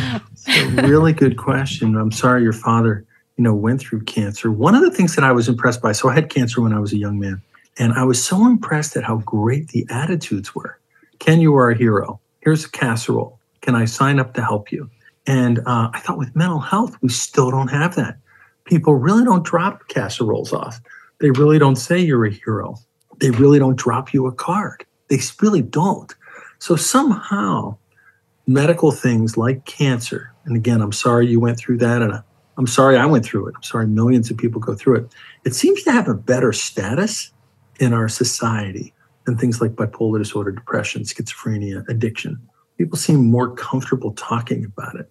a 0.48 0.88
really 0.88 1.12
good 1.12 1.36
question. 1.36 1.96
I'm 1.96 2.12
sorry 2.12 2.42
your 2.42 2.52
father, 2.52 3.04
you 3.36 3.44
know, 3.44 3.54
went 3.54 3.80
through 3.80 4.02
cancer. 4.04 4.50
One 4.50 4.74
of 4.74 4.82
the 4.82 4.90
things 4.90 5.14
that 5.14 5.24
I 5.24 5.32
was 5.32 5.48
impressed 5.48 5.80
by, 5.80 5.92
so 5.92 6.08
I 6.08 6.14
had 6.14 6.30
cancer 6.30 6.60
when 6.60 6.72
I 6.72 6.80
was 6.80 6.92
a 6.92 6.98
young 6.98 7.20
man, 7.20 7.40
and 7.78 7.92
I 7.92 8.02
was 8.02 8.22
so 8.24 8.44
impressed 8.46 8.96
at 8.96 9.04
how 9.04 9.18
great 9.18 9.68
the 9.68 9.86
attitudes 9.88 10.54
were. 10.54 10.78
Ken, 11.20 11.40
you 11.40 11.54
are 11.54 11.70
a 11.70 11.76
hero 11.76 12.20
here's 12.44 12.64
a 12.64 12.70
casserole. 12.70 13.40
Can 13.62 13.74
I 13.74 13.86
sign 13.86 14.20
up 14.20 14.34
to 14.34 14.42
help 14.42 14.70
you? 14.70 14.88
And 15.26 15.60
uh, 15.60 15.90
I 15.92 16.00
thought 16.00 16.18
with 16.18 16.36
mental 16.36 16.60
health, 16.60 16.96
we 17.00 17.08
still 17.08 17.50
don't 17.50 17.68
have 17.68 17.96
that. 17.96 18.18
People 18.66 18.94
really 18.94 19.24
don't 19.24 19.44
drop 19.44 19.88
casseroles 19.88 20.52
off. 20.52 20.80
They 21.20 21.30
really 21.30 21.58
don't 21.58 21.76
say 21.76 21.98
you're 21.98 22.26
a 22.26 22.30
hero. 22.30 22.76
They 23.18 23.30
really 23.30 23.58
don't 23.58 23.76
drop 23.76 24.12
you 24.12 24.26
a 24.26 24.32
card. 24.32 24.84
They 25.08 25.18
really 25.40 25.62
don't. 25.62 26.14
So 26.58 26.76
somehow, 26.76 27.76
medical 28.46 28.92
things 28.92 29.36
like 29.36 29.64
cancer, 29.64 30.32
and 30.44 30.56
again, 30.56 30.82
I'm 30.82 30.92
sorry 30.92 31.26
you 31.26 31.40
went 31.40 31.58
through 31.58 31.78
that, 31.78 32.02
and 32.02 32.22
I'm 32.58 32.66
sorry 32.66 32.96
I 32.96 33.06
went 33.06 33.24
through 33.24 33.48
it. 33.48 33.54
I'm 33.56 33.62
sorry 33.62 33.86
millions 33.86 34.30
of 34.30 34.36
people 34.36 34.60
go 34.60 34.74
through 34.74 34.96
it. 34.96 35.14
It 35.44 35.54
seems 35.54 35.82
to 35.84 35.92
have 35.92 36.08
a 36.08 36.14
better 36.14 36.52
status 36.52 37.32
in 37.80 37.92
our 37.92 38.08
society 38.08 38.93
and 39.26 39.38
things 39.38 39.60
like 39.60 39.72
bipolar 39.72 40.18
disorder, 40.18 40.52
depression, 40.52 41.02
schizophrenia, 41.02 41.86
addiction. 41.88 42.38
People 42.78 42.98
seem 42.98 43.30
more 43.30 43.54
comfortable 43.54 44.12
talking 44.12 44.64
about 44.64 44.94
it. 44.96 45.10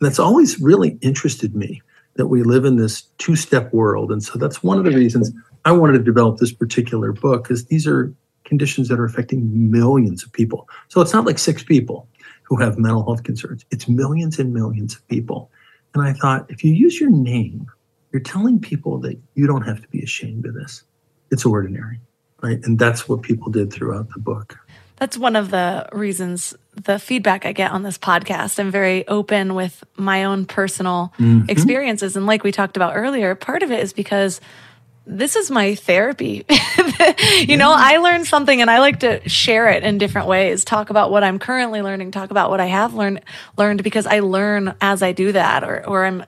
And 0.00 0.08
that's 0.08 0.18
always 0.18 0.60
really 0.60 0.98
interested 1.00 1.54
me 1.54 1.80
that 2.16 2.26
we 2.26 2.42
live 2.42 2.64
in 2.64 2.76
this 2.76 3.02
two 3.18 3.36
step 3.36 3.72
world. 3.72 4.12
And 4.12 4.22
so 4.22 4.38
that's 4.38 4.62
one 4.62 4.78
of 4.78 4.84
the 4.84 4.90
reasons 4.90 5.32
I 5.64 5.72
wanted 5.72 5.94
to 5.94 6.04
develop 6.04 6.38
this 6.38 6.52
particular 6.52 7.12
book, 7.12 7.44
because 7.44 7.66
these 7.66 7.86
are 7.86 8.12
conditions 8.44 8.88
that 8.88 9.00
are 9.00 9.04
affecting 9.04 9.70
millions 9.70 10.22
of 10.22 10.32
people. 10.32 10.68
So 10.88 11.00
it's 11.00 11.12
not 11.12 11.24
like 11.24 11.38
six 11.38 11.62
people 11.62 12.08
who 12.42 12.56
have 12.56 12.78
mental 12.78 13.04
health 13.04 13.22
concerns, 13.22 13.64
it's 13.70 13.88
millions 13.88 14.38
and 14.38 14.52
millions 14.52 14.94
of 14.94 15.06
people. 15.08 15.50
And 15.94 16.02
I 16.02 16.12
thought, 16.12 16.46
if 16.50 16.62
you 16.62 16.72
use 16.72 17.00
your 17.00 17.10
name, 17.10 17.66
you're 18.12 18.20
telling 18.20 18.60
people 18.60 18.98
that 18.98 19.18
you 19.34 19.46
don't 19.46 19.62
have 19.62 19.80
to 19.80 19.88
be 19.88 20.02
ashamed 20.02 20.44
of 20.46 20.54
this. 20.54 20.82
It's 21.30 21.46
ordinary 21.46 22.00
right? 22.44 22.60
And 22.64 22.78
that's 22.78 23.08
what 23.08 23.22
people 23.22 23.50
did 23.50 23.72
throughout 23.72 24.10
the 24.12 24.20
book. 24.20 24.58
That's 24.96 25.16
one 25.16 25.34
of 25.34 25.50
the 25.50 25.88
reasons 25.92 26.54
the 26.74 26.98
feedback 26.98 27.46
I 27.46 27.52
get 27.52 27.70
on 27.70 27.82
this 27.82 27.98
podcast. 27.98 28.58
I'm 28.58 28.70
very 28.70 29.06
open 29.08 29.54
with 29.54 29.82
my 29.96 30.24
own 30.24 30.44
personal 30.44 31.12
mm-hmm. 31.18 31.48
experiences. 31.48 32.16
And 32.16 32.26
like 32.26 32.44
we 32.44 32.52
talked 32.52 32.76
about 32.76 32.96
earlier, 32.96 33.34
part 33.34 33.62
of 33.62 33.70
it 33.70 33.80
is 33.80 33.92
because 33.92 34.40
this 35.06 35.36
is 35.36 35.50
my 35.50 35.74
therapy. 35.74 36.44
you 36.48 36.56
yeah. 37.48 37.56
know, 37.56 37.72
I 37.74 37.98
learned 37.98 38.26
something 38.26 38.60
and 38.60 38.70
I 38.70 38.80
like 38.80 39.00
to 39.00 39.26
share 39.28 39.68
it 39.68 39.82
in 39.84 39.98
different 39.98 40.28
ways. 40.28 40.64
Talk 40.64 40.90
about 40.90 41.10
what 41.10 41.24
I'm 41.24 41.38
currently 41.38 41.82
learning, 41.82 42.10
talk 42.10 42.30
about 42.30 42.50
what 42.50 42.60
I 42.60 42.66
have 42.66 42.94
learned 42.94 43.20
learned 43.56 43.82
because 43.82 44.06
I 44.06 44.20
learn 44.20 44.74
as 44.80 45.02
I 45.02 45.12
do 45.12 45.32
that 45.32 45.64
or 45.64 45.86
or 45.86 46.04
I'm 46.04 46.24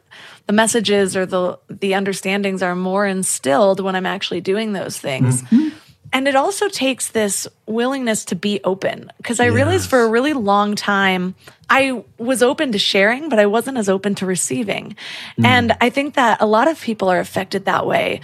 the 0.46 0.52
messages 0.52 1.16
or 1.16 1.26
the 1.26 1.58
the 1.68 1.92
understandings 1.94 2.62
are 2.62 2.76
more 2.76 3.06
instilled 3.06 3.80
when 3.80 3.96
I'm 3.96 4.06
actually 4.06 4.40
doing 4.40 4.72
those 4.72 4.98
things. 4.98 5.42
Mm-hmm. 5.42 5.68
And 6.12 6.28
it 6.28 6.36
also 6.36 6.68
takes 6.68 7.08
this 7.08 7.46
willingness 7.66 8.24
to 8.26 8.36
be 8.36 8.60
open 8.64 9.10
because 9.18 9.40
I 9.40 9.46
yes. 9.46 9.54
realized 9.54 9.90
for 9.90 10.02
a 10.02 10.08
really 10.08 10.32
long 10.32 10.74
time, 10.74 11.34
I 11.68 12.04
was 12.18 12.42
open 12.42 12.72
to 12.72 12.78
sharing, 12.78 13.28
but 13.28 13.38
I 13.38 13.46
wasn't 13.46 13.78
as 13.78 13.88
open 13.88 14.14
to 14.16 14.26
receiving. 14.26 14.96
Mm. 15.38 15.44
And 15.44 15.76
I 15.80 15.90
think 15.90 16.14
that 16.14 16.40
a 16.40 16.46
lot 16.46 16.68
of 16.68 16.80
people 16.80 17.08
are 17.08 17.18
affected 17.18 17.64
that 17.64 17.86
way 17.86 18.20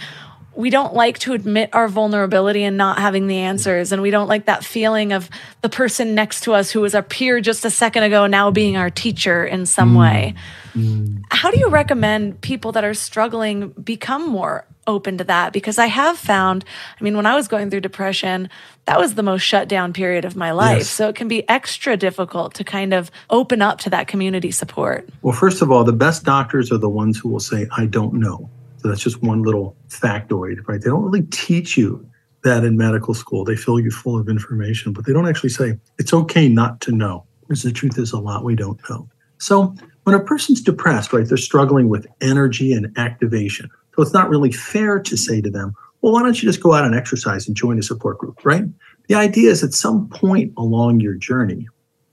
we 0.55 0.69
don't 0.69 0.93
like 0.93 1.19
to 1.19 1.33
admit 1.33 1.69
our 1.73 1.87
vulnerability 1.87 2.63
and 2.63 2.77
not 2.77 2.99
having 2.99 3.27
the 3.27 3.37
answers. 3.37 3.91
And 3.91 4.01
we 4.01 4.11
don't 4.11 4.27
like 4.27 4.45
that 4.45 4.63
feeling 4.63 5.11
of 5.13 5.29
the 5.61 5.69
person 5.69 6.13
next 6.15 6.41
to 6.41 6.53
us 6.53 6.71
who 6.71 6.81
was 6.81 6.93
our 6.93 7.01
peer 7.01 7.41
just 7.41 7.65
a 7.65 7.69
second 7.69 8.03
ago 8.03 8.27
now 8.27 8.51
being 8.51 8.77
our 8.77 8.89
teacher 8.89 9.45
in 9.45 9.65
some 9.65 9.93
mm. 9.93 9.99
way. 9.99 10.35
Mm. 10.75 11.23
How 11.29 11.49
do 11.49 11.59
you 11.59 11.69
recommend 11.69 12.41
people 12.41 12.71
that 12.73 12.83
are 12.83 12.93
struggling 12.93 13.69
become 13.69 14.27
more 14.27 14.65
open 14.87 15.17
to 15.17 15.23
that? 15.25 15.53
Because 15.53 15.77
I 15.77 15.87
have 15.87 16.17
found, 16.17 16.65
I 16.99 17.03
mean, 17.03 17.15
when 17.15 17.25
I 17.25 17.35
was 17.35 17.47
going 17.47 17.69
through 17.69 17.81
depression, 17.81 18.49
that 18.85 18.99
was 18.99 19.15
the 19.15 19.23
most 19.23 19.41
shut 19.41 19.67
down 19.67 19.93
period 19.93 20.25
of 20.25 20.35
my 20.35 20.51
life. 20.51 20.79
Yes. 20.79 20.89
So 20.89 21.09
it 21.09 21.15
can 21.15 21.27
be 21.27 21.47
extra 21.49 21.97
difficult 21.97 22.53
to 22.55 22.63
kind 22.63 22.93
of 22.93 23.11
open 23.29 23.61
up 23.61 23.79
to 23.79 23.89
that 23.91 24.07
community 24.07 24.51
support. 24.51 25.07
Well, 25.21 25.35
first 25.35 25.61
of 25.61 25.71
all, 25.71 25.83
the 25.83 25.93
best 25.93 26.23
doctors 26.23 26.71
are 26.71 26.77
the 26.77 26.89
ones 26.89 27.17
who 27.17 27.29
will 27.29 27.39
say, 27.39 27.67
I 27.77 27.85
don't 27.85 28.13
know. 28.15 28.49
So 28.77 28.89
that's 28.89 29.01
just 29.01 29.21
one 29.21 29.43
little 29.43 29.77
factoid, 29.87 30.67
right? 30.67 30.81
They 30.81 30.89
don't 30.89 31.03
really 31.03 31.23
teach 31.23 31.77
you 31.77 32.05
that 32.43 32.65
in 32.65 32.75
medical 32.75 33.13
school. 33.13 33.45
They 33.45 33.55
fill 33.55 33.79
you 33.79 33.89
full 33.89 34.19
of 34.19 34.27
information, 34.27 34.91
but 34.91 35.05
they 35.05 35.13
don't 35.13 35.27
actually 35.27 35.51
say 35.51 35.79
it's 35.97 36.13
okay 36.13 36.49
not 36.49 36.81
to 36.81 36.91
know. 36.91 37.25
Because 37.47 37.63
the 37.63 37.71
truth 37.71 37.97
is, 37.97 38.11
a 38.11 38.19
lot 38.19 38.43
we 38.43 38.55
don't 38.55 38.79
know. 38.89 39.07
So 39.37 39.75
when 40.03 40.15
a 40.15 40.19
person's 40.19 40.61
depressed, 40.61 41.13
right, 41.13 41.27
they're 41.27 41.37
struggling 41.37 41.89
with 41.89 42.07
energy 42.21 42.73
and 42.73 42.97
activation. 42.97 43.69
So 43.95 44.01
it's 44.01 44.13
not 44.13 44.29
really 44.29 44.51
fair 44.51 44.99
to 44.99 45.17
say 45.17 45.41
to 45.41 45.49
them, 45.49 45.75
well, 46.01 46.13
why 46.13 46.23
don't 46.23 46.41
you 46.41 46.49
just 46.49 46.61
go 46.61 46.73
out 46.73 46.85
and 46.85 46.95
exercise 46.95 47.47
and 47.47 47.55
join 47.55 47.79
a 47.79 47.83
support 47.83 48.17
group, 48.17 48.43
right? 48.43 48.65
The 49.07 49.15
idea 49.15 49.51
is 49.51 49.63
at 49.63 49.73
some 49.73 50.09
point 50.09 50.53
along 50.57 50.99
your 50.99 51.13
journey, 51.13 51.67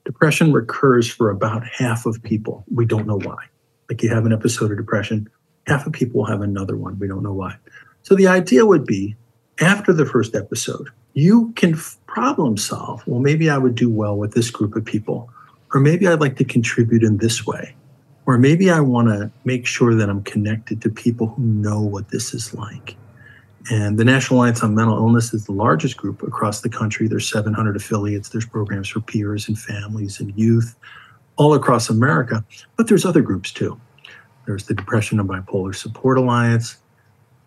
depression 0.05 0.53
recurs 0.53 1.11
for 1.11 1.31
about 1.31 1.65
half 1.67 2.07
of 2.07 2.23
people. 2.23 2.65
We 2.73 2.85
don't 2.85 3.07
know 3.07 3.19
why. 3.19 3.47
Like 3.89 4.03
you 4.03 4.09
have 4.11 4.27
an 4.27 4.33
episode 4.33 4.71
of 4.71 4.77
depression, 4.77 5.29
half 5.67 5.87
of 5.87 5.93
people 5.93 6.21
will 6.21 6.27
have 6.27 6.41
another 6.41 6.77
one. 6.77 6.99
We 6.99 7.09
don't 7.09 7.23
know 7.23 7.33
why. 7.33 7.57
So 8.03 8.15
the 8.15 8.29
idea 8.29 8.65
would 8.65 8.87
be 8.87 9.17
after 9.61 9.93
the 9.93 10.07
first 10.07 10.35
episode, 10.35 10.89
you 11.13 11.53
can 11.57 11.77
problem 12.07 12.57
solve. 12.57 13.03
Well, 13.07 13.21
maybe 13.21 13.51
I 13.51 13.59
would 13.59 13.75
do 13.75 13.91
well 13.91 14.17
with 14.17 14.33
this 14.35 14.51
group 14.51 14.77
of 14.77 14.85
people, 14.85 15.31
or 15.75 15.81
maybe 15.81 16.07
I'd 16.07 16.21
like 16.21 16.37
to 16.37 16.45
contribute 16.45 17.03
in 17.03 17.19
this 17.19 17.47
way, 17.47 17.75
or 18.31 18.39
maybe 18.39 18.71
I 18.71 18.79
want 18.79 19.09
to 19.09 19.29
make 19.45 19.67
sure 19.67 19.93
that 19.93 20.09
I'm 20.09 20.23
connected 20.23 20.81
to 20.83 20.89
people 20.89 21.27
who 21.27 21.43
know 21.43 21.81
what 21.81 22.11
this 22.11 22.33
is 22.33 22.55
like. 22.55 22.97
And 23.73 23.99
the 23.99 24.05
National 24.05 24.39
Alliance 24.39 24.63
on 24.63 24.77
Mental 24.77 24.97
Illness 24.97 25.35
is 25.35 25.47
the 25.47 25.53
largest 25.53 25.97
group 25.97 26.23
across 26.23 26.61
the 26.61 26.69
country. 26.69 27.09
There's 27.09 27.29
700 27.29 27.75
affiliates. 27.75 28.29
There's 28.29 28.47
programs 28.47 28.89
for 28.89 29.01
peers 29.01 29.49
and 29.49 29.59
families 29.59 30.21
and 30.21 30.33
youth 30.39 30.77
all 31.39 31.55
across 31.55 31.91
America, 31.91 32.45
but 32.77 32.87
there's 32.87 33.05
other 33.05 33.21
groups 33.21 33.51
too. 33.51 33.81
There's 34.47 34.67
the 34.67 34.75
Depression 34.75 35.19
and 35.19 35.29
Bipolar 35.29 35.75
Support 35.75 36.17
Alliance. 36.17 36.77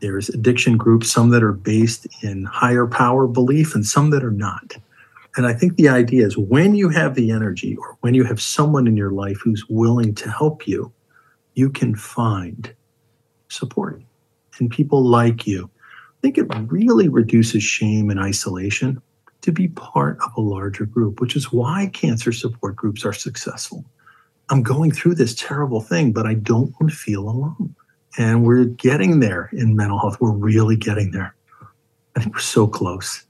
There's 0.01 0.27
addiction 0.27 0.75
groups, 0.75 1.09
some 1.09 1.29
that 1.29 1.43
are 1.43 1.53
based 1.53 2.07
in 2.21 2.43
higher 2.43 2.87
power 2.87 3.25
belief 3.25 3.73
and 3.73 3.85
some 3.85 4.09
that 4.09 4.21
are 4.21 4.31
not. 4.31 4.75
And 5.35 5.47
I 5.47 5.53
think 5.53 5.75
the 5.75 5.89
idea 5.89 6.25
is 6.25 6.37
when 6.37 6.75
you 6.75 6.89
have 6.89 7.15
the 7.15 7.31
energy 7.31 7.75
or 7.75 7.97
when 8.01 8.13
you 8.13 8.23
have 8.23 8.41
someone 8.41 8.87
in 8.87 8.95
your 8.95 9.11
life 9.11 9.37
who's 9.43 9.65
willing 9.67 10.13
to 10.15 10.29
help 10.29 10.67
you, 10.67 10.91
you 11.55 11.69
can 11.69 11.95
find 11.95 12.73
support 13.49 14.01
and 14.59 14.69
people 14.69 15.03
like 15.03 15.47
you. 15.47 15.69
I 15.83 16.21
think 16.21 16.37
it 16.37 16.47
really 16.71 17.07
reduces 17.07 17.63
shame 17.63 18.09
and 18.09 18.19
isolation 18.19 19.01
to 19.41 19.51
be 19.51 19.67
part 19.69 20.17
of 20.23 20.31
a 20.37 20.41
larger 20.41 20.85
group, 20.85 21.19
which 21.19 21.35
is 21.35 21.51
why 21.51 21.89
cancer 21.93 22.31
support 22.31 22.75
groups 22.75 23.03
are 23.03 23.13
successful. 23.13 23.83
I'm 24.49 24.63
going 24.63 24.91
through 24.91 25.15
this 25.15 25.35
terrible 25.35 25.81
thing, 25.81 26.13
but 26.13 26.25
I 26.25 26.35
don't 26.35 26.73
want 26.79 26.91
to 26.91 26.95
feel 26.95 27.27
alone. 27.27 27.75
And 28.17 28.45
we're 28.45 28.65
getting 28.65 29.19
there 29.19 29.49
in 29.53 29.75
mental 29.75 29.99
health. 29.99 30.17
We're 30.21 30.31
really 30.31 30.75
getting 30.75 31.11
there. 31.11 31.35
I 32.15 32.19
think 32.21 32.35
we're 32.35 32.41
so 32.41 32.67
close. 32.67 33.25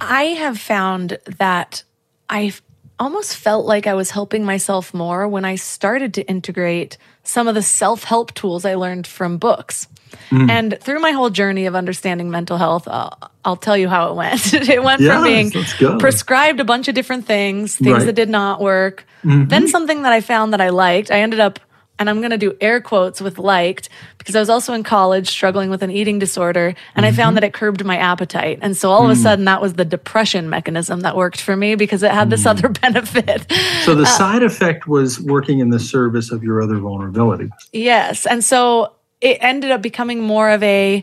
I 0.00 0.24
have 0.24 0.58
found 0.58 1.18
that 1.38 1.82
I 2.28 2.52
almost 2.98 3.36
felt 3.36 3.66
like 3.66 3.86
I 3.86 3.94
was 3.94 4.10
helping 4.10 4.44
myself 4.44 4.92
more 4.92 5.28
when 5.28 5.44
I 5.44 5.54
started 5.54 6.14
to 6.14 6.22
integrate 6.22 6.98
some 7.22 7.48
of 7.48 7.54
the 7.54 7.62
self 7.62 8.04
help 8.04 8.34
tools 8.34 8.64
I 8.64 8.74
learned 8.74 9.06
from 9.06 9.38
books. 9.38 9.88
Mm. 10.30 10.50
And 10.50 10.78
through 10.80 11.00
my 11.00 11.12
whole 11.12 11.30
journey 11.30 11.66
of 11.66 11.74
understanding 11.74 12.30
mental 12.30 12.56
health, 12.56 12.88
uh, 12.88 13.10
I'll 13.44 13.56
tell 13.56 13.76
you 13.76 13.88
how 13.88 14.10
it 14.10 14.14
went. 14.14 14.52
it 14.54 14.82
went 14.82 15.00
yes, 15.00 15.14
from 15.14 15.24
being 15.24 15.98
prescribed 15.98 16.60
a 16.60 16.64
bunch 16.64 16.88
of 16.88 16.94
different 16.94 17.26
things, 17.26 17.76
things 17.76 17.98
right. 17.98 18.06
that 18.06 18.14
did 18.14 18.28
not 18.28 18.60
work, 18.60 19.06
mm-hmm. 19.22 19.48
then 19.48 19.68
something 19.68 20.02
that 20.02 20.12
I 20.12 20.20
found 20.20 20.52
that 20.52 20.60
I 20.60 20.70
liked. 20.70 21.10
I 21.10 21.20
ended 21.20 21.40
up 21.40 21.60
and 21.98 22.08
I'm 22.08 22.20
going 22.20 22.30
to 22.30 22.38
do 22.38 22.56
air 22.60 22.80
quotes 22.80 23.20
with 23.20 23.38
liked 23.38 23.88
because 24.18 24.36
I 24.36 24.40
was 24.40 24.48
also 24.48 24.72
in 24.72 24.82
college 24.82 25.28
struggling 25.28 25.70
with 25.70 25.82
an 25.82 25.90
eating 25.90 26.18
disorder 26.18 26.68
and 26.68 26.76
mm-hmm. 26.76 27.04
I 27.04 27.12
found 27.12 27.18
mm-hmm. 27.28 27.34
that 27.36 27.44
it 27.44 27.52
curbed 27.52 27.84
my 27.84 27.96
appetite. 27.96 28.58
And 28.62 28.76
so 28.76 28.90
all 28.90 29.04
of 29.04 29.10
a 29.10 29.14
mm. 29.14 29.22
sudden 29.22 29.44
that 29.46 29.60
was 29.60 29.74
the 29.74 29.84
depression 29.84 30.48
mechanism 30.48 31.00
that 31.00 31.16
worked 31.16 31.40
for 31.40 31.56
me 31.56 31.74
because 31.74 32.02
it 32.02 32.10
had 32.10 32.30
this 32.30 32.44
mm. 32.44 32.50
other 32.50 32.68
benefit. 32.82 33.50
So 33.84 33.94
the 33.94 34.02
uh, 34.02 34.06
side 34.06 34.42
effect 34.42 34.86
was 34.86 35.20
working 35.20 35.58
in 35.60 35.70
the 35.70 35.80
service 35.80 36.30
of 36.30 36.42
your 36.42 36.62
other 36.62 36.78
vulnerability. 36.78 37.50
Yes. 37.72 38.26
And 38.26 38.44
so 38.44 38.94
it 39.20 39.38
ended 39.40 39.70
up 39.70 39.82
becoming 39.82 40.20
more 40.20 40.50
of 40.50 40.62
a 40.62 41.02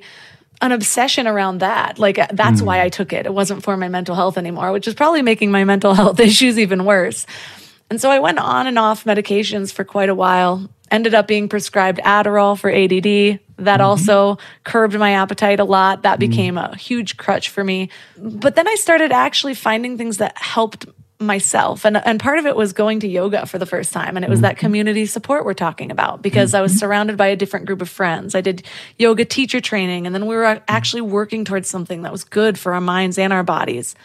an 0.62 0.72
obsession 0.72 1.28
around 1.28 1.60
that. 1.60 2.00
Like 2.00 2.16
that's 2.32 2.62
mm. 2.62 2.66
why 2.66 2.82
I 2.82 2.90
took 2.90 3.12
it. 3.12 3.26
It 3.26 3.34
wasn't 3.34 3.64
for 3.64 3.76
my 3.76 3.90
mental 3.90 4.16
health 4.16 4.38
anymore, 4.38 4.72
which 4.72 4.88
is 4.88 4.94
probably 4.94 5.22
making 5.22 5.52
my 5.52 5.64
mental 5.64 5.94
health 6.02 6.20
issues 6.20 6.58
even 6.58 6.86
worse. 6.86 7.26
And 7.90 8.02
so 8.02 8.10
I 8.10 8.20
went 8.20 8.40
on 8.40 8.68
and 8.68 8.80
off 8.80 9.04
medications 9.04 9.72
for 9.72 9.84
quite 9.84 10.10
a 10.10 10.16
while. 10.16 10.70
Ended 10.92 11.14
up 11.14 11.28
being 11.28 11.50
prescribed 11.50 12.00
Adderall 12.00 12.58
for 12.58 12.70
ADD. 12.70 13.40
That 13.58 13.80
mm-hmm. 13.80 13.82
also 13.82 14.38
curbed 14.64 14.98
my 14.98 15.12
appetite 15.12 15.60
a 15.60 15.64
lot. 15.64 16.04
That 16.04 16.18
mm. 16.18 16.30
became 16.30 16.56
mm. 16.56 16.74
a 16.74 16.76
huge 16.76 17.18
crutch 17.18 17.50
for 17.50 17.64
me. 17.64 17.90
But 18.18 18.56
then 18.56 18.68
I 18.68 18.76
started 18.76 19.12
actually 19.12 19.54
finding 19.54 19.98
things 19.98 20.18
that 20.18 20.38
helped 20.38 20.86
myself 21.20 21.86
and 21.86 21.96
and 22.06 22.20
part 22.20 22.40
of 22.40 22.46
it 22.46 22.58
was 22.58 22.74
going 22.74 23.00
to 23.00 23.08
yoga 23.08 23.46
for 23.46 23.58
the 23.58 23.66
first 23.66 23.94
time 23.94 24.18
and 24.18 24.26
it 24.26 24.30
was 24.30 24.42
that 24.42 24.56
mm-hmm. 24.56 24.66
community 24.66 25.06
support 25.06 25.46
we're 25.46 25.54
talking 25.54 25.90
about 25.90 26.22
because 26.22 26.54
I 26.54 26.62
was 26.62 26.74
mm-hmm. 26.74 26.80
surrounded 26.80 27.16
by 27.16 27.28
a 27.28 27.38
different 27.38 27.68
group 27.68 27.82
of 27.82 27.88
friends. 27.88 28.36
I 28.36 28.42
did 28.42 28.64
yoga 28.98 29.24
teacher 29.24 29.62
training 29.62 30.06
and 30.06 30.14
then 30.14 30.26
we 30.26 30.36
were 30.36 30.62
actually 30.68 31.02
working 31.02 31.46
towards 31.46 31.70
something 31.70 32.02
that 32.02 32.12
was 32.12 32.26
good 32.26 32.60
for 32.60 32.74
our 32.74 32.82
minds 32.82 33.18
and 33.18 33.32
our 33.32 33.44
bodies. 33.44 33.96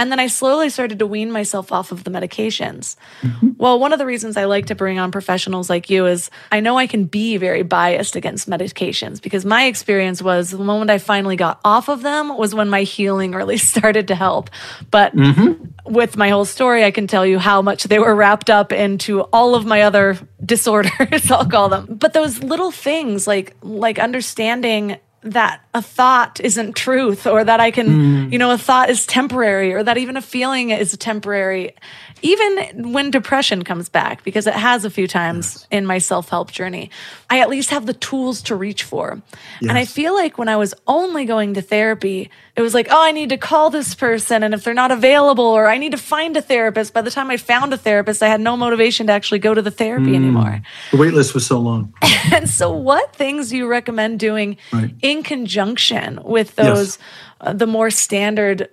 And 0.00 0.10
then 0.10 0.18
I 0.18 0.28
slowly 0.28 0.70
started 0.70 0.98
to 1.00 1.06
wean 1.06 1.30
myself 1.30 1.70
off 1.70 1.92
of 1.92 2.04
the 2.04 2.10
medications. 2.10 2.96
Mm-hmm. 3.20 3.50
Well, 3.58 3.78
one 3.78 3.92
of 3.92 3.98
the 3.98 4.06
reasons 4.06 4.38
I 4.38 4.46
like 4.46 4.64
to 4.66 4.74
bring 4.74 4.98
on 4.98 5.12
professionals 5.12 5.68
like 5.68 5.90
you 5.90 6.06
is 6.06 6.30
I 6.50 6.60
know 6.60 6.78
I 6.78 6.86
can 6.86 7.04
be 7.04 7.36
very 7.36 7.62
biased 7.62 8.16
against 8.16 8.48
medications 8.48 9.20
because 9.20 9.44
my 9.44 9.66
experience 9.66 10.22
was 10.22 10.52
the 10.52 10.64
moment 10.64 10.90
I 10.90 10.96
finally 10.96 11.36
got 11.36 11.60
off 11.66 11.90
of 11.90 12.00
them 12.00 12.34
was 12.38 12.54
when 12.54 12.70
my 12.70 12.82
healing 12.82 13.32
really 13.32 13.58
started 13.72 14.08
to 14.08 14.14
help. 14.14 14.48
But 14.90 15.14
mm-hmm. 15.14 15.92
with 15.92 16.16
my 16.16 16.30
whole 16.30 16.46
story, 16.46 16.82
I 16.82 16.92
can 16.92 17.06
tell 17.06 17.26
you 17.26 17.38
how 17.38 17.60
much 17.60 17.84
they 17.84 17.98
were 17.98 18.14
wrapped 18.14 18.48
up 18.48 18.72
into 18.72 19.20
all 19.34 19.54
of 19.54 19.66
my 19.66 19.82
other 19.82 20.16
disorders, 20.42 21.30
I'll 21.30 21.44
call 21.44 21.68
them. 21.68 21.98
But 22.00 22.14
those 22.14 22.42
little 22.42 22.70
things 22.70 23.26
like 23.26 23.54
like 23.60 23.98
understanding 23.98 24.96
that 25.22 25.60
a 25.74 25.82
thought 25.82 26.40
isn't 26.40 26.74
truth 26.74 27.26
or 27.26 27.44
that 27.44 27.60
I 27.60 27.70
can, 27.70 27.88
mm. 27.88 28.32
you 28.32 28.38
know, 28.38 28.50
a 28.50 28.58
thought 28.58 28.88
is 28.88 29.06
temporary 29.06 29.72
or 29.72 29.82
that 29.82 29.98
even 29.98 30.16
a 30.16 30.22
feeling 30.22 30.70
is 30.70 30.96
temporary 30.96 31.74
even 32.22 32.92
when 32.92 33.10
depression 33.10 33.62
comes 33.62 33.88
back, 33.88 34.22
because 34.24 34.46
it 34.46 34.54
has 34.54 34.84
a 34.84 34.90
few 34.90 35.06
times 35.06 35.54
yes. 35.54 35.66
in 35.70 35.86
my 35.86 35.98
self 35.98 36.28
help 36.28 36.50
journey, 36.50 36.90
I 37.28 37.40
at 37.40 37.48
least 37.48 37.70
have 37.70 37.86
the 37.86 37.94
tools 37.94 38.42
to 38.42 38.56
reach 38.56 38.82
for. 38.82 39.20
Yes. 39.60 39.68
And 39.68 39.72
I 39.78 39.84
feel 39.84 40.14
like 40.14 40.38
when 40.38 40.48
I 40.48 40.56
was 40.56 40.74
only 40.86 41.24
going 41.24 41.54
to 41.54 41.62
therapy, 41.62 42.30
it 42.60 42.62
was 42.62 42.74
like, 42.74 42.88
oh, 42.90 43.02
I 43.02 43.12
need 43.12 43.30
to 43.30 43.38
call 43.38 43.70
this 43.70 43.94
person. 43.94 44.42
And 44.42 44.52
if 44.54 44.64
they're 44.64 44.74
not 44.74 44.90
available, 44.90 45.44
or 45.44 45.66
I 45.66 45.78
need 45.78 45.92
to 45.92 45.98
find 45.98 46.36
a 46.36 46.42
therapist. 46.42 46.92
By 46.92 47.02
the 47.02 47.10
time 47.10 47.30
I 47.30 47.36
found 47.36 47.72
a 47.72 47.76
therapist, 47.76 48.22
I 48.22 48.28
had 48.28 48.40
no 48.40 48.56
motivation 48.56 49.06
to 49.06 49.12
actually 49.12 49.38
go 49.38 49.54
to 49.54 49.62
the 49.62 49.70
therapy 49.70 50.12
mm. 50.12 50.16
anymore. 50.16 50.62
The 50.90 50.98
wait 50.98 51.14
list 51.14 51.34
was 51.34 51.46
so 51.46 51.58
long. 51.58 51.94
and 52.32 52.48
so, 52.48 52.70
what 52.70 53.14
things 53.16 53.48
do 53.48 53.56
you 53.56 53.66
recommend 53.66 54.20
doing 54.20 54.58
right. 54.72 54.94
in 55.00 55.22
conjunction 55.22 56.20
with 56.22 56.54
those, 56.56 56.98
yes. 56.98 56.98
uh, 57.40 57.52
the 57.54 57.66
more 57.66 57.90
standard 57.90 58.68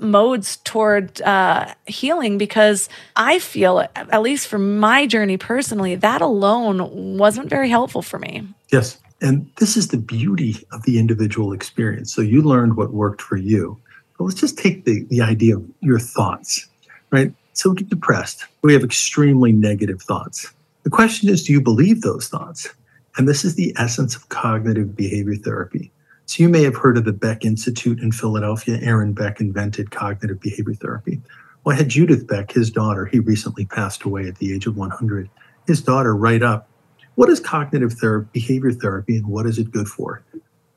modes 0.00 0.58
toward 0.58 1.20
uh, 1.22 1.74
healing 1.86 2.38
because 2.38 2.88
I 3.16 3.38
feel, 3.38 3.80
at 3.96 4.22
least 4.22 4.46
for 4.46 4.58
my 4.58 5.06
journey 5.06 5.36
personally, 5.36 5.96
that 5.96 6.20
alone 6.20 7.18
wasn't 7.18 7.48
very 7.48 7.68
helpful 7.68 8.02
for 8.02 8.18
me. 8.18 8.46
Yes. 8.70 8.98
And 9.22 9.48
this 9.56 9.76
is 9.76 9.88
the 9.88 9.98
beauty 9.98 10.56
of 10.72 10.82
the 10.82 10.98
individual 10.98 11.52
experience. 11.52 12.12
So 12.12 12.20
you 12.20 12.42
learned 12.42 12.76
what 12.76 12.92
worked 12.92 13.22
for 13.22 13.36
you. 13.36 13.80
But 14.18 14.24
let's 14.24 14.40
just 14.40 14.58
take 14.58 14.84
the, 14.84 15.04
the 15.10 15.22
idea 15.22 15.56
of 15.56 15.64
your 15.80 16.00
thoughts, 16.00 16.68
right? 17.10 17.32
So 17.52 17.70
we 17.70 17.76
get 17.76 17.88
depressed. 17.88 18.46
We 18.62 18.72
have 18.72 18.82
extremely 18.82 19.52
negative 19.52 20.02
thoughts. 20.02 20.52
The 20.82 20.90
question 20.90 21.28
is, 21.28 21.44
do 21.44 21.52
you 21.52 21.60
believe 21.60 22.02
those 22.02 22.28
thoughts? 22.28 22.68
And 23.16 23.28
this 23.28 23.44
is 23.44 23.54
the 23.54 23.72
essence 23.78 24.16
of 24.16 24.28
cognitive 24.28 24.96
behavior 24.96 25.36
therapy. 25.36 25.92
So 26.26 26.42
you 26.42 26.48
may 26.48 26.64
have 26.64 26.76
heard 26.76 26.96
of 26.96 27.04
the 27.04 27.12
Beck 27.12 27.44
Institute 27.44 28.00
in 28.00 28.10
Philadelphia. 28.10 28.78
Aaron 28.82 29.12
Beck 29.12 29.40
invented 29.40 29.92
cognitive 29.92 30.40
behavior 30.40 30.74
therapy. 30.74 31.20
Well, 31.62 31.74
I 31.74 31.78
had 31.78 31.88
Judith 31.88 32.26
Beck, 32.26 32.50
his 32.50 32.70
daughter, 32.70 33.06
he 33.06 33.20
recently 33.20 33.66
passed 33.66 34.02
away 34.02 34.26
at 34.26 34.38
the 34.38 34.52
age 34.52 34.66
of 34.66 34.76
100. 34.76 35.30
His 35.66 35.80
daughter 35.80 36.16
write 36.16 36.42
up, 36.42 36.68
what 37.14 37.28
is 37.28 37.40
cognitive 37.40 37.92
therapy, 37.94 38.28
behavior 38.32 38.72
therapy 38.72 39.16
and 39.16 39.26
what 39.26 39.46
is 39.46 39.58
it 39.58 39.70
good 39.70 39.88
for? 39.88 40.24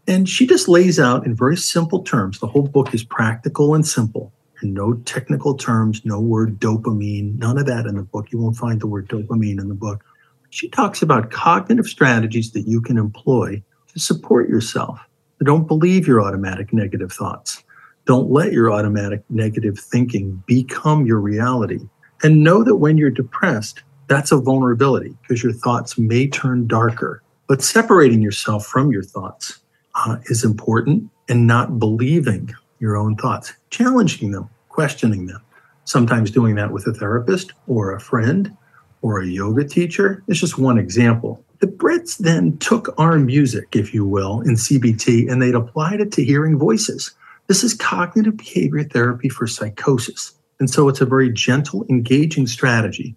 And 0.08 0.30
she 0.30 0.46
just 0.46 0.68
lays 0.68 1.00
out 1.00 1.26
in 1.26 1.36
very 1.36 1.58
simple 1.58 2.04
terms. 2.04 2.40
The 2.40 2.48
whole 2.48 2.68
book 2.68 2.94
is 2.94 3.04
practical 3.04 3.74
and 3.74 3.86
simple, 3.86 4.32
and 4.62 4.74
no 4.74 4.94
technical 5.06 5.56
terms, 5.56 6.06
no 6.06 6.20
word 6.20 6.60
dopamine, 6.60 7.38
none 7.40 7.58
of 7.58 7.66
that 7.66 7.86
in 7.86 7.96
the 7.96 8.04
book. 8.04 8.32
You 8.32 8.40
won't 8.40 8.58
find 8.58 8.80
the 8.80 8.88
word 8.88 9.08
dopamine 9.08 9.60
in 9.60 9.68
the 9.68 9.76
book. 9.76 10.04
She 10.52 10.70
talks 10.70 11.02
about 11.02 11.32
cognitive 11.32 11.88
strategies 11.88 12.52
that 12.52 12.68
you 12.68 12.82
can 12.82 12.98
employ 12.98 13.64
to 13.94 14.00
support 14.00 14.48
yourself. 14.48 15.00
Don't 15.44 15.68
believe 15.68 16.08
your 16.08 16.22
automatic 16.22 16.72
negative 16.72 17.12
thoughts. 17.12 17.64
Don't 18.06 18.30
let 18.30 18.54
your 18.54 18.72
automatic 18.72 19.24
negative 19.30 19.80
thinking 19.80 20.44
become 20.46 21.06
your 21.06 21.20
reality. 21.20 21.80
And 22.24 22.44
know 22.44 22.64
that 22.64 22.78
when 22.78 22.98
you're 22.98 23.10
depressed, 23.10 23.82
that's 24.08 24.32
a 24.32 24.38
vulnerability 24.38 25.16
because 25.22 25.43
your 25.43 25.53
thoughts 25.53 25.97
may 25.97 26.28
turn 26.28 26.68
darker. 26.68 27.22
But 27.47 27.62
separating 27.62 28.22
yourself 28.22 28.66
from 28.66 28.91
your 28.91 29.03
thoughts 29.03 29.60
uh, 29.95 30.18
is 30.26 30.43
important 30.43 31.10
and 31.30 31.47
not 31.47 31.80
believing 31.80 32.53
your 32.80 32.97
own 32.97 33.16
thoughts, 33.16 33.53
challenging 33.70 34.32
them, 34.32 34.49
questioning 34.70 35.28
them. 35.28 35.41
Sometimes 35.86 36.32
doing 36.32 36.56
that 36.56 36.72
with 36.72 36.88
a 36.88 36.93
therapist 36.93 37.53
or 37.68 37.93
a 37.93 37.99
friend 37.99 38.56
or 39.01 39.22
a 39.22 39.28
yoga 39.28 39.64
teacher 39.64 40.24
is 40.28 40.39
just 40.39 40.58
one 40.58 40.78
example. 40.78 41.43
The 41.60 41.68
Brits 41.68 42.18
then 42.18 42.58
took 42.58 42.93
our 42.99 43.18
music, 43.18 43.76
if 43.76 43.93
you 43.93 44.06
will, 44.06 44.41
in 44.41 44.56
CBT 44.56 45.32
and 45.32 45.41
they'd 45.41 45.56
applied 45.56 46.01
it 46.01 46.12
to 46.14 46.26
hearing 46.26 46.58
voices. 46.58 47.12
This 47.47 47.64
is 47.64 47.74
cognitive 47.74 48.38
behavior 48.38 48.84
therapy 48.84 49.30
for 49.30 49.45
psychosis. 49.45 50.34
And 50.60 50.70
so 50.70 50.89
it's 50.89 51.01
a 51.01 51.06
very 51.06 51.32
gentle, 51.32 51.86
engaging 51.89 52.47
strategy. 52.47 53.16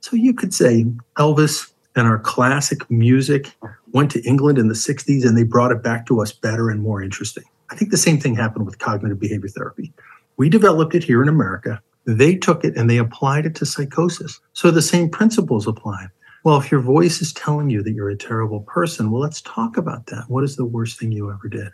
So 0.00 0.16
you 0.16 0.34
could 0.34 0.54
say 0.54 0.86
Elvis 1.18 1.70
and 1.96 2.06
our 2.06 2.18
classic 2.18 2.90
music 2.90 3.54
went 3.92 4.10
to 4.12 4.22
England 4.22 4.58
in 4.58 4.68
the 4.68 4.74
60s 4.74 5.26
and 5.26 5.36
they 5.36 5.44
brought 5.44 5.72
it 5.72 5.82
back 5.82 6.06
to 6.06 6.20
us 6.20 6.32
better 6.32 6.70
and 6.70 6.80
more 6.80 7.02
interesting. 7.02 7.44
I 7.70 7.76
think 7.76 7.90
the 7.90 7.96
same 7.96 8.18
thing 8.18 8.34
happened 8.34 8.66
with 8.66 8.78
cognitive 8.78 9.20
behavior 9.20 9.48
therapy. 9.48 9.92
We 10.36 10.48
developed 10.48 10.94
it 10.94 11.04
here 11.04 11.22
in 11.22 11.28
America. 11.28 11.82
They 12.06 12.34
took 12.34 12.64
it 12.64 12.76
and 12.76 12.88
they 12.88 12.96
applied 12.96 13.46
it 13.46 13.54
to 13.56 13.66
psychosis. 13.66 14.40
So 14.54 14.70
the 14.70 14.82
same 14.82 15.10
principles 15.10 15.66
apply. 15.66 16.06
Well, 16.42 16.58
if 16.58 16.70
your 16.70 16.80
voice 16.80 17.20
is 17.20 17.34
telling 17.34 17.68
you 17.68 17.82
that 17.82 17.92
you're 17.92 18.08
a 18.08 18.16
terrible 18.16 18.60
person, 18.60 19.10
well, 19.10 19.20
let's 19.20 19.42
talk 19.42 19.76
about 19.76 20.06
that. 20.06 20.24
What 20.28 20.42
is 20.42 20.56
the 20.56 20.64
worst 20.64 20.98
thing 20.98 21.12
you 21.12 21.30
ever 21.30 21.48
did? 21.48 21.68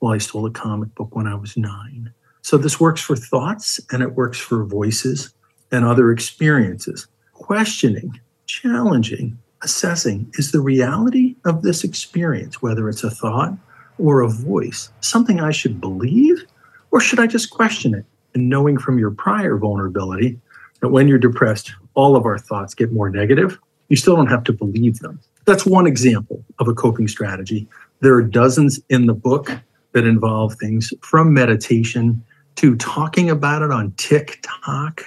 Well, 0.00 0.12
I 0.12 0.18
stole 0.18 0.46
a 0.46 0.50
comic 0.50 0.94
book 0.94 1.14
when 1.16 1.26
I 1.26 1.34
was 1.34 1.56
nine. 1.56 2.12
So 2.42 2.56
this 2.56 2.78
works 2.78 3.00
for 3.00 3.16
thoughts 3.16 3.80
and 3.90 4.02
it 4.02 4.14
works 4.14 4.38
for 4.38 4.64
voices 4.64 5.34
and 5.72 5.84
other 5.84 6.12
experiences. 6.12 7.08
Questioning, 7.52 8.18
challenging, 8.46 9.36
assessing 9.60 10.32
is 10.38 10.52
the 10.52 10.60
reality 10.62 11.36
of 11.44 11.60
this 11.60 11.84
experience, 11.84 12.62
whether 12.62 12.88
it's 12.88 13.04
a 13.04 13.10
thought 13.10 13.52
or 13.98 14.22
a 14.22 14.28
voice, 14.30 14.90
something 15.02 15.38
I 15.38 15.50
should 15.50 15.78
believe 15.78 16.46
or 16.92 16.98
should 16.98 17.20
I 17.20 17.26
just 17.26 17.50
question 17.50 17.94
it? 17.94 18.06
And 18.32 18.48
knowing 18.48 18.78
from 18.78 18.98
your 18.98 19.10
prior 19.10 19.58
vulnerability 19.58 20.40
that 20.80 20.88
when 20.88 21.08
you're 21.08 21.18
depressed, 21.18 21.74
all 21.92 22.16
of 22.16 22.24
our 22.24 22.38
thoughts 22.38 22.74
get 22.74 22.90
more 22.90 23.10
negative 23.10 23.58
you 23.90 23.96
still 23.96 24.16
don't 24.16 24.28
have 24.28 24.44
to 24.44 24.54
believe 24.54 25.00
them. 25.00 25.20
That's 25.44 25.66
one 25.66 25.86
example 25.86 26.42
of 26.58 26.68
a 26.68 26.72
coping 26.72 27.06
strategy. 27.06 27.68
There 28.00 28.14
are 28.14 28.22
dozens 28.22 28.80
in 28.88 29.04
the 29.04 29.12
book 29.12 29.50
that 29.92 30.06
involve 30.06 30.54
things 30.54 30.94
from 31.02 31.34
meditation 31.34 32.24
to 32.56 32.74
talking 32.76 33.28
about 33.28 33.60
it 33.60 33.70
on 33.70 33.92
TikTok 33.98 35.02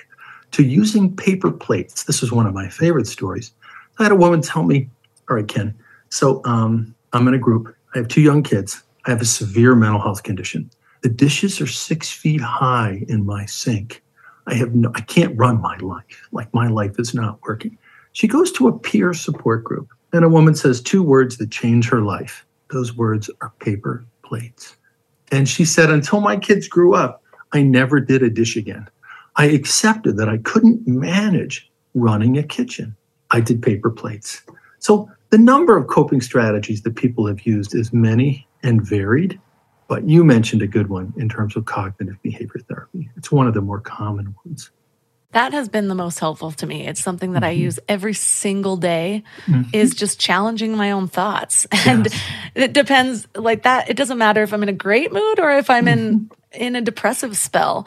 to 0.52 0.64
using 0.64 1.16
paper 1.16 1.52
plates. 1.52 2.04
This 2.04 2.24
is 2.24 2.32
one 2.32 2.48
of 2.48 2.54
my 2.54 2.70
favorite 2.70 3.08
stories. 3.08 3.52
I 4.00 4.04
had 4.04 4.12
a 4.12 4.16
woman 4.16 4.42
tell 4.42 4.64
me, 4.64 4.90
All 5.30 5.36
right, 5.36 5.48
Ken, 5.48 5.74
so 6.10 6.42
um, 6.46 6.96
I'm 7.14 7.28
in 7.28 7.34
a 7.34 7.40
group. 7.40 7.76
I 7.94 7.98
have 7.98 8.08
two 8.08 8.22
young 8.22 8.44
kids. 8.44 8.84
I 9.06 9.12
have 9.12 9.22
a 9.22 9.26
severe 9.26 9.76
mental 9.76 10.02
health 10.02 10.24
condition. 10.24 10.70
The 11.02 11.10
dishes 11.10 11.62
are 11.62 11.68
six 11.68 12.12
feet 12.12 12.42
high 12.42 13.06
in 13.08 13.26
my 13.26 13.46
sink. 13.46 14.04
I 14.48 14.56
have 14.56 14.74
no, 14.76 14.92
I 14.96 15.02
can't 15.02 15.38
run 15.38 15.62
my 15.62 15.78
life. 15.78 16.28
Like 16.32 16.54
my 16.54 16.68
life 16.68 17.00
is 17.00 17.14
not 17.14 17.40
working. 17.44 17.78
She 18.14 18.28
goes 18.28 18.52
to 18.54 18.68
a 18.68 18.80
peer 18.80 19.14
support 19.14 19.64
group, 19.64 19.90
and 20.14 20.24
a 20.24 20.30
woman 20.30 20.56
says 20.56 20.82
two 20.82 21.04
words 21.04 21.38
that 21.38 21.52
change 21.52 21.90
her 21.90 22.02
life. 22.02 22.46
Those 22.72 22.96
words 22.96 23.30
are 23.42 23.54
paper 23.60 24.06
plates. 24.24 24.76
And 25.32 25.48
she 25.48 25.66
said, 25.66 25.90
Until 25.90 26.22
my 26.22 26.38
kids 26.38 26.68
grew 26.68 26.94
up, 26.94 27.24
I 27.52 27.62
never 27.62 28.00
did 28.00 28.24
a 28.24 28.30
dish 28.30 28.56
again. 28.56 28.88
I 29.36 29.46
accepted 29.46 30.18
that 30.18 30.30
I 30.30 30.38
couldn't 30.38 30.88
manage 30.88 31.70
running 31.94 32.38
a 32.38 32.44
kitchen. 32.44 32.96
I 33.32 33.42
did 33.42 33.62
paper 33.62 33.90
plates. 33.90 34.42
So 34.80 35.10
the 35.30 35.38
number 35.38 35.78
of 35.78 35.88
coping 35.88 36.22
strategies 36.22 36.84
that 36.84 36.96
people 36.96 37.28
have 37.28 37.42
used 37.42 37.76
is 37.76 37.92
many 37.92 38.48
and 38.64 38.82
varied, 38.82 39.40
but 39.88 40.08
you 40.08 40.24
mentioned 40.24 40.62
a 40.62 40.68
good 40.68 40.90
one 40.90 41.14
in 41.18 41.28
terms 41.28 41.56
of 41.56 41.66
cognitive 41.66 42.22
behavior 42.22 42.62
therapy. 42.68 43.10
It's 43.18 43.32
one 43.32 43.48
of 43.48 43.54
the 43.54 43.62
more 43.62 43.80
common 43.80 44.36
ones. 44.46 44.72
That 45.32 45.52
has 45.52 45.68
been 45.68 45.90
the 45.90 45.96
most 45.96 46.20
helpful 46.20 46.52
to 46.54 46.66
me. 46.66 46.88
It's 46.88 47.04
something 47.04 47.34
that 47.34 47.44
mm-hmm. 47.44 47.50
I 47.50 47.64
use 47.64 47.78
every 47.90 48.14
single 48.14 48.78
day 48.78 49.24
mm-hmm. 49.48 49.64
is 49.74 49.94
just 49.94 50.18
challenging 50.18 50.78
my 50.78 50.92
own 50.92 51.10
thoughts. 51.10 51.68
And 51.86 52.06
yes. 52.06 52.24
it 52.56 52.74
depends 52.74 53.28
like 53.36 53.64
that. 53.64 53.90
It 53.90 53.98
doesn't 53.98 54.18
matter 54.18 54.44
if 54.44 54.54
I'm 54.54 54.64
in 54.64 54.70
a 54.70 54.74
great 54.74 55.12
mood 55.12 55.40
or 55.40 55.52
if 55.52 55.70
I'm 55.70 55.88
mm-hmm. 55.88 55.98
in 55.98 56.32
in 56.54 56.76
a 56.78 56.82
depressive 56.82 57.36
spell. 57.36 57.86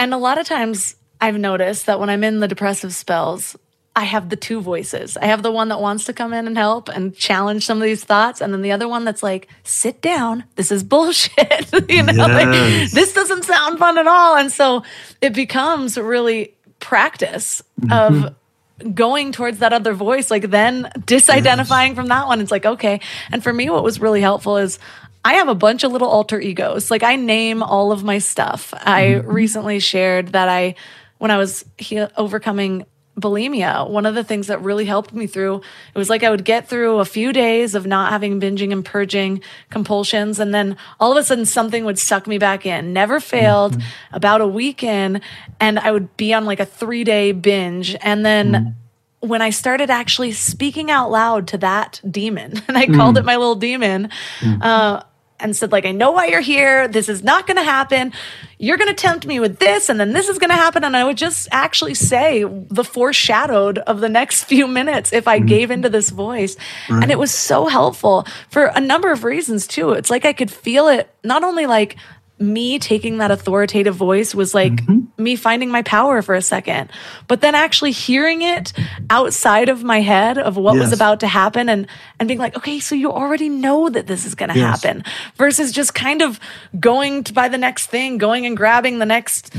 And 0.00 0.14
a 0.14 0.16
lot 0.16 0.38
of 0.38 0.46
times 0.46 0.96
I've 1.20 1.38
noticed 1.38 1.84
that 1.84 2.00
when 2.00 2.08
I'm 2.08 2.24
in 2.24 2.40
the 2.40 2.48
depressive 2.48 2.94
spells, 2.94 3.54
I 3.94 4.04
have 4.04 4.30
the 4.30 4.36
two 4.36 4.62
voices. 4.62 5.18
I 5.18 5.26
have 5.26 5.42
the 5.42 5.50
one 5.50 5.68
that 5.68 5.78
wants 5.78 6.04
to 6.04 6.14
come 6.14 6.32
in 6.32 6.46
and 6.46 6.56
help 6.56 6.88
and 6.88 7.14
challenge 7.14 7.66
some 7.66 7.76
of 7.76 7.82
these 7.82 8.02
thoughts, 8.02 8.40
and 8.40 8.50
then 8.50 8.62
the 8.62 8.72
other 8.72 8.88
one 8.88 9.04
that's 9.04 9.22
like, 9.22 9.48
"Sit 9.62 10.00
down. 10.00 10.44
This 10.54 10.72
is 10.72 10.82
bullshit." 10.94 11.70
you 11.90 12.02
know, 12.02 12.12
yes. 12.12 12.30
like 12.30 12.90
this 12.92 13.12
doesn't 13.12 13.44
sound 13.44 13.78
fun 13.78 13.98
at 13.98 14.06
all. 14.06 14.36
And 14.36 14.50
so 14.50 14.84
it 15.20 15.34
becomes 15.34 15.98
really 15.98 16.54
practice 16.78 17.62
mm-hmm. 17.78 17.92
of 17.92 18.94
going 18.94 19.32
towards 19.32 19.58
that 19.58 19.74
other 19.74 19.92
voice, 19.92 20.30
like 20.30 20.48
then 20.48 20.90
disidentifying 21.00 21.88
yes. 21.88 21.94
from 21.94 22.06
that 22.06 22.26
one. 22.26 22.40
It's 22.40 22.50
like, 22.50 22.64
okay. 22.64 23.00
And 23.30 23.42
for 23.42 23.52
me, 23.52 23.68
what 23.68 23.84
was 23.84 24.00
really 24.00 24.22
helpful 24.22 24.56
is 24.56 24.78
I 25.24 25.34
have 25.34 25.48
a 25.48 25.54
bunch 25.54 25.84
of 25.84 25.92
little 25.92 26.08
alter 26.08 26.40
egos. 26.40 26.90
Like 26.90 27.02
I 27.02 27.16
name 27.16 27.62
all 27.62 27.92
of 27.92 28.04
my 28.04 28.18
stuff. 28.18 28.72
I 28.74 29.02
mm-hmm. 29.02 29.28
recently 29.28 29.78
shared 29.78 30.28
that 30.28 30.48
I, 30.48 30.74
when 31.18 31.30
I 31.30 31.36
was 31.36 31.64
he- 31.76 32.00
overcoming 32.16 32.86
bulimia, 33.20 33.88
one 33.88 34.06
of 34.06 34.14
the 34.14 34.24
things 34.24 34.46
that 34.46 34.62
really 34.62 34.84
helped 34.84 35.12
me 35.12 35.26
through, 35.26 35.56
it 35.94 35.98
was 35.98 36.08
like 36.08 36.22
I 36.22 36.30
would 36.30 36.44
get 36.44 36.68
through 36.68 36.98
a 36.98 37.04
few 37.04 37.32
days 37.32 37.74
of 37.74 37.86
not 37.86 38.12
having 38.12 38.40
binging 38.40 38.72
and 38.72 38.84
purging 38.84 39.42
compulsions. 39.68 40.40
And 40.40 40.54
then 40.54 40.76
all 40.98 41.12
of 41.12 41.18
a 41.18 41.22
sudden 41.22 41.46
something 41.46 41.84
would 41.84 41.98
suck 41.98 42.26
me 42.26 42.38
back 42.38 42.66
in. 42.66 42.92
Never 42.92 43.20
failed 43.20 43.74
mm-hmm. 43.74 44.16
about 44.16 44.40
a 44.40 44.46
week 44.46 44.82
in. 44.82 45.20
And 45.60 45.78
I 45.78 45.92
would 45.92 46.16
be 46.16 46.32
on 46.32 46.44
like 46.44 46.60
a 46.60 46.66
three 46.66 47.04
day 47.04 47.32
binge. 47.32 47.96
And 48.00 48.24
then 48.24 48.52
mm-hmm. 48.52 49.28
when 49.28 49.42
I 49.42 49.50
started 49.50 49.90
actually 49.90 50.32
speaking 50.32 50.90
out 50.90 51.10
loud 51.10 51.48
to 51.48 51.58
that 51.58 52.00
demon, 52.08 52.62
and 52.68 52.78
I 52.78 52.86
called 52.86 53.16
mm. 53.16 53.20
it 53.20 53.24
my 53.24 53.36
little 53.36 53.56
demon, 53.56 54.10
mm. 54.40 54.62
uh, 54.62 55.02
and 55.40 55.56
said 55.56 55.72
like 55.72 55.86
i 55.86 55.92
know 55.92 56.10
why 56.10 56.26
you're 56.26 56.40
here. 56.40 56.88
This 56.88 57.08
is 57.08 57.22
not 57.22 57.46
going 57.46 57.56
to 57.56 57.62
happen. 57.62 58.12
You're 58.58 58.76
going 58.76 58.94
to 58.94 58.94
tempt 58.94 59.26
me 59.26 59.40
with 59.40 59.58
this 59.58 59.88
and 59.88 59.98
then 59.98 60.12
this 60.12 60.28
is 60.28 60.38
going 60.38 60.50
to 60.50 60.56
happen. 60.56 60.84
And 60.84 60.96
i 60.96 61.04
would 61.04 61.16
just 61.16 61.48
actually 61.50 61.94
say 61.94 62.44
the 62.44 62.84
foreshadowed 62.84 63.78
of 63.78 64.00
the 64.00 64.08
next 64.08 64.44
few 64.50 64.66
minutes 64.66 65.12
if 65.12 65.26
i 65.28 65.38
mm-hmm. 65.38 65.46
gave 65.46 65.70
into 65.70 65.88
this 65.88 66.10
voice. 66.10 66.56
Right. 66.88 67.02
and 67.02 67.10
it 67.10 67.18
was 67.18 67.32
so 67.32 67.66
helpful 67.66 68.26
for 68.48 68.66
a 68.66 68.80
number 68.80 69.12
of 69.12 69.24
reasons 69.24 69.66
too. 69.66 69.90
It's 69.92 70.10
like 70.10 70.24
i 70.24 70.32
could 70.32 70.50
feel 70.50 70.88
it 70.88 71.12
not 71.24 71.44
only 71.44 71.66
like 71.66 71.96
me 72.40 72.78
taking 72.78 73.18
that 73.18 73.30
authoritative 73.30 73.94
voice 73.94 74.34
was 74.34 74.54
like 74.54 74.72
mm-hmm. 74.72 75.22
me 75.22 75.36
finding 75.36 75.70
my 75.70 75.82
power 75.82 76.22
for 76.22 76.34
a 76.34 76.40
second. 76.42 76.90
But 77.28 77.42
then 77.42 77.54
actually 77.54 77.90
hearing 77.90 78.40
it 78.40 78.72
outside 79.10 79.68
of 79.68 79.84
my 79.84 80.00
head 80.00 80.38
of 80.38 80.56
what 80.56 80.74
yes. 80.74 80.84
was 80.84 80.92
about 80.92 81.20
to 81.20 81.26
happen 81.26 81.68
and 81.68 81.86
and 82.18 82.26
being 82.28 82.40
like, 82.40 82.56
okay, 82.56 82.80
so 82.80 82.94
you 82.94 83.12
already 83.12 83.48
know 83.48 83.90
that 83.90 84.06
this 84.06 84.24
is 84.24 84.34
going 84.34 84.50
to 84.50 84.58
yes. 84.58 84.82
happen 84.82 85.04
versus 85.36 85.70
just 85.70 85.94
kind 85.94 86.22
of 86.22 86.40
going 86.78 87.24
to 87.24 87.32
buy 87.34 87.48
the 87.48 87.58
next 87.58 87.86
thing, 87.86 88.16
going 88.16 88.46
and 88.46 88.56
grabbing 88.56 88.98
the 88.98 89.06
next 89.06 89.54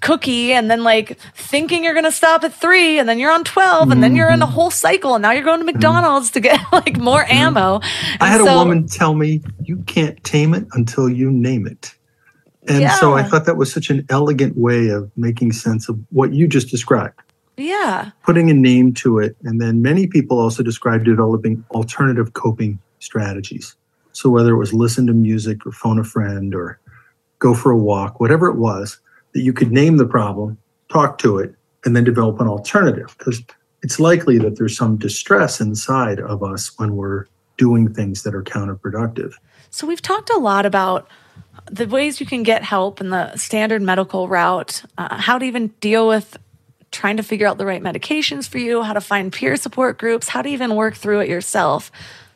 cookie 0.00 0.52
and 0.52 0.70
then 0.70 0.84
like 0.84 1.18
thinking 1.34 1.84
you're 1.84 1.92
going 1.92 2.04
to 2.04 2.12
stop 2.12 2.44
at 2.44 2.54
3 2.54 2.98
and 2.98 3.08
then 3.08 3.18
you're 3.18 3.32
on 3.32 3.44
12 3.44 3.82
and 3.82 3.90
mm-hmm. 3.90 4.00
then 4.00 4.16
you're 4.16 4.30
in 4.30 4.40
a 4.40 4.46
mm-hmm. 4.46 4.54
whole 4.54 4.70
cycle 4.70 5.14
and 5.14 5.22
now 5.22 5.32
you're 5.32 5.42
going 5.42 5.58
to 5.58 5.66
mm-hmm. 5.66 5.76
McDonald's 5.76 6.30
mm-hmm. 6.30 6.34
to 6.34 6.40
get 6.40 6.60
like 6.72 6.98
more 6.98 7.22
mm-hmm. 7.22 7.56
ammo. 7.56 7.80
And 7.80 8.22
I 8.22 8.28
had 8.28 8.40
so, 8.40 8.46
a 8.46 8.58
woman 8.58 8.86
tell 8.86 9.14
me 9.14 9.42
you 9.62 9.78
can't 9.86 10.22
tame 10.24 10.54
it 10.54 10.66
until 10.72 11.08
you 11.08 11.30
name 11.30 11.66
it. 11.66 11.95
And 12.68 12.80
yeah. 12.80 12.94
so 12.96 13.14
I 13.14 13.22
thought 13.22 13.46
that 13.46 13.56
was 13.56 13.72
such 13.72 13.90
an 13.90 14.04
elegant 14.08 14.56
way 14.56 14.88
of 14.88 15.10
making 15.16 15.52
sense 15.52 15.88
of 15.88 15.98
what 16.10 16.32
you 16.32 16.48
just 16.48 16.68
described. 16.68 17.20
Yeah. 17.56 18.10
Putting 18.24 18.50
a 18.50 18.54
name 18.54 18.92
to 18.94 19.18
it. 19.18 19.36
And 19.44 19.60
then 19.60 19.82
many 19.82 20.06
people 20.06 20.38
also 20.38 20.62
described 20.62 21.04
developing 21.04 21.64
alternative 21.70 22.34
coping 22.34 22.78
strategies. 22.98 23.76
So 24.12 24.30
whether 24.30 24.52
it 24.52 24.58
was 24.58 24.72
listen 24.72 25.06
to 25.06 25.12
music 25.12 25.66
or 25.66 25.72
phone 25.72 25.98
a 25.98 26.04
friend 26.04 26.54
or 26.54 26.80
go 27.38 27.54
for 27.54 27.70
a 27.70 27.76
walk, 27.76 28.20
whatever 28.20 28.48
it 28.48 28.56
was, 28.56 28.98
that 29.32 29.42
you 29.42 29.52
could 29.52 29.70
name 29.70 29.96
the 29.96 30.06
problem, 30.06 30.58
talk 30.90 31.18
to 31.18 31.38
it, 31.38 31.54
and 31.84 31.94
then 31.94 32.04
develop 32.04 32.40
an 32.40 32.48
alternative. 32.48 33.14
Because 33.18 33.42
it's 33.82 34.00
likely 34.00 34.38
that 34.38 34.56
there's 34.56 34.76
some 34.76 34.96
distress 34.96 35.60
inside 35.60 36.18
of 36.18 36.42
us 36.42 36.76
when 36.78 36.96
we're 36.96 37.26
doing 37.56 37.92
things 37.92 38.22
that 38.22 38.34
are 38.34 38.42
counterproductive. 38.42 39.34
So 39.70 39.86
we've 39.86 40.02
talked 40.02 40.30
a 40.30 40.38
lot 40.38 40.66
about 40.66 41.08
the 41.70 41.86
ways 41.86 42.20
you 42.20 42.26
can 42.26 42.42
get 42.42 42.62
help 42.62 43.00
in 43.00 43.10
the 43.10 43.36
standard 43.36 43.82
medical 43.82 44.28
route, 44.28 44.82
uh, 44.98 45.16
how 45.16 45.38
to 45.38 45.44
even 45.44 45.68
deal 45.80 46.08
with 46.08 46.36
trying 46.92 47.16
to 47.16 47.22
figure 47.22 47.46
out 47.46 47.58
the 47.58 47.66
right 47.66 47.82
medications 47.82 48.48
for 48.48 48.58
you, 48.58 48.82
how 48.82 48.92
to 48.92 49.00
find 49.00 49.32
peer 49.32 49.56
support 49.56 49.98
groups, 49.98 50.28
how 50.28 50.42
to 50.42 50.48
even 50.48 50.74
work 50.74 50.94
through 50.94 51.20
it 51.20 51.28
yourself. 51.28 51.90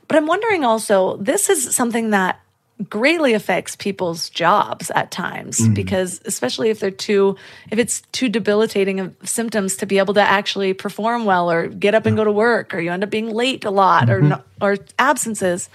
But 0.09 0.16
I'm 0.16 0.26
wondering 0.26 0.64
also, 0.64 1.16
this 1.18 1.49
is 1.49 1.74
something 1.74 2.11
that 2.11 2.41
greatly 2.89 3.35
affects 3.35 3.76
people's 3.76 4.31
jobs 4.31 4.91
at 4.91 5.11
times 5.11 5.61
mm. 5.61 5.74
because 5.74 6.20
especially 6.24 6.70
if 6.70 6.81
they're 6.81 6.91
too 6.91 7.37
if 7.70 7.78
it's 7.78 8.01
too 8.12 8.26
debilitating 8.26 9.01
of 9.01 9.14
symptoms 9.22 9.76
to 9.76 9.85
be 9.85 9.99
able 9.99 10.14
to 10.14 10.22
actually 10.22 10.72
perform 10.72 11.26
well 11.26 11.51
or 11.51 11.66
get 11.66 11.95
up 11.95 12.07
and 12.07 12.16
go 12.16 12.24
to 12.24 12.33
work 12.33 12.72
or 12.72 12.81
you 12.81 12.91
end 12.91 13.05
up 13.05 13.11
being 13.11 13.28
late 13.28 13.66
a 13.66 13.70
lot 13.70 14.05
mm-hmm. 14.05 14.12
or 14.12 14.20
no, 14.22 14.43
or 14.62 14.78
absences 14.99 15.68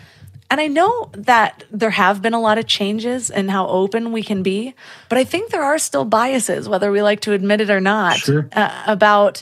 and 0.50 0.62
I 0.62 0.68
know 0.68 1.10
that 1.14 1.64
there 1.72 1.90
have 1.92 2.22
been 2.22 2.34
a 2.34 2.40
lot 2.40 2.58
of 2.58 2.68
changes 2.68 3.30
in 3.30 3.50
how 3.50 3.68
open 3.68 4.12
we 4.12 4.22
can 4.22 4.44
be, 4.44 4.76
but 5.10 5.18
I 5.18 5.24
think 5.24 5.52
there 5.52 5.64
are 5.64 5.78
still 5.78 6.06
biases, 6.06 6.70
whether 6.70 6.92
we 6.92 7.02
like 7.02 7.22
to 7.22 7.34
admit 7.34 7.62
it 7.62 7.70
or 7.70 7.82
not, 7.82 8.18
sure. 8.18 8.48
uh, 8.54 8.84
about 8.86 9.42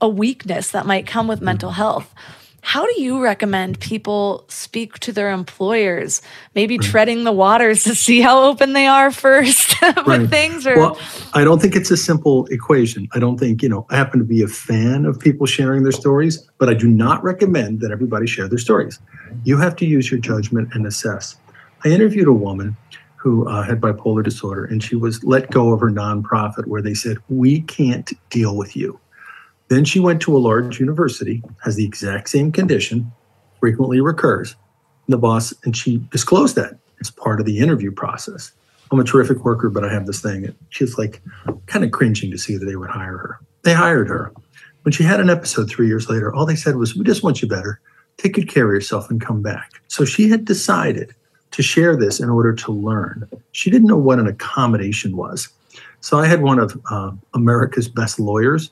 a 0.00 0.08
weakness 0.08 0.70
that 0.70 0.86
might 0.86 1.06
come 1.06 1.26
with 1.26 1.40
mental 1.40 1.72
health. 1.72 2.14
How 2.66 2.84
do 2.84 3.00
you 3.00 3.22
recommend 3.22 3.78
people 3.78 4.44
speak 4.48 4.98
to 4.98 5.12
their 5.12 5.30
employers? 5.30 6.20
Maybe 6.56 6.78
right. 6.78 6.84
treading 6.84 7.22
the 7.22 7.30
waters 7.30 7.84
to 7.84 7.94
see 7.94 8.20
how 8.20 8.42
open 8.42 8.72
they 8.72 8.88
are 8.88 9.12
first 9.12 9.80
with 9.82 10.06
right. 10.08 10.28
things? 10.28 10.66
Or 10.66 10.76
well, 10.76 10.98
I 11.32 11.44
don't 11.44 11.62
think 11.62 11.76
it's 11.76 11.92
a 11.92 11.96
simple 11.96 12.44
equation. 12.46 13.06
I 13.14 13.20
don't 13.20 13.38
think 13.38 13.62
you 13.62 13.68
know. 13.68 13.86
I 13.90 13.96
happen 13.96 14.18
to 14.18 14.24
be 14.24 14.42
a 14.42 14.48
fan 14.48 15.04
of 15.04 15.20
people 15.20 15.46
sharing 15.46 15.84
their 15.84 15.92
stories, 15.92 16.44
but 16.58 16.68
I 16.68 16.74
do 16.74 16.88
not 16.88 17.22
recommend 17.22 17.82
that 17.82 17.92
everybody 17.92 18.26
share 18.26 18.48
their 18.48 18.58
stories. 18.58 18.98
You 19.44 19.58
have 19.58 19.76
to 19.76 19.86
use 19.86 20.10
your 20.10 20.18
judgment 20.18 20.70
and 20.74 20.88
assess. 20.88 21.36
I 21.84 21.90
interviewed 21.90 22.26
a 22.26 22.32
woman 22.32 22.76
who 23.14 23.48
uh, 23.48 23.62
had 23.62 23.80
bipolar 23.80 24.24
disorder, 24.24 24.64
and 24.64 24.82
she 24.82 24.96
was 24.96 25.22
let 25.22 25.52
go 25.52 25.72
of 25.72 25.78
her 25.78 25.90
nonprofit 25.90 26.66
where 26.66 26.82
they 26.82 26.94
said, 26.94 27.18
"We 27.28 27.60
can't 27.60 28.12
deal 28.28 28.56
with 28.56 28.74
you." 28.74 28.98
Then 29.68 29.84
she 29.84 30.00
went 30.00 30.22
to 30.22 30.36
a 30.36 30.38
large 30.38 30.78
university, 30.78 31.42
has 31.62 31.76
the 31.76 31.84
exact 31.84 32.28
same 32.28 32.52
condition, 32.52 33.10
frequently 33.60 34.00
recurs. 34.00 34.54
The 35.08 35.18
boss, 35.18 35.54
and 35.64 35.76
she 35.76 35.98
disclosed 36.10 36.56
that 36.56 36.78
as 37.00 37.10
part 37.10 37.40
of 37.40 37.46
the 37.46 37.58
interview 37.58 37.90
process. 37.90 38.52
I'm 38.90 39.00
a 39.00 39.04
terrific 39.04 39.44
worker, 39.44 39.68
but 39.68 39.84
I 39.84 39.92
have 39.92 40.06
this 40.06 40.20
thing. 40.20 40.54
She's 40.70 40.96
like 40.96 41.20
kind 41.66 41.84
of 41.84 41.90
cringing 41.90 42.30
to 42.30 42.38
see 42.38 42.56
that 42.56 42.64
they 42.64 42.76
would 42.76 42.90
hire 42.90 43.16
her. 43.16 43.40
They 43.62 43.74
hired 43.74 44.08
her. 44.08 44.32
When 44.82 44.92
she 44.92 45.02
had 45.02 45.20
an 45.20 45.30
episode 45.30 45.68
three 45.68 45.88
years 45.88 46.08
later, 46.08 46.32
all 46.32 46.46
they 46.46 46.54
said 46.54 46.76
was, 46.76 46.94
We 46.94 47.04
just 47.04 47.24
want 47.24 47.42
you 47.42 47.48
better. 47.48 47.80
Take 48.18 48.34
good 48.34 48.48
care 48.48 48.66
of 48.66 48.72
yourself 48.72 49.10
and 49.10 49.20
come 49.20 49.42
back. 49.42 49.72
So 49.88 50.04
she 50.04 50.30
had 50.30 50.44
decided 50.44 51.14
to 51.50 51.62
share 51.62 51.96
this 51.96 52.20
in 52.20 52.30
order 52.30 52.52
to 52.52 52.72
learn. 52.72 53.28
She 53.52 53.70
didn't 53.70 53.88
know 53.88 53.96
what 53.96 54.18
an 54.18 54.26
accommodation 54.26 55.16
was. 55.16 55.48
So 56.00 56.18
I 56.18 56.26
had 56.26 56.42
one 56.42 56.58
of 56.58 56.80
uh, 56.90 57.10
America's 57.34 57.88
best 57.88 58.20
lawyers 58.20 58.70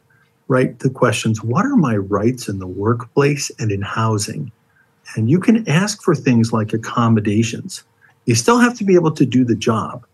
write 0.49 0.81
the 0.81 0.91
questions 0.91 1.43
what 1.43 1.65
are 1.65 1.77
my 1.77 1.97
rights 1.97 2.49
in 2.49 2.59
the 2.59 2.67
workplace 2.67 3.51
and 3.59 3.71
in 3.71 3.83
housing? 3.83 4.53
And 5.17 5.31
you 5.31 5.39
can 5.39 5.69
ask 5.69 6.03
for 6.03 6.15
things 6.15 6.53
like 6.53 6.73
accommodations. 6.73 7.85
You 8.27 8.35
still 8.35 8.59
have 8.59 8.77
to 8.79 8.85
be 8.85 8.95
able 8.95 9.13
to 9.13 9.27
do 9.27 9.45
the 9.45 9.55
job. 9.55 10.07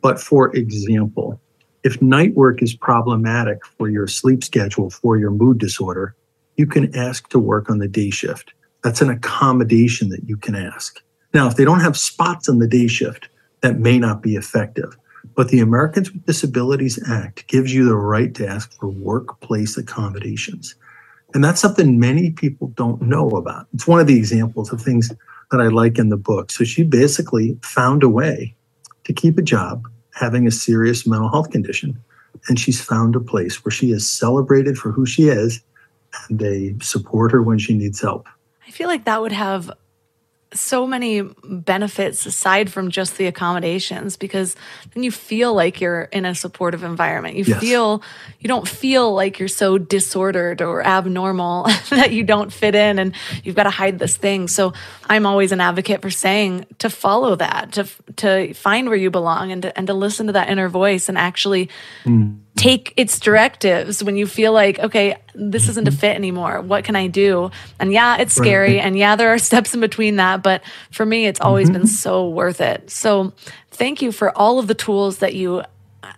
But 0.00 0.20
for 0.20 0.54
example, 0.54 1.40
if 1.82 2.00
night 2.02 2.34
work 2.34 2.62
is 2.62 2.74
problematic 2.74 3.64
for 3.64 3.88
your 3.88 4.06
sleep 4.06 4.44
schedule, 4.44 4.90
for 4.90 5.16
your 5.16 5.30
mood 5.30 5.58
disorder, 5.58 6.14
you 6.56 6.66
can 6.66 6.94
ask 6.94 7.28
to 7.30 7.38
work 7.38 7.70
on 7.70 7.78
the 7.78 7.88
day 7.88 8.10
shift. 8.10 8.52
That's 8.84 9.00
an 9.00 9.10
accommodation 9.10 10.08
that 10.10 10.28
you 10.28 10.36
can 10.36 10.54
ask. 10.54 11.00
Now, 11.34 11.46
if 11.46 11.56
they 11.56 11.64
don't 11.64 11.80
have 11.80 11.96
spots 11.96 12.48
on 12.48 12.58
the 12.58 12.66
day 12.66 12.86
shift, 12.86 13.28
that 13.60 13.78
may 13.78 13.98
not 13.98 14.22
be 14.22 14.36
effective. 14.36 14.96
But 15.34 15.48
the 15.48 15.60
Americans 15.60 16.12
with 16.12 16.26
Disabilities 16.26 16.98
Act 17.08 17.46
gives 17.46 17.72
you 17.72 17.84
the 17.84 17.96
right 17.96 18.34
to 18.34 18.46
ask 18.46 18.72
for 18.78 18.88
workplace 18.88 19.76
accommodations. 19.76 20.74
And 21.34 21.44
that's 21.44 21.60
something 21.60 22.00
many 22.00 22.30
people 22.30 22.68
don't 22.68 23.02
know 23.02 23.28
about. 23.30 23.66
It's 23.74 23.86
one 23.86 24.00
of 24.00 24.06
the 24.06 24.16
examples 24.16 24.72
of 24.72 24.80
things 24.80 25.12
that 25.50 25.60
I 25.60 25.68
like 25.68 25.98
in 25.98 26.08
the 26.08 26.16
book. 26.16 26.50
So 26.50 26.64
she 26.64 26.82
basically 26.82 27.58
found 27.62 28.02
a 28.02 28.08
way 28.08 28.54
to 29.04 29.12
keep 29.12 29.38
a 29.38 29.42
job 29.42 29.88
having 30.14 30.46
a 30.46 30.50
serious 30.50 31.06
mental 31.06 31.28
health 31.28 31.50
condition. 31.50 32.02
And 32.48 32.58
she's 32.58 32.80
found 32.80 33.16
a 33.16 33.20
place 33.20 33.64
where 33.64 33.72
she 33.72 33.90
is 33.90 34.08
celebrated 34.08 34.78
for 34.78 34.92
who 34.92 35.06
she 35.06 35.28
is 35.28 35.60
and 36.28 36.38
they 36.38 36.74
support 36.80 37.32
her 37.32 37.42
when 37.42 37.58
she 37.58 37.76
needs 37.76 38.00
help. 38.00 38.26
I 38.66 38.70
feel 38.70 38.88
like 38.88 39.04
that 39.04 39.20
would 39.20 39.32
have 39.32 39.70
so 40.52 40.86
many 40.86 41.22
benefits 41.44 42.24
aside 42.24 42.72
from 42.72 42.90
just 42.90 43.18
the 43.18 43.26
accommodations 43.26 44.16
because 44.16 44.56
then 44.94 45.02
you 45.02 45.10
feel 45.10 45.52
like 45.54 45.80
you're 45.80 46.02
in 46.04 46.24
a 46.24 46.34
supportive 46.34 46.82
environment. 46.82 47.36
You 47.36 47.44
yes. 47.46 47.60
feel 47.60 48.02
you 48.40 48.48
don't 48.48 48.66
feel 48.66 49.14
like 49.14 49.38
you're 49.38 49.48
so 49.48 49.76
disordered 49.76 50.62
or 50.62 50.82
abnormal 50.82 51.64
that 51.90 52.12
you 52.12 52.24
don't 52.24 52.52
fit 52.52 52.74
in 52.74 52.98
and 52.98 53.14
you've 53.44 53.56
got 53.56 53.64
to 53.64 53.70
hide 53.70 53.98
this 53.98 54.16
thing. 54.16 54.48
So 54.48 54.72
I'm 55.08 55.26
always 55.26 55.52
an 55.52 55.60
advocate 55.60 56.00
for 56.00 56.10
saying 56.10 56.66
to 56.78 56.88
follow 56.88 57.36
that, 57.36 57.72
to 57.72 57.86
to 58.16 58.54
find 58.54 58.88
where 58.88 58.96
you 58.96 59.10
belong 59.10 59.52
and 59.52 59.62
to, 59.62 59.76
and 59.76 59.86
to 59.86 59.94
listen 59.94 60.28
to 60.28 60.32
that 60.32 60.48
inner 60.48 60.68
voice 60.68 61.08
and 61.08 61.18
actually 61.18 61.68
mm 62.04 62.38
take 62.58 62.92
its 62.96 63.20
directives 63.20 64.02
when 64.02 64.16
you 64.16 64.26
feel 64.26 64.52
like, 64.52 64.80
okay, 64.80 65.16
this 65.34 65.68
isn't 65.68 65.86
a 65.86 65.92
fit 65.92 66.16
anymore. 66.16 66.60
What 66.60 66.84
can 66.84 66.96
I 66.96 67.06
do? 67.06 67.50
And 67.78 67.92
yeah, 67.92 68.16
it's 68.18 68.34
scary. 68.34 68.74
Right. 68.74 68.84
And 68.84 68.98
yeah, 68.98 69.14
there 69.16 69.32
are 69.32 69.38
steps 69.50 69.74
in 69.74 69.80
between 69.80 70.16
that. 70.16 70.42
But 70.42 70.62
for 70.90 71.06
me, 71.06 71.26
it's 71.26 71.40
always 71.40 71.68
mm-hmm. 71.68 71.78
been 71.78 71.86
so 71.86 72.28
worth 72.28 72.60
it. 72.60 72.90
So 72.90 73.32
thank 73.70 74.02
you 74.02 74.12
for 74.12 74.36
all 74.36 74.58
of 74.58 74.66
the 74.66 74.74
tools 74.74 75.18
that 75.18 75.34
you 75.34 75.62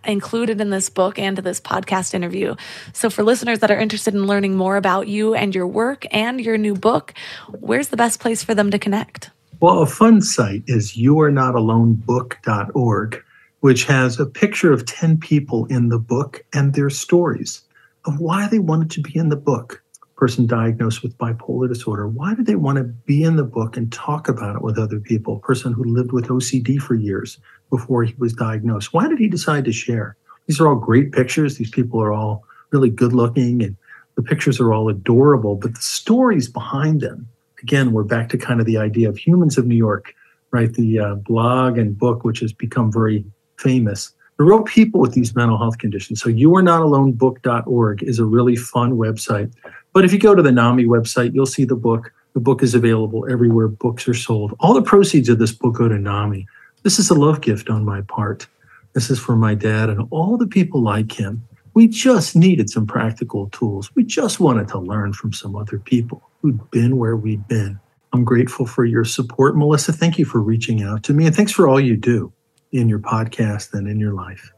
included 0.05 0.61
in 0.61 0.71
this 0.71 0.89
book 0.89 1.19
and 1.19 1.35
to 1.37 1.43
this 1.43 1.61
podcast 1.61 2.15
interview. 2.15 2.55
So, 2.93 3.11
for 3.11 3.23
listeners 3.23 3.59
that 3.61 3.71
are 3.71 3.79
interested 3.79 4.15
in 4.15 4.27
learning 4.27 4.57
more 4.57 4.77
about 4.77 5.07
you 5.09 5.35
and 5.35 5.55
your 5.55 5.67
work 5.67 6.07
and 6.11 6.41
your 6.41 6.57
new 6.57 6.75
book, 6.75 7.13
where's 7.49 7.89
the 7.89 7.97
best 7.97 8.21
place 8.21 8.45
for 8.45 8.55
them 8.55 8.71
to 8.71 8.79
connect? 8.79 9.31
Well, 9.61 9.83
a 9.83 9.87
fun 9.87 10.23
site 10.23 10.63
is 10.67 10.97
youarenotalonebook.org 10.97 13.25
which 13.61 13.85
has 13.85 14.19
a 14.19 14.27
picture 14.27 14.73
of 14.73 14.87
10 14.87 15.19
people 15.19 15.67
in 15.67 15.89
the 15.89 15.99
book 15.99 16.45
and 16.53 16.75
their 16.75 16.91
stories 16.91 17.63
of 18.07 18.19
why 18.19 18.49
they 18.49 18.59
wanted 18.59 18.91
to 18.91 19.01
be 19.01 19.17
in 19.17 19.29
the 19.29 19.37
book. 19.37 19.83
Person 20.17 20.47
diagnosed 20.47 21.03
with 21.03 21.17
bipolar 21.17 21.69
disorder, 21.69 22.07
why 22.07 22.35
did 22.35 22.45
they 22.45 22.57
want 22.57 22.77
to 22.77 22.85
be 22.85 23.23
in 23.23 23.37
the 23.37 23.45
book 23.45 23.77
and 23.77 23.91
talk 23.91 24.29
about 24.29 24.57
it 24.57 24.63
with 24.63 24.79
other 24.79 25.01
people? 25.01 25.39
Person 25.39 25.73
who 25.73 25.85
lived 25.85 26.13
with 26.13 26.29
OCD 26.29 26.79
for 26.79 26.95
years 26.95 27.39
before 27.71 28.05
he 28.05 28.15
was 28.19 28.35
diagnosed, 28.35 28.93
why 28.93 29.09
did 29.09 29.19
he 29.19 29.29
decide 29.29 29.65
to 29.65 29.73
share? 29.73 30.17
These 30.47 30.61
are 30.61 30.69
all 30.69 30.75
great 30.75 31.13
pictures. 31.13 31.57
These 31.57 31.71
people 31.71 32.03
are 32.03 32.13
all 32.13 32.45
really 32.71 32.91
good 32.91 33.15
looking 33.15 33.63
and 33.63 33.77
the 34.17 34.23
pictures 34.23 34.61
are 34.61 34.73
all 34.73 34.89
adorable, 34.89 35.55
but 35.55 35.75
the 35.75 35.81
stories 35.81 36.49
behind 36.49 37.01
them, 37.01 37.27
again, 37.63 37.93
we're 37.93 38.03
back 38.03 38.29
to 38.31 38.39
kind 38.39 38.61
of 38.61 38.67
the 38.67 38.77
idea 38.77 39.09
of 39.09 39.17
Humans 39.17 39.57
of 39.57 39.67
New 39.67 39.77
York, 39.77 40.15
right? 40.51 40.73
The 40.73 40.99
uh, 40.99 41.15
blog 41.15 41.79
and 41.79 41.97
book, 41.97 42.25
which 42.25 42.41
has 42.41 42.53
become 42.53 42.93
very 42.93 43.25
famous. 43.61 44.13
The 44.39 44.45
real 44.45 44.63
people 44.63 45.01
with 45.01 45.13
these 45.13 45.37
mental 45.37 45.59
health 45.59 45.77
conditions. 45.77 46.23
So 46.23 46.31
youarenotalonebook.org 46.31 48.03
is 48.03 48.19
a 48.19 48.25
really 48.25 48.57
fun 48.57 48.93
website. 48.93 49.53
But 49.93 50.05
if 50.07 50.15
you 50.15 50.19
go 50.19 50.35
to 50.35 50.43
the 50.43 50.51
NAMI 50.51 50.87
website, 50.87 51.35
you'll 51.35 51.45
see 51.45 51.67
the 51.67 51.77
book. 51.77 52.11
The 52.33 52.41
book 52.41 52.63
is 52.63 52.75
available 52.75 53.27
everywhere 53.31 53.69
books 53.69 54.09
are 54.09 54.15
sold. 54.15 54.57
All 54.61 54.73
the 54.73 54.81
proceeds 54.81 55.29
of 55.29 55.39
this 55.39 55.53
book 55.53 55.75
go 55.75 55.89
to 55.89 55.99
NAMI. 55.99 56.47
This 56.85 56.99
is 56.99 57.11
a 57.11 57.15
love 57.15 57.43
gift 57.43 57.69
on 57.69 57.85
my 57.85 58.01
part. 58.03 58.47
This 58.95 59.11
is 59.11 59.19
for 59.19 59.37
my 59.37 59.55
dad 59.55 59.91
and 59.91 60.09
all 60.11 60.39
the 60.39 60.47
people 60.47 60.83
like 60.83 61.13
him. 61.13 61.47
We 61.75 61.87
just 61.87 62.35
needed 62.35 62.71
some 62.71 62.87
practical 62.87 63.51
tools. 63.51 63.91
We 63.95 64.05
just 64.05 64.41
wanted 64.41 64.69
to 64.69 64.79
learn 64.79 65.13
from 65.13 65.35
some 65.35 65.55
other 65.55 65.79
people 65.79 66.23
who'd 66.41 66.71
been 66.71 66.97
where 66.97 67.17
we'd 67.17 67.47
been. 67.47 67.79
I'm 68.13 68.25
grateful 68.25 68.65
for 68.65 68.87
your 68.87 69.05
support, 69.05 69.55
Melissa. 69.55 69.93
Thank 69.93 70.19
you 70.19 70.25
for 70.25 70.41
reaching 70.41 70.83
out 70.83 71.03
to 71.05 71.13
me, 71.13 71.27
and 71.27 71.37
thanks 71.37 71.53
for 71.53 71.69
all 71.69 71.79
you 71.79 71.97
do 71.97 72.33
in 72.73 72.89
your 72.89 72.99
podcast 72.99 73.75
and 73.75 73.89
in 73.89 73.99
your 73.99 74.13
life. 74.13 74.53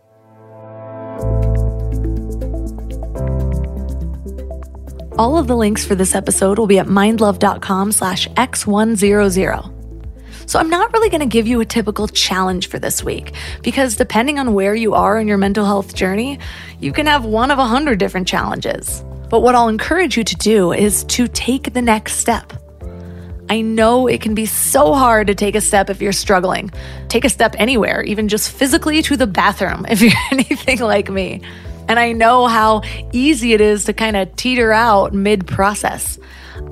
All 5.19 5.37
of 5.37 5.47
the 5.47 5.57
links 5.57 5.85
for 5.85 5.95
this 5.95 6.15
episode 6.15 6.59
will 6.59 6.67
be 6.67 6.79
at 6.79 6.87
mindlove.com 6.87 7.93
slash 7.93 8.27
x100. 8.29 10.49
So 10.49 10.59
I'm 10.59 10.71
not 10.71 10.93
really 10.93 11.11
going 11.11 11.21
to 11.21 11.27
give 11.27 11.47
you 11.47 11.61
a 11.61 11.65
typical 11.65 12.09
challenge 12.09 12.69
for 12.69 12.79
this 12.79 13.05
week 13.05 13.35
because 13.63 13.97
depending 13.97 14.39
on 14.39 14.55
where 14.55 14.75
you 14.75 14.95
are 14.95 15.21
in 15.21 15.29
your 15.29 15.39
mental 15.39 15.65
health 15.65 15.95
journey, 15.95 16.39
you 16.81 16.93
can 16.93 17.07
have 17.07 17.25
one 17.25 17.51
of 17.51 17.59
a 17.59 17.65
hundred 17.65 17.99
different 17.99 18.27
challenges. 18.27 19.05
But 19.31 19.41
what 19.41 19.55
I'll 19.55 19.69
encourage 19.69 20.17
you 20.17 20.25
to 20.25 20.35
do 20.37 20.73
is 20.73 21.05
to 21.05 21.29
take 21.29 21.73
the 21.73 21.83
next 21.83 22.17
step. 22.17 22.53
I 23.53 23.61
know 23.61 24.07
it 24.07 24.23
can 24.23 24.35
be 24.35 24.47
so 24.47 24.95
hard 24.95 25.27
to 25.27 25.35
take 25.35 25.55
a 25.55 25.61
step 25.61 25.91
if 25.91 26.01
you're 26.01 26.15
struggling. 26.15 26.71
Take 27.09 27.27
a 27.27 27.29
step 27.29 27.55
anywhere, 27.59 28.03
even 28.03 28.29
just 28.29 28.51
physically 28.51 29.03
to 29.03 29.15
the 29.15 29.27
bathroom 29.27 29.85
if 29.91 30.01
you're 30.01 30.13
anything 30.31 30.79
like 30.79 31.11
me. 31.11 31.43
And 31.87 31.99
I 31.99 32.13
know 32.13 32.47
how 32.47 32.81
easy 33.13 33.53
it 33.53 33.61
is 33.61 33.85
to 33.85 33.93
kind 33.93 34.17
of 34.17 34.35
teeter 34.37 34.73
out 34.73 35.13
mid 35.13 35.47
process. 35.47 36.19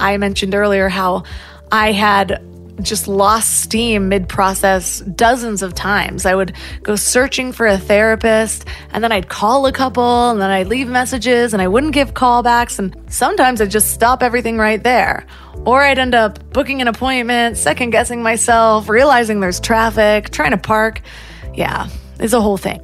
I 0.01 0.17
mentioned 0.17 0.55
earlier 0.55 0.89
how 0.89 1.25
I 1.71 1.93
had 1.93 2.43
just 2.85 3.09
lost 3.09 3.63
steam 3.63 4.09
mid 4.09 4.29
process 4.29 5.01
dozens 5.01 5.63
of 5.63 5.75
times. 5.75 6.27
I 6.27 6.35
would 6.35 6.55
go 6.83 6.97
searching 6.97 7.53
for 7.53 7.67
a 7.67 7.79
therapist, 7.79 8.67
and 8.93 9.03
then 9.03 9.13
I'd 9.13 9.29
call 9.29 9.67
a 9.67 9.73
couple, 9.73 10.31
and 10.31 10.41
then 10.41 10.51
I'd 10.51 10.69
leave 10.69 10.89
messages, 10.89 11.53
and 11.53 11.63
I 11.63 11.69
wouldn't 11.69 11.95
give 11.95 12.15
callbacks, 12.15 12.79
and 12.79 12.97
sometimes 13.09 13.61
I'd 13.61 13.71
just 13.71 13.93
stop 13.93 14.23
everything 14.23 14.59
right 14.59 14.83
there. 14.83 15.27
Or 15.65 15.83
I'd 15.83 15.99
end 15.99 16.15
up 16.15 16.53
booking 16.53 16.81
an 16.81 16.89
appointment, 16.89 17.57
second 17.57 17.91
guessing 17.91 18.23
myself, 18.23 18.89
realizing 18.89 19.41
there's 19.41 19.61
traffic, 19.61 20.31
trying 20.31 20.53
to 20.53 20.59
park. 20.59 21.03
Yeah, 21.55 21.89
it's 22.19 22.33
a 22.33 22.41
whole 22.41 22.57
thing. 22.57 22.81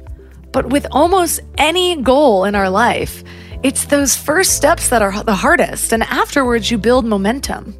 But 0.51 0.69
with 0.69 0.87
almost 0.91 1.39
any 1.57 2.01
goal 2.01 2.45
in 2.45 2.55
our 2.55 2.69
life, 2.69 3.23
it's 3.63 3.85
those 3.85 4.15
first 4.15 4.53
steps 4.55 4.89
that 4.89 5.01
are 5.01 5.23
the 5.23 5.33
hardest, 5.33 5.91
and 5.91 6.03
afterwards 6.03 6.69
you 6.69 6.77
build 6.77 7.05
momentum. 7.05 7.75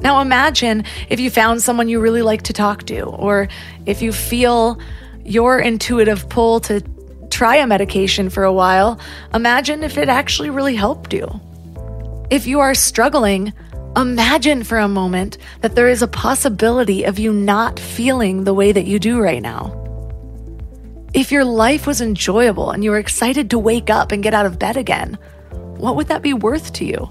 Now 0.00 0.20
imagine 0.20 0.84
if 1.08 1.20
you 1.20 1.30
found 1.30 1.62
someone 1.62 1.88
you 1.88 2.00
really 2.00 2.22
like 2.22 2.42
to 2.42 2.52
talk 2.52 2.84
to, 2.86 3.02
or 3.02 3.48
if 3.86 4.02
you 4.02 4.12
feel 4.12 4.78
your 5.24 5.58
intuitive 5.58 6.28
pull 6.28 6.60
to 6.60 6.82
try 7.30 7.56
a 7.56 7.66
medication 7.66 8.30
for 8.30 8.44
a 8.44 8.52
while, 8.52 9.00
imagine 9.32 9.82
if 9.82 9.96
it 9.96 10.08
actually 10.08 10.50
really 10.50 10.76
helped 10.76 11.12
you. 11.12 11.40
If 12.30 12.46
you 12.46 12.60
are 12.60 12.74
struggling, 12.74 13.52
imagine 13.96 14.64
for 14.64 14.78
a 14.78 14.88
moment 14.88 15.38
that 15.60 15.74
there 15.74 15.88
is 15.88 16.02
a 16.02 16.08
possibility 16.08 17.04
of 17.04 17.18
you 17.18 17.32
not 17.32 17.78
feeling 17.78 18.44
the 18.44 18.54
way 18.54 18.72
that 18.72 18.86
you 18.86 18.98
do 18.98 19.20
right 19.20 19.42
now. 19.42 19.80
If 21.14 21.30
your 21.30 21.44
life 21.44 21.86
was 21.86 22.00
enjoyable 22.00 22.72
and 22.72 22.82
you 22.82 22.90
were 22.90 22.98
excited 22.98 23.50
to 23.50 23.58
wake 23.58 23.88
up 23.88 24.10
and 24.10 24.22
get 24.22 24.34
out 24.34 24.46
of 24.46 24.58
bed 24.58 24.76
again, 24.76 25.16
what 25.52 25.96
would 25.96 26.08
that 26.08 26.22
be 26.22 26.34
worth 26.34 26.72
to 26.74 26.84
you? 26.84 27.08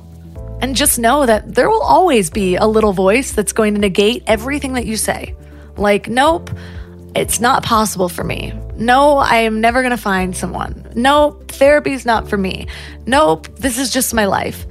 And 0.63 0.77
just 0.77 0.97
know 0.97 1.25
that 1.25 1.55
there 1.55 1.69
will 1.69 1.81
always 1.81 2.29
be 2.29 2.55
a 2.55 2.65
little 2.65 2.93
voice 2.93 3.33
that's 3.33 3.51
going 3.51 3.73
to 3.73 3.81
negate 3.81 4.23
everything 4.27 4.75
that 4.75 4.85
you 4.85 4.95
say. 4.95 5.35
Like, 5.75 6.07
nope, 6.07 6.51
it's 7.13 7.41
not 7.41 7.63
possible 7.63 8.07
for 8.07 8.23
me. 8.23 8.53
No, 8.77 9.17
I 9.17 9.39
am 9.39 9.59
never 9.59 9.81
going 9.81 9.91
to 9.91 9.97
find 9.97 10.33
someone. 10.33 10.89
Nope, 10.95 11.51
therapy's 11.51 12.05
not 12.05 12.29
for 12.29 12.37
me. 12.37 12.67
Nope, 13.05 13.53
this 13.57 13.77
is 13.77 13.91
just 13.91 14.13
my 14.13 14.23
life. 14.23 14.65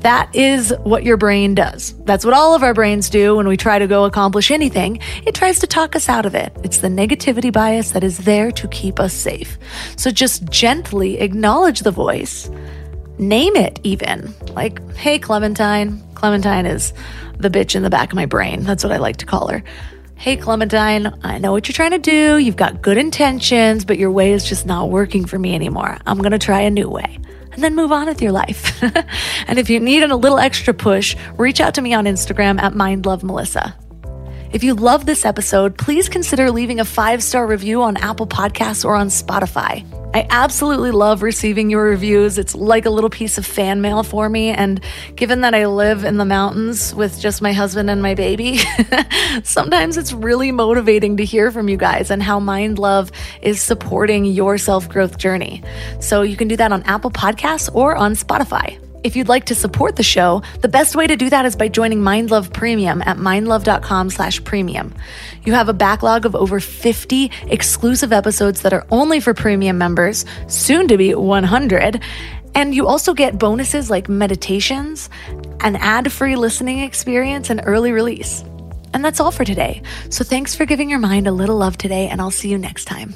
That 0.00 0.34
is 0.34 0.74
what 0.82 1.04
your 1.04 1.16
brain 1.16 1.54
does. 1.54 1.94
That's 2.02 2.24
what 2.24 2.34
all 2.34 2.56
of 2.56 2.64
our 2.64 2.74
brains 2.74 3.08
do 3.08 3.36
when 3.36 3.46
we 3.46 3.56
try 3.56 3.78
to 3.78 3.86
go 3.86 4.06
accomplish 4.06 4.50
anything. 4.50 4.98
It 5.24 5.36
tries 5.36 5.60
to 5.60 5.68
talk 5.68 5.94
us 5.94 6.08
out 6.08 6.26
of 6.26 6.34
it. 6.34 6.52
It's 6.64 6.78
the 6.78 6.88
negativity 6.88 7.52
bias 7.52 7.92
that 7.92 8.02
is 8.02 8.18
there 8.18 8.50
to 8.50 8.66
keep 8.66 8.98
us 8.98 9.14
safe. 9.14 9.56
So 9.94 10.10
just 10.10 10.50
gently 10.50 11.20
acknowledge 11.20 11.80
the 11.80 11.92
voice, 11.92 12.50
name 13.28 13.56
it 13.56 13.80
even. 13.82 14.34
Like, 14.54 14.80
hey, 14.94 15.18
Clementine. 15.18 16.02
Clementine 16.14 16.66
is 16.66 16.92
the 17.38 17.50
bitch 17.50 17.74
in 17.74 17.82
the 17.82 17.90
back 17.90 18.10
of 18.10 18.16
my 18.16 18.26
brain. 18.26 18.64
That's 18.64 18.84
what 18.84 18.92
I 18.92 18.98
like 18.98 19.18
to 19.18 19.26
call 19.26 19.48
her. 19.48 19.62
Hey, 20.16 20.36
Clementine, 20.36 21.12
I 21.24 21.38
know 21.38 21.50
what 21.50 21.66
you're 21.66 21.74
trying 21.74 21.90
to 21.90 21.98
do. 21.98 22.38
You've 22.38 22.56
got 22.56 22.80
good 22.80 22.96
intentions, 22.96 23.84
but 23.84 23.98
your 23.98 24.10
way 24.10 24.32
is 24.32 24.44
just 24.44 24.66
not 24.66 24.90
working 24.90 25.24
for 25.24 25.38
me 25.38 25.54
anymore. 25.54 25.98
I'm 26.06 26.18
going 26.18 26.32
to 26.32 26.38
try 26.38 26.60
a 26.60 26.70
new 26.70 26.88
way 26.88 27.18
and 27.52 27.62
then 27.62 27.74
move 27.74 27.92
on 27.92 28.06
with 28.06 28.22
your 28.22 28.32
life. 28.32 28.82
and 29.46 29.58
if 29.58 29.68
you 29.68 29.80
need 29.80 30.02
a 30.02 30.14
little 30.16 30.38
extra 30.38 30.74
push, 30.74 31.16
reach 31.36 31.60
out 31.60 31.74
to 31.74 31.82
me 31.82 31.92
on 31.94 32.04
Instagram 32.04 32.60
at 32.60 32.72
MindLoveMelissa. 32.72 33.74
If 34.52 34.62
you 34.62 34.74
love 34.74 35.06
this 35.06 35.24
episode, 35.24 35.78
please 35.78 36.10
consider 36.10 36.50
leaving 36.50 36.78
a 36.78 36.84
five 36.84 37.22
star 37.22 37.46
review 37.46 37.82
on 37.82 37.96
Apple 37.96 38.26
Podcasts 38.26 38.84
or 38.84 38.94
on 38.94 39.08
Spotify. 39.08 39.82
I 40.14 40.26
absolutely 40.28 40.90
love 40.90 41.22
receiving 41.22 41.70
your 41.70 41.84
reviews. 41.84 42.36
It's 42.36 42.54
like 42.54 42.84
a 42.84 42.90
little 42.90 43.08
piece 43.08 43.38
of 43.38 43.46
fan 43.46 43.80
mail 43.80 44.02
for 44.02 44.28
me. 44.28 44.50
And 44.50 44.82
given 45.16 45.40
that 45.40 45.54
I 45.54 45.64
live 45.68 46.04
in 46.04 46.18
the 46.18 46.26
mountains 46.26 46.94
with 46.94 47.18
just 47.18 47.40
my 47.40 47.54
husband 47.54 47.88
and 47.88 48.02
my 48.02 48.14
baby, 48.14 48.60
sometimes 49.42 49.96
it's 49.96 50.12
really 50.12 50.52
motivating 50.52 51.16
to 51.16 51.24
hear 51.24 51.50
from 51.50 51.70
you 51.70 51.78
guys 51.78 52.10
and 52.10 52.22
how 52.22 52.38
Mind 52.38 52.78
Love 52.78 53.10
is 53.40 53.62
supporting 53.62 54.26
your 54.26 54.58
self 54.58 54.86
growth 54.86 55.16
journey. 55.16 55.62
So 55.98 56.20
you 56.20 56.36
can 56.36 56.48
do 56.48 56.58
that 56.58 56.72
on 56.72 56.82
Apple 56.82 57.10
Podcasts 57.10 57.74
or 57.74 57.96
on 57.96 58.12
Spotify. 58.12 58.78
If 59.04 59.16
you'd 59.16 59.28
like 59.28 59.46
to 59.46 59.54
support 59.54 59.96
the 59.96 60.02
show, 60.02 60.42
the 60.60 60.68
best 60.68 60.94
way 60.94 61.06
to 61.08 61.16
do 61.16 61.28
that 61.30 61.44
is 61.44 61.56
by 61.56 61.68
joining 61.68 62.00
MindLove 62.00 62.52
Premium 62.52 63.02
at 63.02 63.16
mindlove.com 63.16 64.10
slash 64.10 64.42
premium. 64.44 64.94
You 65.44 65.54
have 65.54 65.68
a 65.68 65.72
backlog 65.72 66.24
of 66.24 66.36
over 66.36 66.60
50 66.60 67.30
exclusive 67.48 68.12
episodes 68.12 68.62
that 68.62 68.72
are 68.72 68.86
only 68.90 69.18
for 69.18 69.34
premium 69.34 69.76
members, 69.76 70.24
soon 70.46 70.86
to 70.86 70.96
be 70.96 71.14
100. 71.14 72.00
And 72.54 72.74
you 72.74 72.86
also 72.86 73.12
get 73.12 73.38
bonuses 73.38 73.90
like 73.90 74.08
meditations, 74.08 75.10
an 75.60 75.76
ad-free 75.76 76.36
listening 76.36 76.80
experience, 76.80 77.50
and 77.50 77.60
early 77.64 77.90
release. 77.90 78.44
And 78.94 79.04
that's 79.04 79.20
all 79.20 79.32
for 79.32 79.44
today. 79.44 79.82
So 80.10 80.22
thanks 80.22 80.54
for 80.54 80.64
giving 80.64 80.90
your 80.90 80.98
mind 81.00 81.26
a 81.26 81.32
little 81.32 81.56
love 81.56 81.76
today, 81.76 82.08
and 82.08 82.20
I'll 82.20 82.30
see 82.30 82.50
you 82.50 82.58
next 82.58 82.84
time. 82.84 83.14